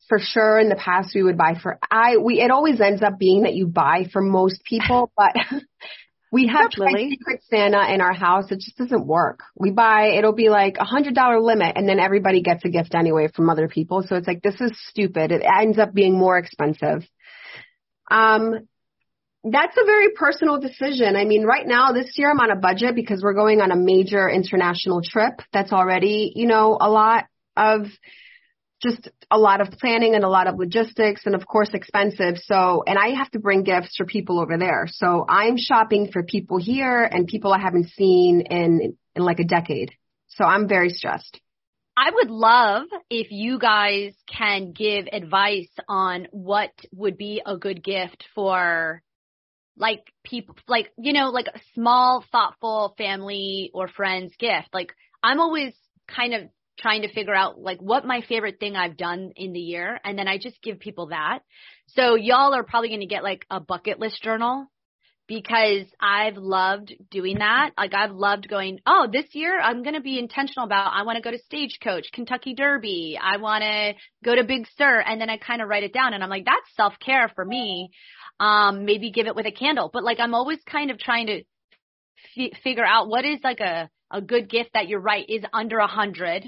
for 0.07 0.19
sure 0.19 0.59
in 0.59 0.69
the 0.69 0.75
past 0.75 1.13
we 1.13 1.23
would 1.23 1.37
buy 1.37 1.55
for 1.61 1.79
I 1.89 2.17
we 2.17 2.41
it 2.41 2.51
always 2.51 2.79
ends 2.81 3.01
up 3.01 3.19
being 3.19 3.43
that 3.43 3.55
you 3.55 3.67
buy 3.67 4.05
for 4.11 4.21
most 4.21 4.63
people, 4.63 5.11
but 5.17 5.35
We 6.29 6.47
have 6.47 6.71
tried 6.71 7.09
Secret 7.09 7.41
Santa 7.49 7.93
in 7.93 8.01
our 8.01 8.13
house. 8.13 8.51
It 8.51 8.59
just 8.59 8.77
doesn't 8.77 9.05
work. 9.05 9.39
We 9.55 9.71
buy, 9.71 10.07
it'll 10.17 10.33
be 10.33 10.49
like 10.49 10.77
a 10.77 10.83
hundred 10.83 11.15
dollar 11.15 11.39
limit 11.39 11.77
and 11.77 11.87
then 11.87 11.99
everybody 11.99 12.41
gets 12.41 12.65
a 12.65 12.69
gift 12.69 12.95
anyway 12.95 13.29
from 13.33 13.49
other 13.49 13.69
people. 13.69 14.03
So 14.03 14.15
it's 14.15 14.27
like, 14.27 14.41
this 14.41 14.59
is 14.59 14.71
stupid. 14.89 15.31
It 15.31 15.41
ends 15.41 15.79
up 15.79 15.93
being 15.93 16.17
more 16.17 16.37
expensive. 16.37 17.07
Um, 18.11 18.67
that's 19.43 19.77
a 19.77 19.85
very 19.85 20.11
personal 20.15 20.59
decision. 20.59 21.15
I 21.15 21.23
mean, 21.23 21.45
right 21.45 21.65
now, 21.65 21.93
this 21.93 22.17
year 22.17 22.29
I'm 22.29 22.39
on 22.41 22.51
a 22.51 22.59
budget 22.59 22.95
because 22.95 23.21
we're 23.23 23.33
going 23.33 23.61
on 23.61 23.71
a 23.71 23.77
major 23.77 24.29
international 24.29 25.01
trip. 25.01 25.41
That's 25.53 25.71
already, 25.71 26.33
you 26.35 26.47
know, 26.47 26.77
a 26.79 26.89
lot 26.89 27.25
of 27.55 27.85
just 28.81 29.09
a 29.31 29.37
lot 29.37 29.61
of 29.61 29.71
planning 29.71 30.15
and 30.15 30.23
a 30.23 30.29
lot 30.29 30.47
of 30.47 30.57
logistics 30.57 31.25
and 31.25 31.35
of 31.35 31.45
course 31.45 31.69
expensive. 31.73 32.37
So, 32.37 32.83
and 32.85 32.97
I 32.97 33.15
have 33.17 33.31
to 33.31 33.39
bring 33.39 33.63
gifts 33.63 33.95
for 33.97 34.05
people 34.05 34.39
over 34.39 34.57
there. 34.57 34.85
So 34.87 35.25
I'm 35.27 35.57
shopping 35.57 36.11
for 36.11 36.23
people 36.23 36.57
here 36.59 37.03
and 37.03 37.27
people 37.27 37.53
I 37.53 37.59
haven't 37.59 37.89
seen 37.89 38.41
in, 38.41 38.97
in 39.15 39.23
like 39.23 39.39
a 39.39 39.45
decade. 39.45 39.91
So 40.27 40.43
I'm 40.43 40.67
very 40.67 40.89
stressed. 40.89 41.39
I 41.97 42.11
would 42.13 42.29
love 42.29 42.83
if 43.09 43.31
you 43.31 43.57
guys 43.57 44.13
can 44.27 44.71
give 44.71 45.07
advice 45.11 45.71
on 45.89 46.27
what 46.29 46.69
would 46.93 47.17
be 47.17 47.41
a 47.43 47.57
good 47.57 47.83
gift 47.83 48.23
for 48.35 49.01
like 49.79 50.11
people 50.23 50.55
like 50.67 50.91
you 50.97 51.13
know 51.13 51.29
like 51.29 51.47
a 51.47 51.59
small 51.73 52.23
thoughtful 52.31 52.93
family 52.99 53.71
or 53.73 53.87
friends 53.87 54.33
gift. 54.37 54.69
Like 54.73 54.93
I'm 55.23 55.39
always 55.39 55.73
kind 56.07 56.35
of 56.35 56.41
trying 56.79 57.01
to 57.01 57.13
figure 57.13 57.35
out 57.35 57.59
like 57.59 57.79
what 57.79 58.05
my 58.05 58.21
favorite 58.27 58.59
thing 58.59 58.75
I've 58.75 58.97
done 58.97 59.31
in 59.35 59.53
the 59.53 59.59
year 59.59 59.99
and 60.03 60.17
then 60.17 60.27
I 60.27 60.37
just 60.37 60.61
give 60.61 60.79
people 60.79 61.07
that. 61.07 61.39
So 61.87 62.15
y'all 62.15 62.53
are 62.53 62.63
probably 62.63 62.89
going 62.89 63.01
to 63.01 63.07
get 63.07 63.23
like 63.23 63.45
a 63.49 63.59
bucket 63.59 63.99
list 63.99 64.21
journal 64.21 64.67
because 65.27 65.85
I've 65.99 66.37
loved 66.37 66.93
doing 67.11 67.39
that. 67.39 67.71
Like 67.77 67.93
I've 67.93 68.11
loved 68.11 68.47
going, 68.47 68.79
oh, 68.85 69.07
this 69.11 69.25
year 69.33 69.59
I'm 69.59 69.83
going 69.83 69.95
to 69.95 70.01
be 70.01 70.19
intentional 70.19 70.65
about 70.65 70.93
I 70.93 71.03
want 71.03 71.17
to 71.17 71.21
go 71.21 71.31
to 71.31 71.43
Stagecoach, 71.45 72.11
Kentucky 72.13 72.53
Derby. 72.53 73.19
I 73.21 73.37
want 73.37 73.63
to 73.63 73.93
go 74.23 74.35
to 74.35 74.43
Big 74.43 74.67
Sur 74.77 75.01
and 75.01 75.19
then 75.19 75.29
I 75.29 75.37
kind 75.37 75.61
of 75.61 75.67
write 75.67 75.83
it 75.83 75.93
down 75.93 76.13
and 76.13 76.23
I'm 76.23 76.29
like 76.29 76.45
that's 76.45 76.75
self-care 76.75 77.29
for 77.35 77.43
me. 77.43 77.89
Um 78.39 78.85
maybe 78.85 79.11
give 79.11 79.27
it 79.27 79.35
with 79.35 79.45
a 79.45 79.51
candle. 79.51 79.89
But 79.91 80.03
like 80.03 80.19
I'm 80.19 80.33
always 80.33 80.59
kind 80.69 80.91
of 80.91 80.99
trying 80.99 81.27
to 81.27 81.43
f- 82.37 82.57
figure 82.63 82.85
out 82.85 83.09
what 83.09 83.25
is 83.25 83.39
like 83.43 83.59
a 83.59 83.89
a 84.09 84.21
good 84.21 84.49
gift 84.49 84.69
that 84.73 84.87
you're 84.87 85.01
right 85.01 85.25
is 85.27 85.43
under 85.51 85.79
a 85.79 85.87
hundred 85.87 86.45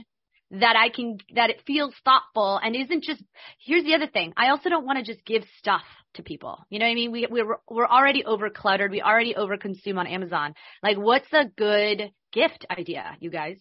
that 0.51 0.75
I 0.75 0.89
can 0.89 1.19
that 1.35 1.49
it 1.49 1.61
feels 1.65 1.93
thoughtful 2.03 2.59
and 2.61 2.75
isn't 2.75 3.03
just 3.03 3.23
here's 3.63 3.83
the 3.83 3.95
other 3.95 4.07
thing. 4.07 4.33
I 4.35 4.49
also 4.49 4.69
don't 4.69 4.85
want 4.85 4.97
to 4.97 5.13
just 5.13 5.25
give 5.25 5.43
stuff 5.59 5.83
to 6.15 6.23
people. 6.23 6.65
You 6.69 6.79
know 6.79 6.85
what 6.85 6.91
I 6.91 6.95
mean? 6.95 7.11
We 7.11 7.27
we're 7.29 7.57
we're 7.69 7.87
already 7.87 8.25
over 8.25 8.49
cluttered. 8.49 8.91
We 8.91 9.01
already 9.01 9.35
over 9.35 9.57
consume 9.57 9.99
on 9.99 10.07
Amazon. 10.07 10.55
Like 10.81 10.97
what's 10.97 11.31
a 11.33 11.45
good 11.45 12.11
gift 12.31 12.65
idea, 12.69 13.15
you 13.19 13.29
guys? 13.29 13.57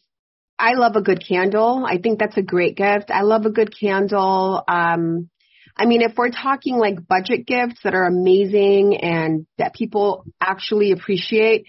I 0.59 0.73
love 0.75 0.97
a 0.97 1.03
good 1.03 1.25
candle. 1.27 1.85
I 1.87 1.99
think 1.99 2.19
that's 2.19 2.37
a 2.37 2.43
great 2.43 2.77
gift. 2.77 3.11
I 3.11 3.23
love 3.23 3.45
a 3.45 3.51
good 3.51 3.73
candle. 3.79 4.63
Um, 4.67 5.31
I 5.77 5.87
mean, 5.87 6.03
if 6.03 6.17
we're 6.17 6.31
talking 6.31 6.77
like 6.77 7.07
budget 7.07 7.47
gifts 7.47 7.81
that 7.85 7.95
are 7.95 8.07
amazing 8.07 8.97
and 8.97 9.47
that 9.59 9.75
people 9.75 10.25
actually 10.41 10.91
appreciate, 10.91 11.67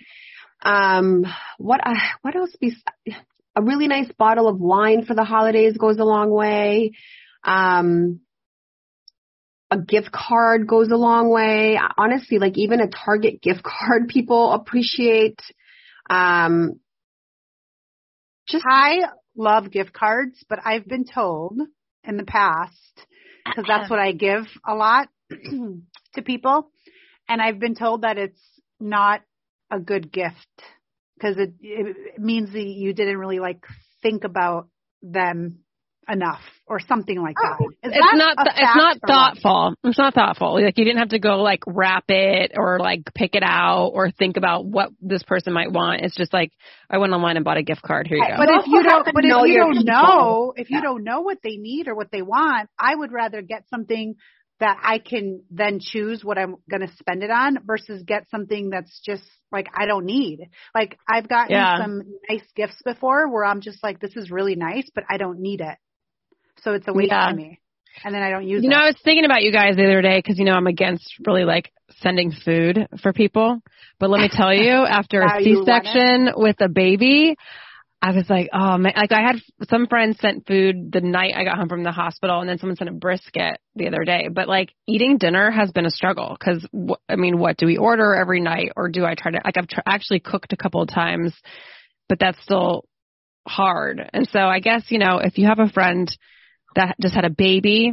um, 0.63 1.25
what 1.59 1.85
uh, 1.85 1.93
what 2.21 2.35
else? 2.35 2.55
Be 2.59 2.75
a 3.59 3.61
really 3.61 3.87
nice 3.87 4.09
bottle 4.17 4.47
of 4.47 4.57
wine 4.57 5.03
for 5.05 5.13
the 5.13 5.25
holidays 5.25 5.75
goes 5.77 5.97
a 5.97 6.05
long 6.05 6.31
way. 6.31 6.93
Um, 7.43 8.21
a 9.69 9.77
gift 9.77 10.11
card 10.13 10.65
goes 10.65 10.89
a 10.89 10.95
long 10.95 11.29
way. 11.29 11.77
Honestly, 11.97 12.39
like 12.39 12.57
even 12.57 12.79
a 12.79 12.87
Target 12.87 13.41
gift 13.41 13.61
card, 13.63 14.07
people 14.07 14.53
appreciate. 14.53 15.41
Um, 16.09 16.79
just 18.47 18.63
I 18.67 19.01
love 19.35 19.71
gift 19.71 19.91
cards, 19.91 20.43
but 20.47 20.59
I've 20.65 20.87
been 20.87 21.05
told 21.05 21.59
in 22.05 22.15
the 22.15 22.23
past, 22.23 23.05
because 23.45 23.65
that's 23.67 23.89
what 23.89 23.99
I 23.99 24.13
give 24.13 24.45
a 24.65 24.73
lot 24.73 25.09
to 25.29 26.21
people, 26.23 26.71
and 27.27 27.41
I've 27.41 27.59
been 27.59 27.75
told 27.75 28.03
that 28.03 28.17
it's 28.17 28.41
not 28.79 29.21
a 29.69 29.79
good 29.79 30.11
gift 30.11 30.47
because 31.19 31.37
it, 31.37 31.53
it 31.61 32.19
means 32.19 32.51
that 32.53 32.63
you 32.63 32.93
didn't 32.93 33.17
really 33.17 33.39
like 33.39 33.63
think 34.01 34.23
about 34.23 34.67
them 35.01 35.59
enough 36.11 36.41
or 36.65 36.79
something 36.79 37.21
like 37.21 37.35
that. 37.35 37.57
Oh, 37.61 37.69
Is 37.69 37.91
it's 37.93 37.97
that 37.99 38.17
not 38.17 38.33
a 38.39 38.43
th- 38.43 38.55
it's 38.57 38.75
not 38.75 38.95
or 38.95 38.99
what? 39.01 39.07
thoughtful. 39.07 39.73
It's 39.83 39.97
not 39.97 40.13
thoughtful. 40.15 40.53
Like 40.59 40.77
you 40.77 40.83
didn't 40.85 40.97
have 40.99 41.09
to 41.09 41.19
go 41.19 41.41
like 41.41 41.59
wrap 41.67 42.05
it 42.07 42.53
or 42.55 42.79
like 42.79 43.01
pick 43.13 43.35
it 43.35 43.43
out 43.45 43.91
or 43.93 44.09
think 44.09 44.35
about 44.37 44.65
what 44.65 44.89
this 45.01 45.21
person 45.21 45.53
might 45.53 45.71
want. 45.71 46.01
It's 46.01 46.15
just 46.15 46.33
like 46.33 46.51
I 46.89 46.97
went 46.97 47.13
online 47.13 47.35
and 47.35 47.45
bought 47.45 47.57
a 47.57 47.63
gift 47.63 47.83
card. 47.83 48.07
Here 48.07 48.17
you 48.17 48.25
go. 48.27 48.37
But 48.37 48.49
You 48.49 48.59
if 48.59 48.67
you 48.67 48.83
don't, 48.83 49.05
but 49.05 49.23
know 49.23 49.43
if 49.43 49.49
you 49.51 49.57
don't 49.57 49.77
people. 49.77 49.83
know, 49.93 50.53
if 50.55 50.71
Yeah. 50.71 50.77
you 50.77 50.81
don't 50.83 51.03
know 51.03 51.21
what 51.21 51.37
they 51.43 51.57
need 51.57 51.87
or 51.87 51.93
what 51.95 52.09
they 52.11 52.23
want, 52.23 52.69
I 52.79 52.95
would 52.95 53.11
rather 53.11 53.41
get 53.43 53.65
something 53.69 54.15
that 54.59 54.77
I 54.83 54.99
can 54.99 55.43
then 55.49 55.79
choose 55.81 56.23
what 56.23 56.37
I'm 56.37 56.55
going 56.69 56.81
to 56.81 56.93
spend 56.97 57.23
it 57.23 57.31
on 57.31 57.59
versus 57.65 58.03
get 58.05 58.29
something 58.29 58.69
that's 58.69 59.01
just 59.05 59.23
like 59.51 59.67
I 59.73 59.85
don't 59.85 60.05
need. 60.05 60.49
Like 60.75 60.97
I've 61.07 61.29
gotten 61.29 61.51
Yeah. 61.51 61.77
some 61.77 62.03
nice 62.29 62.43
gifts 62.55 62.81
before 62.83 63.31
where 63.31 63.45
I'm 63.45 63.61
just 63.61 63.81
like, 63.81 63.99
this 63.99 64.15
is 64.15 64.31
really 64.31 64.55
nice, 64.55 64.89
but 64.93 65.05
I 65.09 65.17
don't 65.17 65.39
need 65.39 65.61
it. 65.61 65.77
So 66.63 66.73
it's 66.73 66.87
a 66.87 66.93
waste 66.93 67.11
Yeah. 67.11 67.29
to 67.29 67.35
me. 67.35 67.59
And 68.03 68.13
then 68.13 68.21
I 68.21 68.29
don't 68.29 68.47
use 68.47 68.61
it. 68.61 68.63
You 68.63 68.69
know. 68.69 68.77
I 68.77 68.85
was 68.85 68.95
thinking 69.03 69.25
about 69.25 69.43
you 69.43 69.51
guys 69.51 69.75
the 69.75 69.83
other 69.83 70.01
day 70.01 70.19
because 70.19 70.37
you 70.37 70.45
know 70.45 70.53
I'm 70.53 70.67
against 70.67 71.15
really 71.25 71.43
like 71.43 71.71
sending 72.01 72.31
food 72.31 72.87
for 73.01 73.13
people. 73.13 73.59
But 73.99 74.09
let 74.09 74.21
me 74.21 74.29
tell 74.31 74.53
you, 74.53 74.85
after 74.85 75.21
a 75.21 75.43
you 75.43 75.61
it? 75.61 75.65
C-section 75.65 76.29
with 76.35 76.61
a 76.61 76.69
baby, 76.69 77.35
I 78.01 78.11
was 78.11 78.29
like, 78.29 78.49
oh 78.53 78.77
man, 78.77 78.93
like 78.95 79.11
I 79.11 79.21
had 79.21 79.41
some 79.69 79.87
friends 79.87 80.17
sent 80.21 80.47
food 80.47 80.91
the 80.91 81.01
night 81.01 81.33
I 81.35 81.43
got 81.43 81.57
home 81.57 81.67
from 81.67 81.83
the 81.83 81.91
hospital, 81.91 82.39
and 82.39 82.47
then 82.47 82.57
someone 82.57 82.77
sent 82.77 82.89
a 82.89 82.93
brisket 82.93 83.59
the 83.75 83.87
other 83.87 84.05
day. 84.05 84.29
But 84.31 84.47
like 84.47 84.69
eating 84.87 85.17
dinner 85.17 85.51
has 85.51 85.71
been 85.71 85.85
a 85.85 85.91
struggle 85.91 86.37
because 86.39 86.65
wh- 86.73 87.01
I 87.09 87.17
mean, 87.17 87.39
what 87.39 87.57
do 87.57 87.65
we 87.65 87.77
order 87.77 88.15
every 88.15 88.39
night, 88.39 88.71
or 88.77 88.87
do 88.87 89.03
I 89.05 89.15
try 89.15 89.31
to 89.31 89.41
like 89.43 89.57
I've 89.57 89.67
tr- 89.67 89.81
actually 89.85 90.21
cooked 90.21 90.53
a 90.53 90.57
couple 90.57 90.81
of 90.81 90.87
times, 90.87 91.33
but 92.07 92.19
that's 92.19 92.41
still 92.41 92.85
hard. 93.45 94.09
And 94.13 94.29
so 94.31 94.39
I 94.39 94.59
guess 94.59 94.83
you 94.89 94.99
know 94.99 95.17
if 95.17 95.37
you 95.37 95.47
have 95.47 95.59
a 95.59 95.67
friend 95.69 96.09
that 96.75 96.95
just 97.01 97.15
had 97.15 97.25
a 97.25 97.29
baby, 97.29 97.91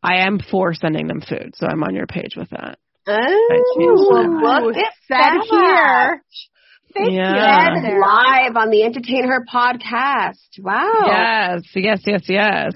I 0.00 0.26
am 0.26 0.38
for 0.38 0.74
sending 0.74 1.08
them 1.08 1.22
food, 1.22 1.54
so 1.56 1.66
I'm 1.66 1.82
on 1.82 1.96
your 1.96 2.06
page 2.06 2.36
with 2.36 2.50
that. 2.50 2.78
Oh, 3.08 4.64
look 4.66 4.76
at 4.76 4.92
that. 5.08 5.32
here. 5.50 6.24
Thank 6.94 7.12
Yeah. 7.12 7.74
you. 7.74 7.82
Said 7.82 7.98
live 7.98 8.56
on 8.56 8.70
the 8.70 8.82
EntertainHER 8.82 9.44
podcast. 9.52 10.58
Wow. 10.58 11.02
Yes, 11.06 11.62
yes, 11.74 12.00
yes, 12.06 12.22
yes. 12.28 12.72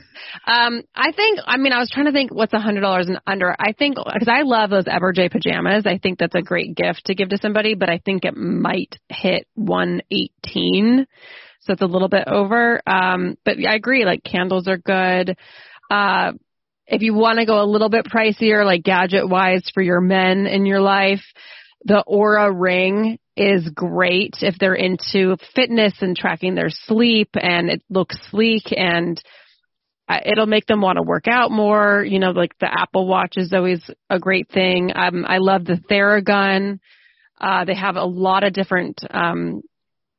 Um, 0.46 0.82
I 0.94 1.12
think. 1.12 1.40
I 1.44 1.56
mean, 1.56 1.72
I 1.72 1.78
was 1.78 1.90
trying 1.90 2.06
to 2.06 2.12
think 2.12 2.32
what's 2.32 2.52
a 2.52 2.60
hundred 2.60 2.82
dollars 2.82 3.08
and 3.08 3.20
under. 3.26 3.54
I 3.58 3.72
think 3.72 3.96
because 3.96 4.28
I 4.28 4.42
love 4.42 4.70
those 4.70 4.84
Eberjey 4.84 5.30
pajamas. 5.30 5.84
I 5.86 5.98
think 5.98 6.18
that's 6.18 6.34
a 6.34 6.42
great 6.42 6.74
gift 6.76 7.06
to 7.06 7.14
give 7.14 7.30
to 7.30 7.38
somebody, 7.38 7.74
but 7.74 7.90
I 7.90 7.98
think 7.98 8.24
it 8.24 8.36
might 8.36 8.96
hit 9.08 9.46
one 9.54 10.02
eighteen, 10.10 11.06
so 11.60 11.72
it's 11.72 11.82
a 11.82 11.86
little 11.86 12.08
bit 12.08 12.28
over. 12.28 12.80
Um, 12.86 13.36
but 13.44 13.56
I 13.66 13.74
agree. 13.74 14.04
Like 14.04 14.22
candles 14.22 14.68
are 14.68 14.78
good. 14.78 15.36
Uh, 15.90 16.32
if 16.86 17.02
you 17.02 17.14
want 17.14 17.38
to 17.38 17.46
go 17.46 17.62
a 17.62 17.64
little 17.66 17.88
bit 17.88 18.06
pricier, 18.06 18.64
like 18.64 18.82
gadget 18.82 19.28
wise 19.28 19.68
for 19.72 19.82
your 19.82 20.00
men 20.00 20.46
in 20.46 20.66
your 20.66 20.80
life, 20.80 21.22
the 21.84 22.04
Oura 22.08 22.52
ring 22.54 23.18
is 23.36 23.68
great 23.74 24.36
if 24.40 24.56
they're 24.58 24.74
into 24.74 25.36
fitness 25.54 25.94
and 26.00 26.16
tracking 26.16 26.54
their 26.54 26.70
sleep 26.70 27.30
and 27.34 27.68
it 27.68 27.82
looks 27.90 28.16
sleek 28.30 28.72
and 28.76 29.20
uh, 30.08 30.18
it'll 30.24 30.46
make 30.46 30.66
them 30.66 30.80
want 30.80 30.96
to 30.96 31.02
work 31.02 31.26
out 31.26 31.50
more. 31.50 32.04
You 32.04 32.18
know, 32.18 32.30
like 32.30 32.56
the 32.58 32.70
Apple 32.70 33.06
Watch 33.06 33.36
is 33.36 33.52
always 33.52 33.82
a 34.10 34.18
great 34.18 34.50
thing. 34.50 34.92
Um, 34.94 35.24
I 35.26 35.38
love 35.38 35.64
the 35.64 35.80
Theragun. 35.90 36.78
Uh, 37.40 37.64
they 37.64 37.74
have 37.74 37.96
a 37.96 38.04
lot 38.04 38.44
of 38.44 38.52
different, 38.52 39.00
um, 39.10 39.62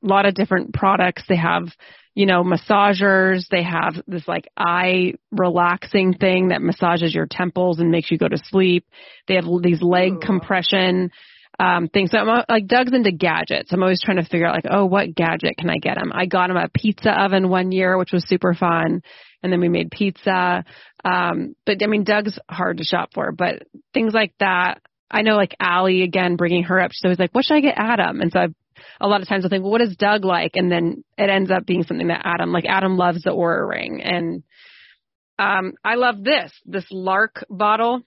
lot 0.01 0.25
of 0.25 0.33
different 0.33 0.73
products. 0.73 1.23
They 1.29 1.37
have, 1.37 1.63
you 2.15 2.25
know, 2.25 2.43
massagers. 2.43 3.45
They 3.49 3.63
have 3.63 3.95
this 4.07 4.27
like 4.27 4.47
eye 4.57 5.13
relaxing 5.31 6.13
thing 6.13 6.49
that 6.49 6.61
massages 6.61 7.15
your 7.15 7.27
temples 7.29 7.79
and 7.79 7.91
makes 7.91 8.11
you 8.11 8.17
go 8.17 8.27
to 8.27 8.37
sleep. 8.49 8.85
They 9.27 9.35
have 9.35 9.45
these 9.61 9.81
leg 9.81 10.19
compression 10.21 11.11
um 11.59 11.87
things. 11.87 12.11
So 12.11 12.17
I'm 12.17 12.43
like 12.49 12.67
Doug's 12.67 12.93
into 12.93 13.11
gadgets. 13.11 13.71
I'm 13.71 13.83
always 13.83 14.01
trying 14.01 14.17
to 14.17 14.25
figure 14.25 14.47
out 14.47 14.55
like, 14.55 14.67
oh, 14.69 14.85
what 14.85 15.15
gadget 15.15 15.57
can 15.57 15.69
I 15.69 15.77
get 15.77 15.97
him? 15.97 16.11
I 16.13 16.25
got 16.25 16.49
him 16.49 16.57
a 16.57 16.69
pizza 16.69 17.11
oven 17.11 17.49
one 17.49 17.71
year, 17.71 17.97
which 17.97 18.11
was 18.11 18.27
super 18.27 18.53
fun, 18.53 19.01
and 19.43 19.53
then 19.53 19.59
we 19.59 19.69
made 19.69 19.91
pizza. 19.91 20.63
Um, 21.03 21.55
but 21.65 21.81
I 21.83 21.87
mean, 21.87 22.03
Doug's 22.03 22.39
hard 22.49 22.77
to 22.77 22.83
shop 22.83 23.09
for, 23.13 23.31
but 23.31 23.63
things 23.93 24.13
like 24.13 24.33
that. 24.39 24.81
I 25.09 25.21
know 25.21 25.35
like 25.35 25.55
Allie 25.59 26.01
again 26.01 26.35
bringing 26.35 26.63
her 26.63 26.79
up. 26.79 26.91
She's 26.91 27.05
always 27.05 27.19
like, 27.19 27.31
what 27.31 27.45
should 27.45 27.57
I 27.57 27.61
get 27.61 27.77
Adam? 27.77 28.21
And 28.21 28.31
so 28.31 28.39
I've 28.39 28.55
a 28.99 29.07
lot 29.07 29.21
of 29.21 29.27
times 29.27 29.45
I 29.45 29.49
think, 29.49 29.63
well, 29.63 29.71
what 29.71 29.81
does 29.81 29.95
Doug 29.95 30.25
like? 30.25 30.51
And 30.55 30.71
then 30.71 31.03
it 31.17 31.29
ends 31.29 31.51
up 31.51 31.65
being 31.65 31.83
something 31.83 32.07
that 32.07 32.21
Adam 32.23 32.51
like. 32.51 32.65
Adam 32.67 32.97
loves 32.97 33.23
the 33.23 33.31
Oura 33.31 33.67
ring, 33.67 34.01
and 34.01 34.43
um, 35.37 35.73
I 35.83 35.95
love 35.95 36.23
this 36.23 36.51
this 36.65 36.85
LARQ 36.91 37.43
bottle. 37.49 38.01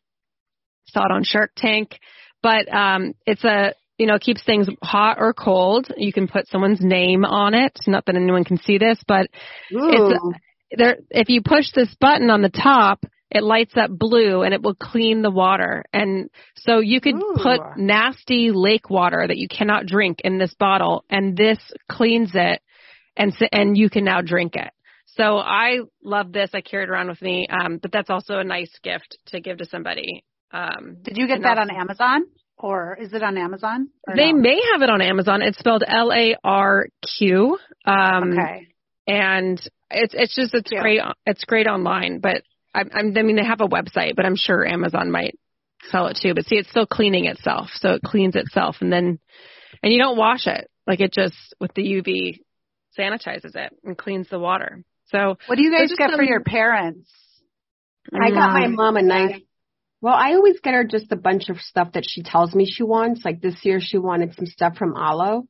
Saw 0.86 1.01
it 1.05 1.12
on 1.12 1.22
Shark 1.22 1.53
Tank, 1.55 1.99
but 2.43 2.72
um, 2.72 3.14
it's 3.26 3.45
a 3.45 3.74
you 3.99 4.07
know, 4.07 4.18
keeps 4.18 4.45
things 4.45 4.68
hot 4.80 5.16
or 5.18 5.34
cold. 5.34 5.89
You 5.97 6.12
can 6.12 6.28
put 6.28 6.47
someone's 6.49 6.80
name 6.80 7.24
on 7.24 7.55
it. 7.55 7.76
Not 7.86 8.07
that 8.07 8.14
anyone 8.14 8.45
can 8.45 8.59
see 8.59 8.78
this, 8.78 9.03
but 9.07 9.28
Ooh. 9.74 10.32
there, 10.70 10.99
if 11.11 11.28
you 11.28 11.43
push 11.43 11.72
this 11.74 11.93
button 12.01 12.30
on 12.30 12.41
the 12.41 12.49
top, 12.49 13.05
it 13.30 13.43
lights 13.43 13.76
up 13.76 13.91
blue 13.91 14.43
and 14.43 14.55
it 14.55 14.62
will 14.62 14.76
clean 14.76 15.22
the 15.22 15.30
water. 15.30 15.84
And 15.93 16.30
so 16.57 16.78
you 16.78 17.01
could 17.01 17.16
Ooh. 17.16 17.34
put 17.43 17.61
nasty 17.76 18.53
lake 18.53 18.89
water 18.89 19.24
that 19.26 19.36
you 19.36 19.49
cannot 19.49 19.86
drink 19.86 20.20
in 20.24 20.39
this 20.39 20.55
bottle 20.55 21.05
and 21.11 21.36
this 21.36 21.59
cleans 21.91 22.30
it 22.34 22.62
and 23.16 23.34
and 23.53 23.76
you 23.76 23.91
can 23.91 24.05
now 24.05 24.22
drink 24.22 24.55
it. 24.55 24.70
So 25.16 25.39
I 25.39 25.80
love 26.03 26.32
this. 26.32 26.51
I 26.55 26.61
carry 26.61 26.84
it 26.84 26.91
around 26.91 27.09
with 27.09 27.20
me. 27.20 27.49
Um, 27.51 27.78
but 27.78 27.91
that's 27.91 28.09
also 28.09 28.39
a 28.39 28.45
nice 28.45 28.70
gift 28.82 29.18
to 29.26 29.41
give 29.41 29.59
to 29.59 29.66
somebody. 29.66 30.22
Um, 30.53 30.99
Did 31.03 31.16
you 31.16 31.26
get 31.28 31.42
that 31.42 31.59
on 31.59 31.70
Amazon? 31.70 32.22
Or 32.57 32.96
is 33.01 33.12
it 33.12 33.22
on 33.22 33.38
Amazon? 33.38 33.88
Or 34.07 34.16
they 34.16 34.32
no? 34.32 34.38
may 34.40 34.61
have 34.72 34.82
it 34.82 34.90
on 34.90 35.01
Amazon. 35.01 35.42
It's 35.42 35.59
spelled 35.59 35.84
L 35.86 36.12
A 36.12 36.36
R 36.42 36.86
Q. 37.18 37.59
Um, 37.84 38.32
Okay. 38.32 38.68
and 39.07 39.61
it's 39.90 40.14
it's 40.16 40.34
just 40.34 40.55
it's 40.55 40.68
Cute. 40.68 40.82
great 40.82 41.01
it's 41.24 41.44
great 41.44 41.66
online 41.66 42.18
but 42.20 42.42
I, 42.74 42.80
I'm- 42.80 43.14
I 43.16 43.22
mean 43.22 43.36
they 43.36 43.44
have 43.44 43.62
a 43.62 43.66
website 43.66 44.14
but 44.16 44.26
i'm 44.26 44.36
sure 44.36 44.66
amazon 44.66 45.11
might 45.11 45.38
sell 45.90 46.09
it 46.09 46.18
too 46.20 46.34
but 46.34 46.44
see 46.44 46.57
it's 46.57 46.68
still 46.68 46.84
cleaning 46.86 47.24
itself 47.24 47.68
so 47.72 47.92
it 47.92 48.03
cleans 48.03 48.36
itself 48.36 48.76
and 48.82 48.92
then 48.92 49.18
and 49.82 49.90
you 49.92 49.99
don't 49.99 50.18
wash 50.18 50.46
it 50.46 50.68
like 50.86 51.01
it 51.01 51.11
just 51.14 51.36
with 51.59 51.72
the 51.72 51.94
uv 51.94 52.38
sanitizes 52.99 53.57
it 53.57 53.72
and 53.82 53.96
cleans 53.96 54.28
the 54.28 54.38
water 54.38 54.84
so 55.07 55.38
What 55.46 55.57
do 55.57 55.62
you 55.64 55.70
guys 55.72 55.88
just 55.88 55.96
get 55.99 56.11
for 56.11 56.22
your 56.22 56.42
parents? 56.44 57.11
I 58.12 58.28
got 58.30 58.53
my 58.53 58.66
Um, 58.66 58.74
mom 58.74 58.96
a 58.99 59.03
nice. 59.03 59.40
Well, 60.01 60.14
I 60.14 60.34
always 60.34 60.61
get 60.61 60.74
her 60.74 60.84
just 60.84 61.11
a 61.11 61.16
bunch 61.16 61.49
of 61.49 61.59
stuff 61.59 61.92
that 61.92 62.05
she 62.07 62.22
tells 62.22 62.55
me 62.55 62.66
she 62.66 62.84
wants. 62.84 63.24
Like 63.24 63.40
this 63.40 63.57
year, 63.64 63.80
she 63.80 63.99
wanted 63.99 64.34
some 64.34 64.46
stuff 64.46 64.76
from 64.76 64.94
Alo. 64.96 65.46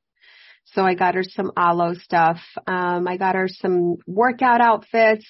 So 0.64 0.82
I 0.82 0.94
got 0.94 1.14
her 1.14 1.22
some 1.22 1.52
Alo 1.56 1.94
stuff. 1.94 2.38
Um, 2.66 3.06
I 3.06 3.16
got 3.16 3.34
her 3.34 3.48
some 3.48 3.96
workout 4.06 4.60
outfits. 4.60 5.26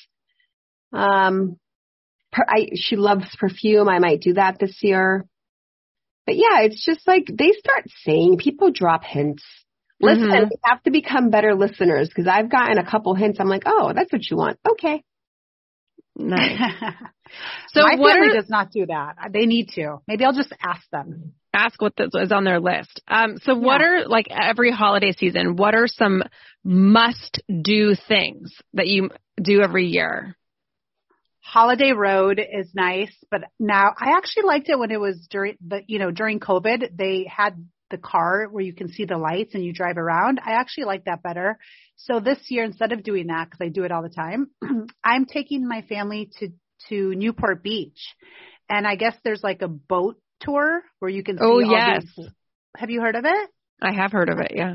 Um, 0.93 1.59
per, 2.33 2.45
I, 2.49 2.71
she 2.75 2.97
loves 2.97 3.35
perfume. 3.39 3.89
I 3.89 3.99
might 3.99 4.21
do 4.21 4.35
that 4.35 4.59
this 4.59 4.79
year. 4.83 5.27
But 6.27 6.37
yeah, 6.37 6.61
it's 6.63 6.85
just 6.85 7.07
like 7.07 7.27
they 7.27 7.53
start 7.53 7.85
saying, 8.05 8.39
people 8.39 8.71
drop 8.71 9.03
hints. 9.03 9.43
Listen, 10.01 10.29
Mhm. 10.29 10.51
we 10.51 10.57
have 10.63 10.83
to 10.85 10.91
become 10.93 11.31
better 11.31 11.55
listeners 11.57 12.09
because 12.09 12.29
I've 12.29 12.51
gotten 12.51 12.79
a 12.79 12.89
couple 12.89 13.15
hints. 13.15 13.41
I'm 13.41 13.49
like, 13.49 13.65
oh, 13.67 13.93
that's 13.95 14.13
what 14.13 14.29
you 14.31 14.37
want. 14.37 14.59
Okay. 14.69 15.03
Nice 16.19 16.59
so 17.69 17.83
my 17.83 17.97
what 17.97 18.13
family 18.13 18.29
are, 18.31 18.41
does 18.41 18.51
not 18.51 18.71
do 18.71 18.87
that. 18.87 19.15
They 19.33 19.47
need 19.47 19.69
to. 19.77 19.99
Maybe 20.07 20.25
I'll 20.25 20.33
just 20.33 20.53
ask 20.63 20.83
them. 20.91 21.33
ask 21.55 21.81
what 21.81 21.95
is 21.99 22.33
on 22.33 22.45
their 22.45 22.61
list 22.61 23.01
um 23.09 23.39
so 23.43 23.55
what 23.55 23.81
are 23.81 24.07
like 24.07 24.27
every 24.31 24.71
holiday 24.71 25.13
season 25.13 25.57
what 25.57 25.75
are 25.75 25.87
some 25.87 26.23
must 26.65 27.41
do 27.63 27.95
things 27.95 28.53
that 28.75 28.87
you 28.87 29.11
do 29.43 29.63
every 29.63 29.87
year 29.87 30.37
Holiday 31.49 31.93
Road 31.93 32.39
is 32.41 32.69
nice, 32.75 33.15
but 33.31 33.41
now 33.59 33.95
I 33.99 34.11
actually 34.19 34.43
liked 34.43 34.69
it 34.69 34.79
when 34.79 34.91
it 34.91 35.01
was 35.01 35.27
during 35.31 35.57
the, 35.67 35.81
you 35.87 35.99
know, 35.99 36.11
during 36.11 36.41
COVID, 36.41 36.95
they 36.95 37.27
had 37.27 37.55
the 37.91 37.99
car 37.99 38.47
where 38.51 38.63
you 38.63 38.73
can 38.75 38.89
see 38.93 39.05
the 39.05 39.17
lights 39.17 39.55
and 39.55 39.65
you 39.65 39.73
drive 39.73 39.97
around. 39.97 40.41
I 40.45 40.53
actually 40.53 40.85
like 40.85 41.05
that 41.05 41.23
better. 41.23 41.59
So 41.97 42.21
this 42.21 42.39
year, 42.49 42.65
instead 42.65 42.93
of 42.93 43.03
doing 43.03 43.29
that, 43.29 43.51
cause 43.51 43.59
I 43.61 43.69
do 43.69 43.85
it 43.85 43.93
all 43.93 44.03
the 44.03 44.09
time, 44.09 44.51
I'm 45.05 45.27
taking 45.27 45.67
my 45.67 45.83
family 45.83 46.31
to, 46.39 46.49
to 46.89 47.15
Newport 47.15 47.63
Beach. 47.63 47.99
And 48.69 48.87
I 48.87 48.97
guess 48.97 49.15
there's 49.25 49.43
like 49.43 49.63
a 49.63 49.69
boat 49.69 50.21
tour 50.41 50.83
where 50.99 51.11
you 51.11 51.23
can 51.25 51.39
see 51.39 51.43
Oh, 51.45 51.61
all 51.61 51.63
yes. 51.63 52.05
these. 52.17 52.29
Have 52.77 52.91
you 52.91 53.01
heard 53.01 53.17
of 53.17 53.25
it? 53.25 53.51
i 53.81 53.93
have 53.93 54.11
heard 54.13 54.29
of 54.29 54.39
it 54.41 54.53
yeah 54.57 54.75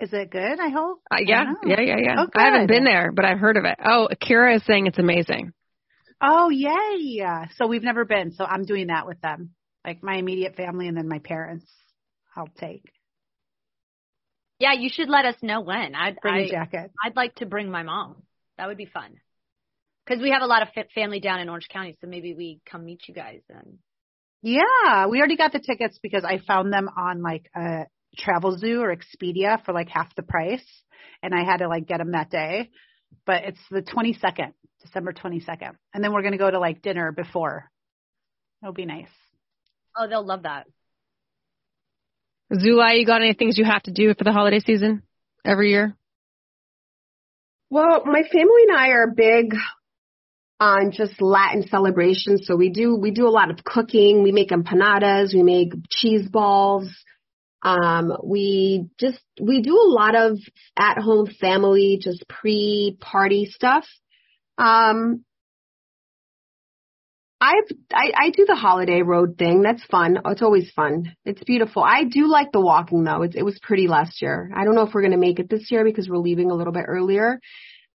Is 0.00 0.12
it 0.12 0.30
good? 0.30 0.60
I 0.60 0.68
hope. 0.68 1.00
Uh, 1.10 1.16
I 1.16 1.20
yeah, 1.26 1.44
don't 1.44 1.68
yeah, 1.68 1.80
yeah, 1.80 1.96
yeah. 1.98 2.14
Oh, 2.18 2.26
I 2.34 2.44
haven't 2.46 2.66
been 2.66 2.84
there, 2.84 3.12
but 3.12 3.24
I've 3.24 3.38
heard 3.38 3.56
of 3.56 3.64
it. 3.64 3.76
Oh, 3.84 4.08
Akira 4.10 4.56
is 4.56 4.62
saying 4.66 4.86
it's 4.86 4.98
amazing. 4.98 5.52
Oh, 6.20 6.50
yay. 6.50 7.48
So 7.56 7.66
we've 7.66 7.82
never 7.82 8.04
been. 8.04 8.32
So 8.32 8.44
I'm 8.44 8.64
doing 8.64 8.88
that 8.88 9.06
with 9.06 9.20
them, 9.20 9.50
like 9.84 10.02
my 10.02 10.16
immediate 10.16 10.54
family 10.56 10.86
and 10.88 10.96
then 10.96 11.08
my 11.08 11.18
parents. 11.18 11.64
I'll 12.36 12.48
take. 12.58 12.84
Yeah, 14.58 14.74
you 14.74 14.90
should 14.92 15.08
let 15.08 15.24
us 15.24 15.34
know 15.42 15.60
when. 15.60 15.94
I'd 15.94 16.20
Bring 16.20 16.34
I, 16.34 16.38
a 16.40 16.48
jacket. 16.48 16.92
I'd 17.04 17.16
like 17.16 17.34
to 17.36 17.46
bring 17.46 17.70
my 17.70 17.82
mom. 17.82 18.22
That 18.58 18.68
would 18.68 18.76
be 18.76 18.86
fun. 18.86 19.16
Because 20.06 20.22
we 20.22 20.30
have 20.30 20.42
a 20.42 20.46
lot 20.46 20.62
of 20.62 20.68
fa- 20.74 20.84
family 20.94 21.20
down 21.20 21.40
in 21.40 21.48
Orange 21.48 21.68
County, 21.68 21.96
so 22.00 22.06
maybe 22.06 22.34
we 22.34 22.60
come 22.70 22.84
meet 22.84 23.00
you 23.08 23.14
guys 23.14 23.40
and 23.48 23.78
Yeah, 24.42 25.06
we 25.06 25.18
already 25.18 25.36
got 25.36 25.52
the 25.52 25.58
tickets 25.58 25.98
because 26.02 26.24
I 26.24 26.38
found 26.46 26.72
them 26.72 26.88
on 26.96 27.22
like 27.22 27.50
a 27.56 27.86
Travelzoo 28.18 28.80
or 28.80 28.94
Expedia 28.94 29.64
for 29.64 29.72
like 29.72 29.88
half 29.88 30.14
the 30.14 30.22
price, 30.22 30.64
and 31.22 31.34
I 31.34 31.44
had 31.44 31.58
to 31.58 31.68
like 31.68 31.86
get 31.86 31.98
them 31.98 32.12
that 32.12 32.30
day. 32.30 32.70
But 33.26 33.44
it's 33.44 33.60
the 33.70 33.82
22nd, 33.82 34.52
December 34.80 35.12
22nd, 35.12 35.72
and 35.92 36.04
then 36.04 36.12
we're 36.12 36.22
gonna 36.22 36.38
go 36.38 36.50
to 36.50 36.58
like 36.58 36.82
dinner 36.82 37.12
before. 37.12 37.70
It'll 38.62 38.72
be 38.72 38.86
nice. 38.86 39.10
oh, 39.96 40.08
they'll 40.08 40.24
love 40.24 40.44
that. 40.44 40.66
Zulay, 42.52 42.98
you 42.98 43.06
got 43.06 43.22
any 43.22 43.34
things 43.34 43.56
you 43.56 43.64
have 43.64 43.82
to 43.84 43.92
do 43.92 44.14
for 44.14 44.24
the 44.24 44.32
holiday 44.32 44.60
season 44.60 45.02
every 45.44 45.70
year? 45.70 45.96
Well, 47.70 48.04
my 48.04 48.22
family 48.22 48.62
and 48.68 48.76
I 48.76 48.88
are 48.88 49.06
big 49.06 49.54
on 50.60 50.92
just 50.92 51.20
Latin 51.22 51.66
celebrations. 51.66 52.46
So 52.46 52.54
we 52.54 52.68
do, 52.68 52.94
we 52.94 53.10
do 53.10 53.26
a 53.26 53.30
lot 53.30 53.50
of 53.50 53.64
cooking. 53.64 54.22
We 54.22 54.32
make 54.32 54.50
empanadas. 54.50 55.34
We 55.34 55.42
make 55.42 55.72
cheese 55.90 56.28
balls. 56.28 56.88
Um, 57.62 58.12
we 58.22 58.88
just, 58.98 59.20
we 59.40 59.62
do 59.62 59.78
a 59.78 59.88
lot 59.88 60.14
of 60.14 60.38
at 60.78 60.98
home 60.98 61.28
family, 61.40 61.98
just 62.02 62.24
pre 62.28 62.98
party 63.00 63.46
stuff. 63.46 63.86
Um, 64.58 65.24
I've, 67.42 67.76
I, 67.92 68.12
I 68.26 68.30
do 68.30 68.44
the 68.46 68.54
holiday 68.54 69.02
road 69.02 69.36
thing. 69.36 69.62
That's 69.62 69.82
fun. 69.90 70.18
It's 70.26 70.42
always 70.42 70.70
fun. 70.76 71.16
It's 71.24 71.42
beautiful. 71.42 71.82
I 71.82 72.04
do 72.04 72.28
like 72.28 72.52
the 72.52 72.60
walking 72.60 73.02
though. 73.02 73.22
It's, 73.22 73.34
it 73.34 73.42
was 73.44 73.58
pretty 73.60 73.88
last 73.88 74.22
year. 74.22 74.48
I 74.54 74.64
don't 74.64 74.76
know 74.76 74.82
if 74.86 74.94
we're 74.94 75.02
going 75.02 75.10
to 75.10 75.18
make 75.18 75.40
it 75.40 75.50
this 75.50 75.68
year 75.70 75.82
because 75.84 76.08
we're 76.08 76.18
leaving 76.18 76.52
a 76.52 76.54
little 76.54 76.72
bit 76.72 76.84
earlier. 76.86 77.40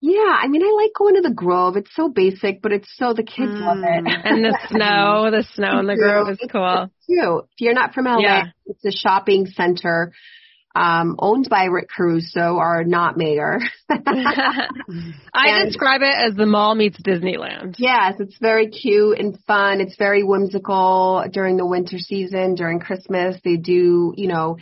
Yeah, 0.00 0.36
I 0.42 0.48
mean, 0.48 0.62
I 0.62 0.72
like 0.82 0.90
going 0.98 1.14
to 1.14 1.22
the 1.22 1.32
Grove. 1.34 1.76
It's 1.76 1.94
so 1.94 2.08
basic, 2.08 2.60
but 2.60 2.72
it's 2.72 2.88
so 2.96 3.14
the 3.14 3.22
kids 3.22 3.52
love 3.54 3.78
it. 3.78 4.04
Mm. 4.04 4.20
And 4.24 4.44
the 4.44 4.58
snow, 4.68 5.30
the 5.30 5.44
snow 5.54 5.78
in 5.78 5.86
the 5.86 5.96
grove 5.96 6.28
is 6.28 6.38
cool. 6.50 6.90
too. 7.08 7.42
If 7.52 7.60
you're 7.60 7.72
not 7.72 7.94
from 7.94 8.04
LA, 8.04 8.18
Yeah. 8.20 8.44
it's 8.66 8.84
a 8.84 8.90
shopping 8.90 9.46
center 9.46 10.12
um, 10.76 11.16
owned 11.18 11.48
by 11.48 11.64
Rick 11.64 11.88
Caruso, 11.96 12.58
our 12.58 12.84
not 12.84 13.16
mayor. 13.16 13.60
I 13.88 14.68
And- 15.34 15.66
describe 15.68 16.02
it 16.02 16.14
as 16.14 16.34
the 16.34 16.46
mall 16.46 16.74
meets 16.74 17.00
Disneyland. 17.00 17.76
yes, 17.78 18.14
it's 18.20 18.36
very 18.40 18.68
cute 18.68 19.18
and 19.18 19.38
fun. 19.46 19.80
It's 19.80 19.96
very 19.96 20.22
whimsical 20.22 21.24
during 21.32 21.56
the 21.56 21.66
winter 21.66 21.98
season. 21.98 22.54
During 22.54 22.80
Christmas, 22.80 23.36
they 23.44 23.56
do, 23.56 24.12
you 24.16 24.28
know, 24.28 24.58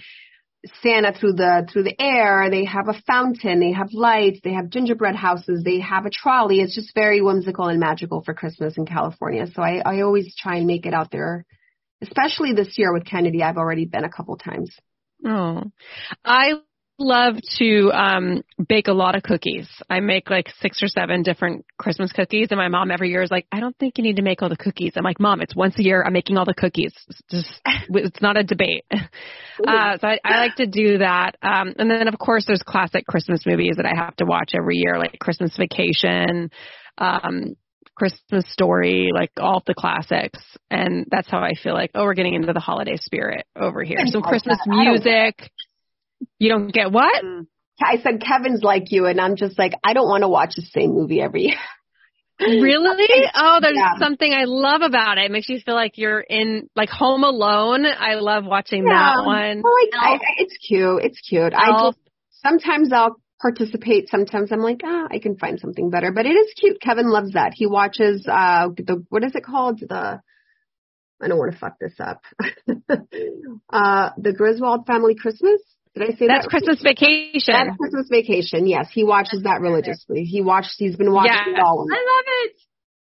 Santa 0.83 1.13
through 1.13 1.35
the 1.35 1.69
through 1.71 1.83
the 1.83 2.01
air. 2.01 2.49
They 2.51 2.65
have 2.65 2.89
a 2.89 2.95
fountain. 3.07 3.61
They 3.61 3.73
have 3.73 3.89
lights. 3.93 4.41
They 4.43 4.53
have 4.55 4.71
gingerbread 4.71 5.15
houses. 5.17 5.63
They 5.65 5.81
have 5.81 6.07
a 6.07 6.11
trolley. 6.11 6.61
It's 6.61 6.75
just 6.75 6.95
very 6.95 7.21
whimsical 7.21 7.67
and 7.67 7.79
magical 7.81 8.23
for 8.23 8.35
Christmas 8.35 8.79
in 8.79 8.87
California. 8.87 9.47
So 9.55 9.63
I, 9.63 9.83
I 9.85 10.01
always 10.03 10.35
try 10.37 10.57
and 10.57 10.67
make 10.67 10.87
it 10.87 10.95
out 10.95 11.11
there, 11.11 11.45
especially 12.03 12.53
this 12.55 12.79
year 12.79 12.93
with 12.95 13.05
Kennedy. 13.05 13.43
I've 13.43 13.59
already 13.59 13.85
been 13.85 14.05
a 14.05 14.09
couple 14.11 14.37
times. 14.37 14.71
Oh, 15.25 15.63
I 16.25 16.55
love 16.99 17.35
to 17.59 17.91
um 17.93 18.43
bake 18.69 18.89
a 18.89 18.93
lot 18.93 19.17
of 19.17 19.23
cookies. 19.23 19.69
I 19.91 20.01
make 20.01 20.31
like 20.31 20.49
six 20.61 20.83
or 20.83 20.89
seven 20.89 21.23
different 21.23 21.65
Christmas 21.79 22.13
cookies, 22.13 22.49
and 22.51 22.59
my 22.59 22.69
mom 22.69 22.91
every 22.91 23.11
year 23.11 23.23
is 23.23 23.31
like, 23.31 23.47
"I 23.51 23.61
don't 23.61 23.77
think 23.79 23.99
you 23.99 24.05
need 24.05 24.17
to 24.17 24.23
make 24.23 24.43
all 24.43 24.49
the 24.49 24.57
cookies." 24.57 24.93
I'm 24.97 25.05
like, 25.05 25.21
"Mom, 25.21 25.41
it's 25.41 25.57
once 25.57 25.79
a 25.79 25.83
year. 25.83 26.03
I'm 26.05 26.13
making 26.13 26.37
all 26.37 26.45
the 26.45 26.55
cookies. 26.55 26.95
It's 27.09 27.21
just 27.31 27.61
it's 27.89 28.23
not 28.23 28.37
a 28.37 28.45
debate." 28.45 28.85
Uh, 29.65 29.97
so 29.99 30.09
I, 30.09 30.19
I 30.25 30.39
like 30.41 30.57
to 30.57 30.67
do 30.67 30.99
that. 30.99 31.37
Um, 31.41 31.75
and 31.79 31.89
then 31.89 32.09
of 32.09 32.19
course 32.19 32.45
there's 32.45 32.63
classic 32.67 33.07
Christmas 33.07 33.47
movies 33.47 33.75
that 33.77 33.87
I 33.87 33.95
have 33.95 34.17
to 34.17 34.25
watch 34.25 34.51
every 34.53 34.79
year, 34.79 34.99
like 34.99 35.17
Christmas 35.21 35.57
Vacation, 35.57 36.51
um, 36.99 37.55
Christmas 37.97 38.45
Story, 38.53 39.11
like 39.15 39.31
all 39.39 39.63
the 39.67 39.75
classics. 39.75 40.41
And 40.71 41.07
that's 41.11 41.29
how 41.31 41.39
I 41.41 41.53
feel 41.55 41.75
like, 41.75 41.91
oh, 41.95 42.05
we're 42.05 42.15
getting 42.15 42.35
into 42.35 42.53
the 42.53 42.61
holiday 42.61 42.97
spirit 42.97 43.47
over 43.57 43.83
here. 43.83 43.99
Some 44.07 44.23
like 44.23 44.29
Christmas 44.31 44.59
that. 44.59 44.71
Don't- 44.75 44.87
music. 44.93 45.51
You 46.39 46.49
don't 46.51 46.73
get 46.73 46.91
what? 46.91 47.23
Mm. 47.25 47.47
I 47.83 47.99
said 47.99 48.21
Kevin's 48.21 48.63
like 48.63 48.93
you, 48.93 49.07
and 49.07 49.21
I'm 49.21 49.37
just 49.37 49.59
like 49.59 49.73
I 49.83 49.93
don't 49.95 50.09
want 50.09 50.23
to 50.23 50.29
watch 50.29 50.55
the 50.57 50.63
same 50.63 50.95
movie 50.95 51.21
every 51.21 51.43
year. 51.43 51.59
Really? 52.41 53.07
Oh, 53.37 53.59
there's 53.63 53.77
Yeah. 53.77 53.97
something 54.01 54.33
I 54.33 54.45
love 54.45 54.83
about 54.83 55.19
it. 55.19 55.27
It 55.27 55.31
makes 55.31 55.49
you 55.49 55.61
feel 55.65 55.77
like 55.77 55.99
you're 55.99 56.21
in 56.21 56.69
like 56.75 56.89
Home 56.89 57.23
Alone. 57.23 57.87
I 57.87 58.15
love 58.15 58.45
watching 58.45 58.85
that 58.85 59.25
one. 59.25 59.63
Well, 59.63 59.73
like, 59.93 60.01
I, 60.01 60.19
it's 60.39 60.57
cute. 60.57 61.05
It's 61.05 61.21
cute. 61.21 61.53
I 61.55 61.71
just 61.87 61.99
sometimes 62.43 62.93
I'll 62.93 63.17
participate. 63.45 64.09
Sometimes 64.09 64.51
I'm 64.53 64.61
like, 64.61 64.81
ah, 64.85 65.07
I 65.11 65.19
can 65.19 65.37
find 65.37 65.61
something 65.61 65.91
better. 65.91 66.13
But 66.13 66.25
it 66.25 66.31
is 66.31 66.53
cute. 66.59 66.81
Kevin 66.81 67.09
loves 67.11 67.33
that. 67.35 67.53
He 67.55 67.67
watches 67.67 68.27
uh 68.27 68.69
the 68.77 69.05
what 69.11 69.23
is 69.23 69.35
it 69.35 69.45
called 69.45 69.81
the 69.81 70.21
I 71.23 71.29
don't 71.29 71.39
want 71.39 71.53
to 71.53 71.59
fuck 71.59 71.77
this 71.79 71.95
up. 72.01 72.23
uh, 73.73 74.11
the 74.19 74.33
Griswold 74.33 74.87
family 74.87 75.15
Christmas. 75.15 75.61
Did 75.95 76.03
I 76.03 76.17
say 76.17 76.27
That's 76.27 76.45
that? 76.45 76.51
Christmas 76.51 76.83
vacation. 76.83 77.55
That's 77.55 77.77
Christmas 77.79 78.09
vacation. 78.11 78.67
Yes, 78.67 78.89
he 78.93 79.05
watches 79.05 79.43
that 79.45 79.61
religiously. 79.61 80.25
He 80.25 80.43
watched. 80.43 80.75
He's 80.79 80.97
been 80.97 81.13
watching 81.13 81.33
Yes. 81.33 81.59
it 81.59 81.61
all. 81.61 81.87
I 81.91 82.05
love 82.17 82.25
it. 82.27 82.53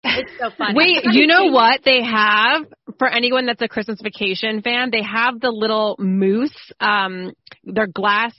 It's 0.03 0.31
so 0.39 0.49
fun. 0.57 0.75
Wait, 0.75 1.03
you 1.11 1.27
know 1.27 1.45
what 1.51 1.81
they 1.85 2.01
have 2.03 2.63
for 2.97 3.07
anyone 3.07 3.45
that's 3.45 3.61
a 3.61 3.67
Christmas 3.67 4.01
vacation 4.01 4.61
fan? 4.61 4.89
They 4.91 5.03
have 5.03 5.39
the 5.39 5.51
little 5.51 5.95
moose, 5.99 6.55
um, 6.79 7.33
they're 7.63 7.87
glass 7.87 8.33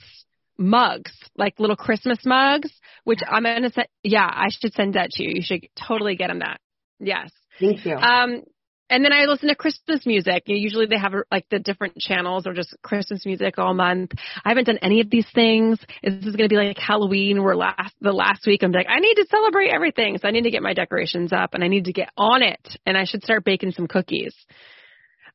mugs, 0.57 1.11
like 1.35 1.59
little 1.59 1.75
Christmas 1.75 2.19
mugs, 2.25 2.71
which 3.03 3.19
I'm 3.27 3.43
gonna 3.43 3.71
send. 3.71 3.87
Yeah, 4.03 4.29
I 4.29 4.49
should 4.49 4.73
send 4.73 4.95
that 4.95 5.11
to 5.11 5.23
you. 5.23 5.31
You 5.35 5.41
should 5.41 5.67
totally 5.87 6.15
get 6.15 6.27
them 6.27 6.39
that. 6.39 6.59
Yes. 6.99 7.31
Thank 7.59 7.85
you. 7.85 7.95
Um, 7.95 8.43
and 8.91 9.05
then 9.05 9.13
I 9.13 9.23
listen 9.23 9.47
to 9.47 9.55
Christmas 9.55 10.05
music. 10.05 10.43
Usually 10.47 10.85
they 10.85 10.97
have 10.97 11.13
like 11.31 11.47
the 11.49 11.59
different 11.59 11.97
channels 11.97 12.45
or 12.45 12.53
just 12.53 12.75
Christmas 12.83 13.25
music 13.25 13.57
all 13.57 13.73
month. 13.73 14.11
I 14.43 14.49
haven't 14.49 14.65
done 14.65 14.79
any 14.81 14.99
of 14.99 15.09
these 15.09 15.25
things. 15.33 15.79
This 16.03 16.25
is 16.25 16.35
going 16.35 16.49
to 16.49 16.53
be 16.53 16.57
like 16.57 16.77
Halloween 16.77 17.41
where 17.41 17.55
last, 17.55 17.95
the 18.01 18.11
last 18.11 18.45
week 18.45 18.63
I'm 18.63 18.73
like, 18.73 18.87
I 18.89 18.99
need 18.99 19.15
to 19.15 19.25
celebrate 19.31 19.69
everything. 19.69 20.17
So 20.17 20.27
I 20.27 20.31
need 20.31 20.43
to 20.43 20.51
get 20.51 20.61
my 20.61 20.73
decorations 20.73 21.31
up 21.31 21.53
and 21.53 21.63
I 21.63 21.69
need 21.69 21.85
to 21.85 21.93
get 21.93 22.09
on 22.17 22.43
it 22.43 22.59
and 22.85 22.97
I 22.97 23.05
should 23.05 23.23
start 23.23 23.45
baking 23.45 23.71
some 23.71 23.87
cookies. 23.87 24.35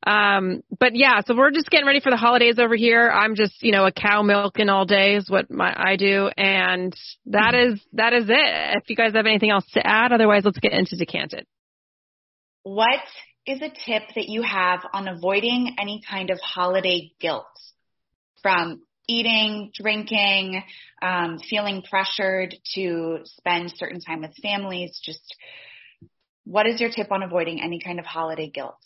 Um, 0.05 0.61
but 0.79 0.95
yeah, 0.95 1.21
so 1.25 1.35
we're 1.35 1.51
just 1.51 1.69
getting 1.69 1.85
ready 1.85 1.99
for 1.99 2.11
the 2.11 2.17
holidays 2.17 2.59
over 2.59 2.75
here. 2.75 3.09
I'm 3.09 3.35
just, 3.35 3.61
you 3.61 3.71
know, 3.71 3.85
a 3.85 3.91
cow 3.91 4.21
milking 4.21 4.69
all 4.69 4.85
day 4.85 5.15
is 5.15 5.29
what 5.29 5.51
my, 5.51 5.73
I 5.75 5.95
do. 5.95 6.29
And 6.37 6.93
that 7.27 7.55
is, 7.55 7.81
that 7.93 8.13
is 8.13 8.25
it. 8.29 8.77
If 8.77 8.89
you 8.89 8.95
guys 8.95 9.13
have 9.13 9.25
anything 9.25 9.49
else 9.49 9.65
to 9.73 9.85
add, 9.85 10.11
otherwise 10.11 10.43
let's 10.45 10.59
get 10.59 10.73
into 10.73 10.95
decanted. 10.95 11.45
What 12.63 13.01
is 13.45 13.61
a 13.61 13.69
tip 13.69 14.03
that 14.15 14.27
you 14.27 14.43
have 14.43 14.81
on 14.93 15.07
avoiding 15.07 15.75
any 15.79 16.01
kind 16.07 16.29
of 16.29 16.39
holiday 16.39 17.11
guilt 17.19 17.45
from 18.41 18.81
eating, 19.07 19.71
drinking, 19.73 20.61
um, 21.01 21.39
feeling 21.49 21.81
pressured 21.89 22.55
to 22.75 23.19
spend 23.23 23.73
certain 23.75 24.01
time 24.01 24.21
with 24.21 24.35
families? 24.41 24.99
Just 25.03 25.35
what 26.43 26.65
is 26.67 26.79
your 26.79 26.89
tip 26.89 27.11
on 27.11 27.23
avoiding 27.23 27.61
any 27.61 27.79
kind 27.79 27.99
of 27.99 28.05
holiday 28.05 28.49
guilt? 28.49 28.77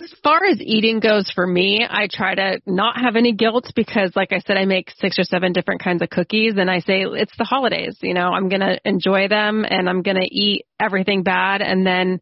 As 0.00 0.14
far 0.22 0.44
as 0.44 0.60
eating 0.60 1.00
goes 1.00 1.30
for 1.34 1.46
me, 1.46 1.86
I 1.88 2.08
try 2.10 2.34
to 2.34 2.60
not 2.66 2.96
have 2.98 3.16
any 3.16 3.32
guilt 3.32 3.72
because 3.76 4.12
like 4.16 4.32
I 4.32 4.38
said, 4.38 4.56
I 4.56 4.64
make 4.64 4.90
six 4.98 5.18
or 5.18 5.24
seven 5.24 5.52
different 5.52 5.82
kinds 5.82 6.00
of 6.00 6.08
cookies 6.08 6.54
and 6.56 6.70
I 6.70 6.78
say 6.78 7.04
it's 7.04 7.36
the 7.36 7.44
holidays, 7.44 7.98
you 8.00 8.14
know, 8.14 8.28
I'm 8.28 8.48
going 8.48 8.60
to 8.60 8.78
enjoy 8.84 9.28
them 9.28 9.64
and 9.68 9.88
I'm 9.88 10.02
going 10.02 10.16
to 10.16 10.34
eat 10.34 10.64
everything 10.80 11.24
bad. 11.24 11.60
And 11.60 11.86
then 11.86 12.20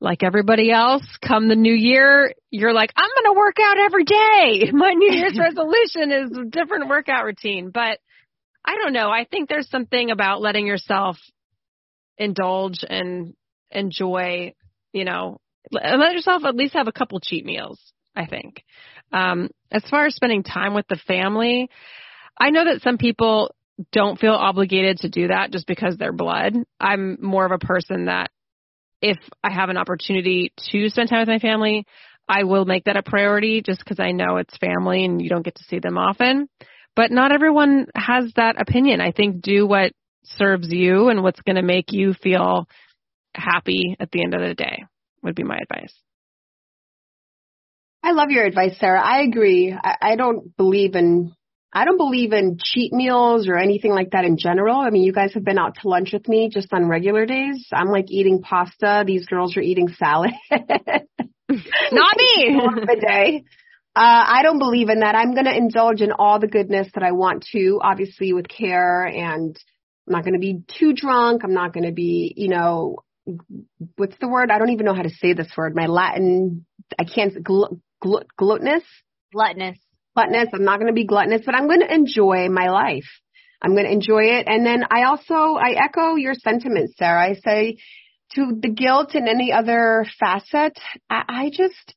like 0.00 0.22
everybody 0.22 0.72
else, 0.72 1.04
come 1.26 1.48
the 1.48 1.54
new 1.54 1.74
year, 1.74 2.32
you're 2.50 2.72
like, 2.72 2.92
I'm 2.96 3.10
going 3.10 3.34
to 3.34 3.38
work 3.38 3.56
out 3.62 3.78
every 3.78 4.04
day. 4.04 4.70
My 4.72 4.92
new 4.92 5.12
year's 5.12 5.38
resolution 5.38 6.10
is 6.10 6.36
a 6.36 6.44
different 6.44 6.88
workout 6.88 7.24
routine, 7.24 7.70
but 7.70 7.98
I 8.64 8.76
don't 8.76 8.92
know. 8.92 9.10
I 9.10 9.26
think 9.30 9.48
there's 9.48 9.70
something 9.70 10.10
about 10.10 10.40
letting 10.40 10.66
yourself 10.66 11.18
indulge 12.18 12.84
and 12.88 13.34
enjoy, 13.70 14.54
you 14.92 15.04
know, 15.04 15.38
let 15.70 16.12
yourself 16.12 16.44
at 16.44 16.56
least 16.56 16.74
have 16.74 16.88
a 16.88 16.92
couple 16.92 17.20
cheat 17.20 17.44
meals, 17.44 17.78
I 18.16 18.26
think. 18.26 18.64
Um, 19.12 19.50
as 19.70 19.82
far 19.90 20.06
as 20.06 20.14
spending 20.14 20.42
time 20.42 20.74
with 20.74 20.86
the 20.88 21.00
family, 21.06 21.68
I 22.38 22.50
know 22.50 22.64
that 22.64 22.82
some 22.82 22.98
people 22.98 23.54
don't 23.92 24.18
feel 24.18 24.32
obligated 24.32 24.98
to 24.98 25.08
do 25.08 25.28
that 25.28 25.52
just 25.52 25.66
because 25.66 25.96
they're 25.96 26.12
blood. 26.12 26.54
I'm 26.78 27.18
more 27.20 27.46
of 27.46 27.52
a 27.52 27.58
person 27.58 28.06
that 28.06 28.30
if 29.00 29.16
I 29.42 29.52
have 29.52 29.70
an 29.70 29.78
opportunity 29.78 30.52
to 30.70 30.90
spend 30.90 31.08
time 31.08 31.20
with 31.20 31.28
my 31.28 31.38
family, 31.38 31.86
I 32.28 32.44
will 32.44 32.64
make 32.64 32.84
that 32.84 32.96
a 32.96 33.02
priority 33.02 33.62
just 33.64 33.80
because 33.80 33.98
I 33.98 34.12
know 34.12 34.36
it's 34.36 34.56
family 34.58 35.04
and 35.04 35.20
you 35.20 35.28
don't 35.28 35.44
get 35.44 35.56
to 35.56 35.64
see 35.64 35.78
them 35.78 35.96
often. 35.98 36.48
But 36.94 37.10
not 37.10 37.32
everyone 37.32 37.86
has 37.94 38.32
that 38.36 38.60
opinion. 38.60 39.00
I 39.00 39.12
think 39.12 39.40
do 39.42 39.66
what 39.66 39.92
serves 40.24 40.68
you 40.70 41.08
and 41.08 41.22
what's 41.22 41.40
going 41.40 41.56
to 41.56 41.62
make 41.62 41.92
you 41.92 42.14
feel 42.14 42.68
happy 43.34 43.96
at 43.98 44.10
the 44.10 44.22
end 44.22 44.34
of 44.34 44.40
the 44.40 44.54
day 44.54 44.84
would 45.22 45.34
be 45.34 45.44
my 45.44 45.58
advice. 45.58 45.94
I 48.02 48.12
love 48.12 48.30
your 48.30 48.44
advice, 48.44 48.78
Sara. 48.78 49.00
I 49.00 49.22
agree. 49.22 49.72
I, 49.72 49.96
I 50.00 50.16
don't 50.16 50.56
believe 50.56 50.94
in 50.94 51.32
I 51.72 51.84
don't 51.84 51.98
believe 51.98 52.32
in 52.32 52.58
cheat 52.60 52.92
meals 52.92 53.46
or 53.46 53.56
anything 53.56 53.92
like 53.92 54.10
that 54.10 54.24
in 54.24 54.36
general. 54.36 54.80
I 54.80 54.90
mean, 54.90 55.04
you 55.04 55.12
guys 55.12 55.34
have 55.34 55.44
been 55.44 55.58
out 55.58 55.76
to 55.80 55.88
lunch 55.88 56.12
with 56.12 56.26
me 56.26 56.50
just 56.52 56.72
on 56.72 56.88
regular 56.88 57.26
days. 57.26 57.68
I'm 57.72 57.88
like 57.88 58.10
eating 58.10 58.42
pasta. 58.42 59.04
These 59.06 59.26
girls 59.26 59.56
are 59.56 59.60
eating 59.60 59.88
salad. 59.88 60.32
Not 60.50 62.16
me. 62.16 62.60
a 62.88 63.00
day. 63.00 63.44
Uh, 63.94 64.24
I 64.26 64.42
don't 64.42 64.58
believe 64.58 64.88
in 64.88 65.00
that. 65.00 65.14
I'm 65.14 65.32
going 65.32 65.44
to 65.44 65.56
indulge 65.56 66.00
in 66.00 66.10
all 66.10 66.40
the 66.40 66.48
goodness 66.48 66.88
that 66.94 67.04
I 67.04 67.12
want 67.12 67.46
to, 67.52 67.80
obviously 67.82 68.32
with 68.32 68.48
care 68.48 69.04
and 69.04 69.56
I'm 70.08 70.12
not 70.12 70.24
going 70.24 70.34
to 70.34 70.40
be 70.40 70.62
too 70.66 70.92
drunk. 70.92 71.42
I'm 71.44 71.54
not 71.54 71.72
going 71.72 71.86
to 71.86 71.92
be, 71.92 72.34
you 72.36 72.48
know, 72.48 72.98
what's 73.96 74.16
the 74.20 74.28
word? 74.28 74.50
I 74.50 74.58
don't 74.58 74.70
even 74.70 74.86
know 74.86 74.94
how 74.94 75.02
to 75.02 75.10
say 75.10 75.32
this 75.32 75.50
word. 75.56 75.74
My 75.74 75.86
Latin, 75.86 76.66
I 76.98 77.04
can't, 77.04 77.34
gl- 77.44 77.80
gl- 78.02 78.24
gluttonous? 78.36 78.84
Gluttonous. 79.32 79.78
Gluttonous. 80.14 80.48
I'm 80.52 80.64
not 80.64 80.78
going 80.78 80.92
to 80.92 80.94
be 80.94 81.06
gluttonous, 81.06 81.42
but 81.44 81.54
I'm 81.54 81.66
going 81.66 81.80
to 81.80 81.92
enjoy 81.92 82.48
my 82.48 82.70
life. 82.70 83.08
I'm 83.62 83.72
going 83.72 83.84
to 83.84 83.92
enjoy 83.92 84.24
it. 84.24 84.46
And 84.48 84.64
then 84.64 84.84
I 84.90 85.04
also, 85.04 85.34
I 85.34 85.72
echo 85.72 86.16
your 86.16 86.34
sentiments, 86.34 86.94
Sara. 86.96 87.30
I 87.30 87.34
say 87.34 87.76
to 88.34 88.52
the 88.60 88.68
guilt 88.68 89.10
and 89.14 89.28
any 89.28 89.52
other 89.52 90.06
facet, 90.18 90.78
I, 91.08 91.22
I 91.28 91.50
just 91.52 91.94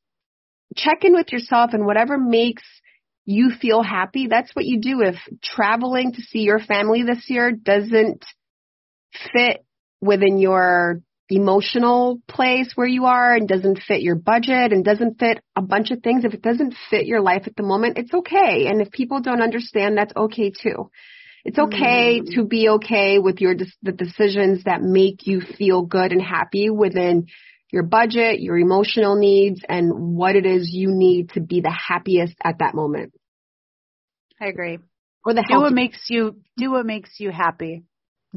check 0.75 1.03
in 1.03 1.13
with 1.13 1.31
yourself 1.31 1.71
and 1.73 1.85
whatever 1.85 2.17
makes 2.17 2.63
you 3.25 3.51
feel 3.61 3.81
happy, 3.81 4.27
that's 4.27 4.53
what 4.53 4.65
you 4.65 4.79
do. 4.81 5.01
If 5.01 5.15
traveling 5.41 6.13
to 6.13 6.21
see 6.21 6.39
your 6.39 6.59
family 6.59 7.03
this 7.03 7.29
year 7.29 7.51
doesn't 7.51 8.25
fit 9.31 9.63
within 10.01 10.39
your 10.39 11.01
emotional 11.29 12.19
place 12.27 12.73
where 12.75 12.87
you 12.87 13.05
are 13.05 13.33
and 13.33 13.47
doesn't 13.47 13.79
fit 13.87 14.01
your 14.01 14.15
budget 14.15 14.73
and 14.73 14.83
doesn't 14.83 15.19
fit 15.19 15.41
a 15.55 15.61
bunch 15.61 15.91
of 15.91 16.01
things, 16.01 16.25
if 16.25 16.33
it 16.33 16.41
doesn't 16.41 16.75
fit 16.89 17.05
your 17.05 17.21
life 17.21 17.43
at 17.47 17.55
the 17.55 17.63
moment, 17.63 17.97
it's 17.97 18.13
okay. 18.13 18.67
And 18.67 18.81
if 18.81 18.91
people 18.91 19.21
don't 19.21 19.41
understand, 19.41 19.97
that's 19.97 20.13
okay 20.15 20.51
too. 20.51 20.89
It's 21.45 21.59
okay 21.59 22.21
mm. 22.21 22.35
to 22.35 22.45
be 22.45 22.69
okay 22.69 23.19
with 23.19 23.41
your 23.41 23.55
the 23.81 23.91
decisions 23.91 24.63
that 24.63 24.81
make 24.81 25.27
you 25.27 25.41
feel 25.41 25.81
good 25.81 26.11
and 26.11 26.21
happy 26.21 26.69
within 26.69 27.27
your 27.69 27.83
budget, 27.83 28.39
your 28.39 28.57
emotional 28.57 29.15
needs, 29.15 29.61
and 29.67 30.15
what 30.15 30.35
it 30.35 30.45
is 30.45 30.69
you 30.71 30.89
need 30.91 31.31
to 31.31 31.41
be 31.41 31.59
the 31.59 31.71
happiest 31.71 32.35
at 32.43 32.59
that 32.59 32.75
moment. 32.75 33.13
I 34.39 34.45
agree. 34.45 34.79
Or 35.25 35.33
the 35.33 35.45
do 35.49 35.59
what 35.59 35.73
makes 35.73 36.09
you 36.09 36.41
do 36.57 36.71
what 36.71 36.85
makes 36.85 37.19
you 37.19 37.31
happy. 37.31 37.83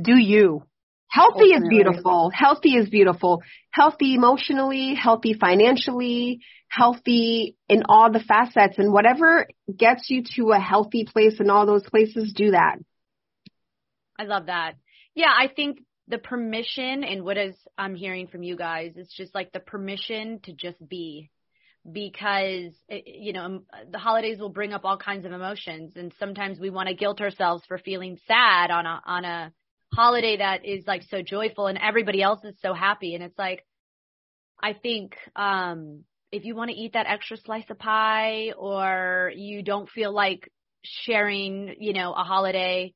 Do 0.01 0.17
you. 0.17 0.63
Healthy 1.09 1.45
is 1.45 1.65
beautiful. 1.69 2.31
Healthy 2.35 2.77
is 2.77 2.89
beautiful. 2.91 3.43
Healthy 3.71 4.15
emotionally, 4.15 4.95
healthy 4.95 5.35
financially, 5.35 6.41
healthy 6.69 7.57
in 7.69 7.85
all 7.89 8.13
the 8.13 8.21
facets 8.21 8.79
and 8.79 8.93
whatever 8.93 9.47
gets 9.75 10.11
you 10.11 10.25
to 10.37 10.51
a 10.51 10.59
healthy 10.59 11.05
place 11.05 11.41
in 11.41 11.49
all 11.49 11.67
those 11.67 11.89
places, 11.89 12.33
do 12.35 12.51
that. 12.51 12.77
I 14.19 14.25
love 14.25 14.47
that. 14.47 14.75
Yeah, 15.15 15.33
I 15.35 15.49
think 15.49 15.79
the 16.09 16.19
permission 16.19 17.05
and 17.05 17.25
what 17.25 17.37
is 17.37 17.55
I'm 17.77 17.95
hearing 17.95 18.27
from 18.27 18.43
you 18.43 18.57
guys 18.57 18.97
is 18.97 19.13
just 19.17 19.35
like 19.35 19.53
the 19.53 19.61
permission 19.61 20.41
to 20.45 20.53
just 20.53 20.87
be 20.87 21.31
because 21.91 22.73
eh, 22.91 22.97
eh, 22.97 23.01
you 23.07 23.33
know 23.33 23.63
the 23.91 23.99
holidays 23.99 24.39
will 24.39 24.51
bring 24.51 24.73
up 24.73 24.85
all 24.85 24.99
kinds 24.99 25.25
of 25.25 25.33
emotions 25.33 25.93
and 25.97 26.13
sometimes 26.19 26.59
we 26.59 26.71
want 26.71 26.89
to 26.89 26.95
guilt 26.95 27.21
ourselves 27.21 27.65
for 27.67 27.79
feeling 27.79 28.19
sad 28.27 28.71
on 28.71 28.87
a 28.87 29.01
on 29.05 29.25
a 29.25 29.53
holiday 29.97 30.37
that 30.37 30.67
is 30.67 30.85
like 30.87 31.03
so 31.11 31.23
joyful 31.23 31.67
and 31.67 31.79
everybody 31.79 32.23
else 32.23 32.45
is 32.45 32.55
so 32.61 32.75
happy 32.75 33.15
and 33.15 33.25
it's 33.25 33.39
like 33.39 33.65
I 34.63 34.75
think 34.75 35.17
um 35.35 36.05
if 36.31 36.45
you 36.45 36.55
want 36.55 36.71
to 36.71 36.77
eat 36.77 36.93
that 36.93 37.07
extra 37.09 37.39
slice 37.39 37.65
of 37.71 37.79
pie 37.79 38.53
or 38.59 39.33
you 39.35 39.63
don't 39.63 39.89
feel 39.89 40.13
like 40.13 40.51
sharing, 40.83 41.77
you 41.79 41.93
know, 41.95 42.13
a 42.13 42.25
holiday 42.25 42.93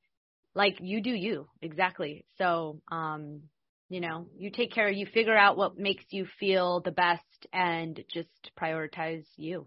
like 0.55 0.76
you 0.80 1.01
do 1.03 1.11
you 1.11 1.48
exactly. 1.62 2.24
So, 2.38 2.80
um 2.90 3.42
you 3.88 4.01
know, 4.01 4.28
you 4.36 4.51
take 4.51 4.72
care, 4.72 4.88
you 4.88 5.07
figure 5.07 5.36
out 5.36 5.57
what 5.57 5.76
makes 5.76 6.05
you 6.11 6.26
feel 6.38 6.80
the 6.80 6.92
best 6.92 7.46
and 7.53 8.01
just 8.14 8.28
prioritize 8.61 9.24
you. 9.36 9.66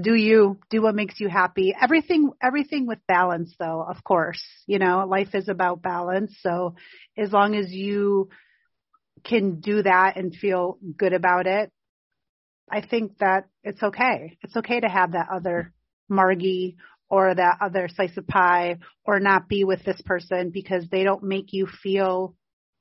Do 0.00 0.14
you 0.14 0.58
do 0.70 0.82
what 0.82 0.94
makes 0.94 1.18
you 1.18 1.28
happy? 1.28 1.74
Everything, 1.80 2.30
everything 2.42 2.86
with 2.86 2.98
balance 3.06 3.54
though, 3.58 3.84
of 3.88 4.04
course, 4.04 4.42
you 4.66 4.78
know, 4.78 5.06
life 5.08 5.34
is 5.34 5.48
about 5.48 5.82
balance. 5.82 6.36
So 6.40 6.74
as 7.16 7.32
long 7.32 7.54
as 7.54 7.72
you 7.72 8.28
can 9.24 9.60
do 9.60 9.82
that 9.82 10.16
and 10.16 10.34
feel 10.34 10.78
good 10.96 11.12
about 11.12 11.46
it, 11.46 11.72
I 12.70 12.86
think 12.86 13.18
that 13.18 13.48
it's 13.64 13.82
okay. 13.82 14.36
It's 14.42 14.56
okay 14.56 14.80
to 14.80 14.88
have 14.88 15.12
that 15.12 15.28
other 15.32 15.72
margie 16.08 16.76
or 17.08 17.34
that 17.34 17.58
other 17.60 17.88
slice 17.88 18.16
of 18.16 18.26
pie 18.26 18.76
or 19.04 19.20
not 19.20 19.48
be 19.48 19.64
with 19.64 19.84
this 19.84 20.00
person 20.02 20.50
because 20.50 20.84
they 20.90 21.04
don't 21.04 21.22
make 21.22 21.52
you 21.52 21.66
feel 21.82 22.34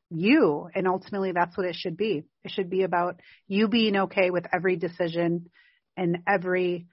you. 0.10 0.68
And 0.76 0.88
ultimately 0.88 1.32
that's 1.32 1.58
what 1.58 1.68
it 1.68 1.76
should 1.76 1.98
be. 1.98 2.24
It 2.44 2.52
should 2.52 2.70
be 2.70 2.84
about 2.84 3.22
you 3.48 3.70
being 3.70 3.96
okay 3.96 4.30
with 4.30 4.46
every 4.54 4.76
decision 4.76 5.50
and 5.96 6.20
every 6.28 6.88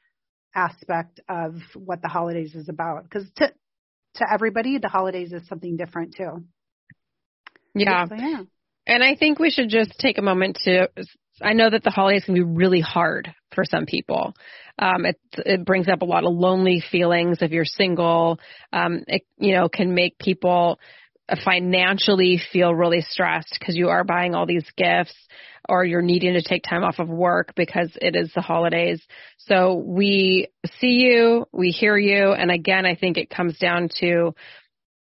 aspect 0.55 1.21
of 1.29 1.55
what 1.75 2.03
the 2.03 2.09
holidays 2.09 2.55
is 2.55 2.69
about. 2.69 3.05
Because 3.05 3.29
to 3.37 3.53
to 4.17 4.27
everybody, 4.33 4.79
the 4.79 4.89
holidays 4.89 5.33
is 5.33 5.47
something 5.49 5.77
different 5.77 6.15
too. 6.17 6.45
Yeah. 7.75 8.07
So, 8.07 8.15
yeah. 8.15 8.43
And 8.87 9.03
I 9.03 9.17
think 9.17 9.39
we 9.39 9.51
should 9.51 9.69
just 9.69 9.99
take 9.99 10.19
a 10.19 10.23
moment 10.23 10.59
to. 10.65 10.89
I 11.43 11.55
know 11.55 11.69
that 11.69 11.83
the 11.83 11.91
holidays 11.91 12.25
can 12.25 12.35
be 12.35 12.43
really 12.43 12.81
hard 12.81 13.35
for 13.55 13.65
some 13.65 13.87
people. 13.87 14.35
Um, 14.79 15.07
it 15.07 15.19
it 15.39 15.65
brings 15.65 15.89
up 15.89 16.03
a 16.03 16.07
lot 16.07 16.25
of 16.25 16.33
lonely 16.33 16.83
feelings 16.93 17.39
if 17.41 17.51
you're 17.51 17.65
single. 17.65 18.39
Um, 18.73 19.03
it 19.07 19.23
you 19.39 19.55
know 19.55 19.69
can 19.69 19.95
make 19.95 20.19
people 20.19 20.79
financially 21.45 22.41
feel 22.53 22.75
really 22.75 23.01
stressed 23.01 23.57
because 23.59 23.77
you 23.77 23.89
are 23.89 24.05
buying 24.05 24.35
all 24.35 24.47
these 24.47 24.67
gifts 24.77 25.15
or 25.69 25.85
you're 25.85 26.03
needing 26.03 26.35
to 26.35 26.43
take 26.43 26.63
time 26.63 26.85
off 26.85 26.99
of 26.99 27.09
work 27.09 27.55
because 27.55 27.91
it 28.01 28.17
is 28.17 28.33
the 28.35 28.41
holidays. 28.41 29.03
So 29.39 29.75
we 29.75 30.49
see 30.81 31.01
you, 31.05 31.47
we 31.53 31.71
hear 31.71 31.97
you, 31.97 32.33
and 32.33 32.51
again, 32.51 32.87
I 32.87 32.95
think 32.95 33.17
it 33.17 33.31
comes 33.31 33.59
down 33.59 33.89
to 34.01 34.35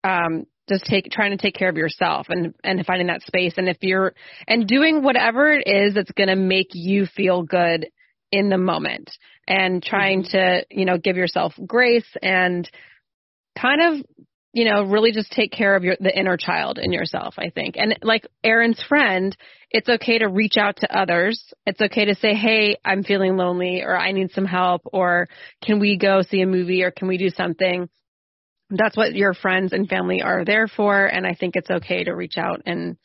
um, 0.04 0.46
just 0.70 0.86
take 0.86 1.10
trying 1.12 1.32
to 1.32 1.38
take 1.38 1.56
care 1.56 1.70
of 1.70 1.78
yourself 1.78 2.28
and 2.30 2.54
and 2.64 2.86
finding 2.86 3.08
that 3.08 3.22
space 3.22 3.54
and 3.58 3.68
if 3.68 3.78
you're 3.82 4.14
and 4.48 4.66
doing 4.68 5.04
whatever 5.04 5.52
it 5.52 5.68
is 5.68 5.94
that's 5.94 6.12
going 6.12 6.30
to 6.30 6.36
make 6.36 6.70
you 6.72 7.06
feel 7.06 7.44
good 7.44 7.88
in 8.32 8.50
the 8.50 8.58
moment 8.58 9.12
and 9.46 9.84
trying 9.84 10.24
mm-hmm. 10.24 10.38
to 10.38 10.66
you 10.72 10.86
know 10.86 10.98
give 10.98 11.18
yourself 11.18 11.54
grace 11.68 12.08
and 12.22 12.70
kind 13.60 13.82
of 13.82 14.06
you 14.54 14.66
know, 14.66 14.84
really 14.84 15.12
just 15.12 15.32
take 15.32 15.52
care 15.52 15.76
of 15.76 15.84
your 15.84 15.98
the 16.00 16.16
inner 16.16 16.38
child 16.38 16.78
in 16.78 16.94
yourself, 16.94 17.34
I 17.40 17.50
think. 17.50 17.76
And 17.76 17.98
like 18.04 18.28
Erin's 18.44 18.82
friend, 18.88 19.36
it's 19.74 19.90
okay 19.90 20.20
to 20.20 20.30
reach 20.30 20.56
out 20.58 20.78
to 20.78 20.98
others. 20.98 21.44
It's 21.66 21.82
okay 21.82 22.06
to 22.06 22.16
say, 22.16 22.36
"Hey, 22.36 22.78
I'm 22.86 23.04
feeling 23.04 23.36
lonely 23.36 23.82
or 23.82 23.98
I 23.98 24.12
need 24.12 24.32
some 24.32 24.46
help 24.46 24.84
or 24.86 25.28
can 25.64 25.80
we 25.80 25.98
go 25.98 26.22
see 26.22 26.42
a 26.42 26.48
movie 26.48 26.84
or 26.84 26.92
can 26.92 27.08
we 27.08 27.18
do 27.18 27.30
something?" 27.30 27.90
That's 28.70 28.96
what 28.96 29.14
your 29.14 29.34
friends 29.34 29.74
and 29.74 29.90
family 29.90 30.22
are 30.22 30.46
there 30.46 30.68
for, 30.68 31.06
and 31.06 31.28
I 31.28 31.34
think 31.34 31.56
it's 31.56 31.70
okay 31.70 32.06
to 32.06 32.16
reach 32.16 32.38
out 32.38 32.62
and 32.66 32.98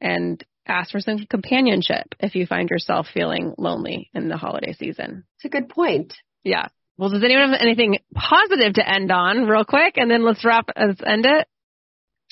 and 0.00 0.44
ask 0.66 0.92
for 0.92 1.00
some 1.00 1.26
companionship 1.28 2.14
if 2.20 2.34
you 2.34 2.46
find 2.46 2.70
yourself 2.70 3.06
feeling 3.12 3.54
lonely 3.58 4.10
in 4.14 4.28
the 4.28 4.36
holiday 4.36 4.72
season. 4.72 5.24
It's 5.36 5.44
a 5.46 5.48
good 5.48 5.68
point. 5.68 6.14
Yeah. 6.42 6.68
Well, 6.96 7.10
does 7.10 7.24
anyone 7.24 7.50
have 7.50 7.60
anything 7.60 7.98
positive 8.14 8.74
to 8.74 8.88
end 8.88 9.10
on, 9.10 9.46
real 9.46 9.64
quick, 9.64 9.94
and 9.96 10.10
then 10.10 10.24
let's 10.24 10.44
wrap. 10.44 10.68
Let's 10.76 11.02
end 11.04 11.26
it. 11.26 11.48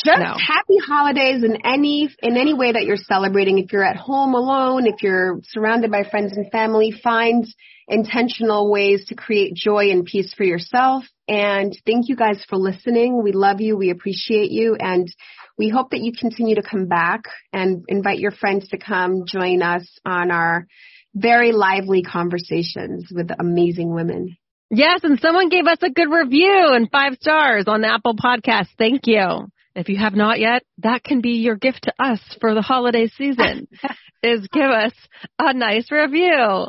Just 0.05 0.21
no. 0.21 0.35
happy 0.35 0.79
holidays 0.85 1.45
in 1.45 1.59
any 1.65 2.09
in 2.23 2.37
any 2.37 2.55
way 2.55 2.73
that 2.73 2.85
you're 2.85 2.97
celebrating. 2.97 3.59
If 3.59 3.73
you're 3.73 3.85
at 3.85 3.97
home 3.97 4.35
alone, 4.35 4.87
if 4.87 5.03
you're 5.03 5.41
surrounded 5.45 5.91
by 5.91 6.05
friends 6.05 6.37
and 6.37 6.51
family, 6.51 6.91
find 6.91 7.47
intentional 7.89 8.71
ways 8.71 9.07
to 9.09 9.15
create 9.15 9.55
joy 9.55 9.91
and 9.91 10.05
peace 10.05 10.33
for 10.35 10.45
yourself. 10.45 11.05
And 11.29 11.77
thank 11.87 12.09
you 12.09 12.17
guys 12.17 12.45
for 12.49 12.57
listening. 12.57 13.23
We 13.23 13.33
love 13.33 13.61
you. 13.61 13.77
We 13.77 13.91
appreciate 13.91 14.51
you. 14.51 14.77
And 14.79 15.13
we 15.59 15.69
hope 15.69 15.91
that 15.91 16.01
you 16.01 16.13
continue 16.13 16.57
to 16.57 16.63
come 16.63 16.87
back 16.87 17.25
and 17.53 17.85
invite 17.89 18.19
your 18.19 18.33
friends 18.33 18.69
to 18.69 18.79
come 18.79 19.25
join 19.27 19.63
us 19.63 19.87
on 20.05 20.31
our 20.31 20.67
very 21.15 21.53
lively 21.53 22.03
conversations 22.03 23.09
with 23.11 23.31
amazing 23.39 23.95
women. 23.95 24.37
Yes, 24.71 25.01
and 25.05 25.21
someone 25.21 25.51
gave 25.51 25.67
us 25.67 25.79
a 25.83 25.91
good 25.91 26.11
review 26.11 26.71
and 26.73 26.91
five 26.91 27.19
stars 27.21 27.65
on 27.67 27.83
the 27.83 27.93
Apple 27.93 28.17
Podcast. 28.17 28.69
Thank 28.79 29.07
you. 29.07 29.52
If 29.75 29.89
you 29.89 29.99
have 29.99 30.15
not 30.15 30.39
yet, 30.39 30.63
that 30.79 31.03
can 31.03 31.21
be 31.21 31.31
your 31.31 31.57
gift 31.57 31.85
to 31.85 31.95
us 31.99 32.21
for 32.41 32.55
the 32.55 32.63
holiday 32.63 33.07
season 33.07 33.69
is 34.23 34.47
give 34.53 34.71
us 34.71 34.93
a 35.39 35.55
nice 35.55 35.91
review. 35.91 36.67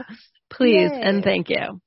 Please 0.49 0.91
Yay. 0.91 1.01
and 1.01 1.23
thank 1.23 1.49
you. 1.49 1.81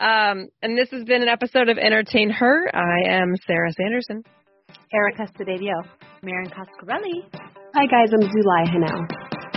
Um, 0.00 0.48
and 0.62 0.76
this 0.76 0.90
has 0.90 1.04
been 1.04 1.22
an 1.22 1.28
episode 1.28 1.68
of 1.68 1.76
EntertainHER. 1.76 2.74
I 2.74 3.08
am 3.08 3.34
Sara 3.46 3.72
Sanderson. 3.72 4.22
Erica 4.92 5.26
Stadio. 5.32 5.82
Erin 6.22 6.50
Coscarelli. 6.50 7.24
Hi 7.74 7.86
guys, 7.86 8.10
I'm 8.12 8.28
Zulay 8.28 8.68
Henao. 8.68 9.47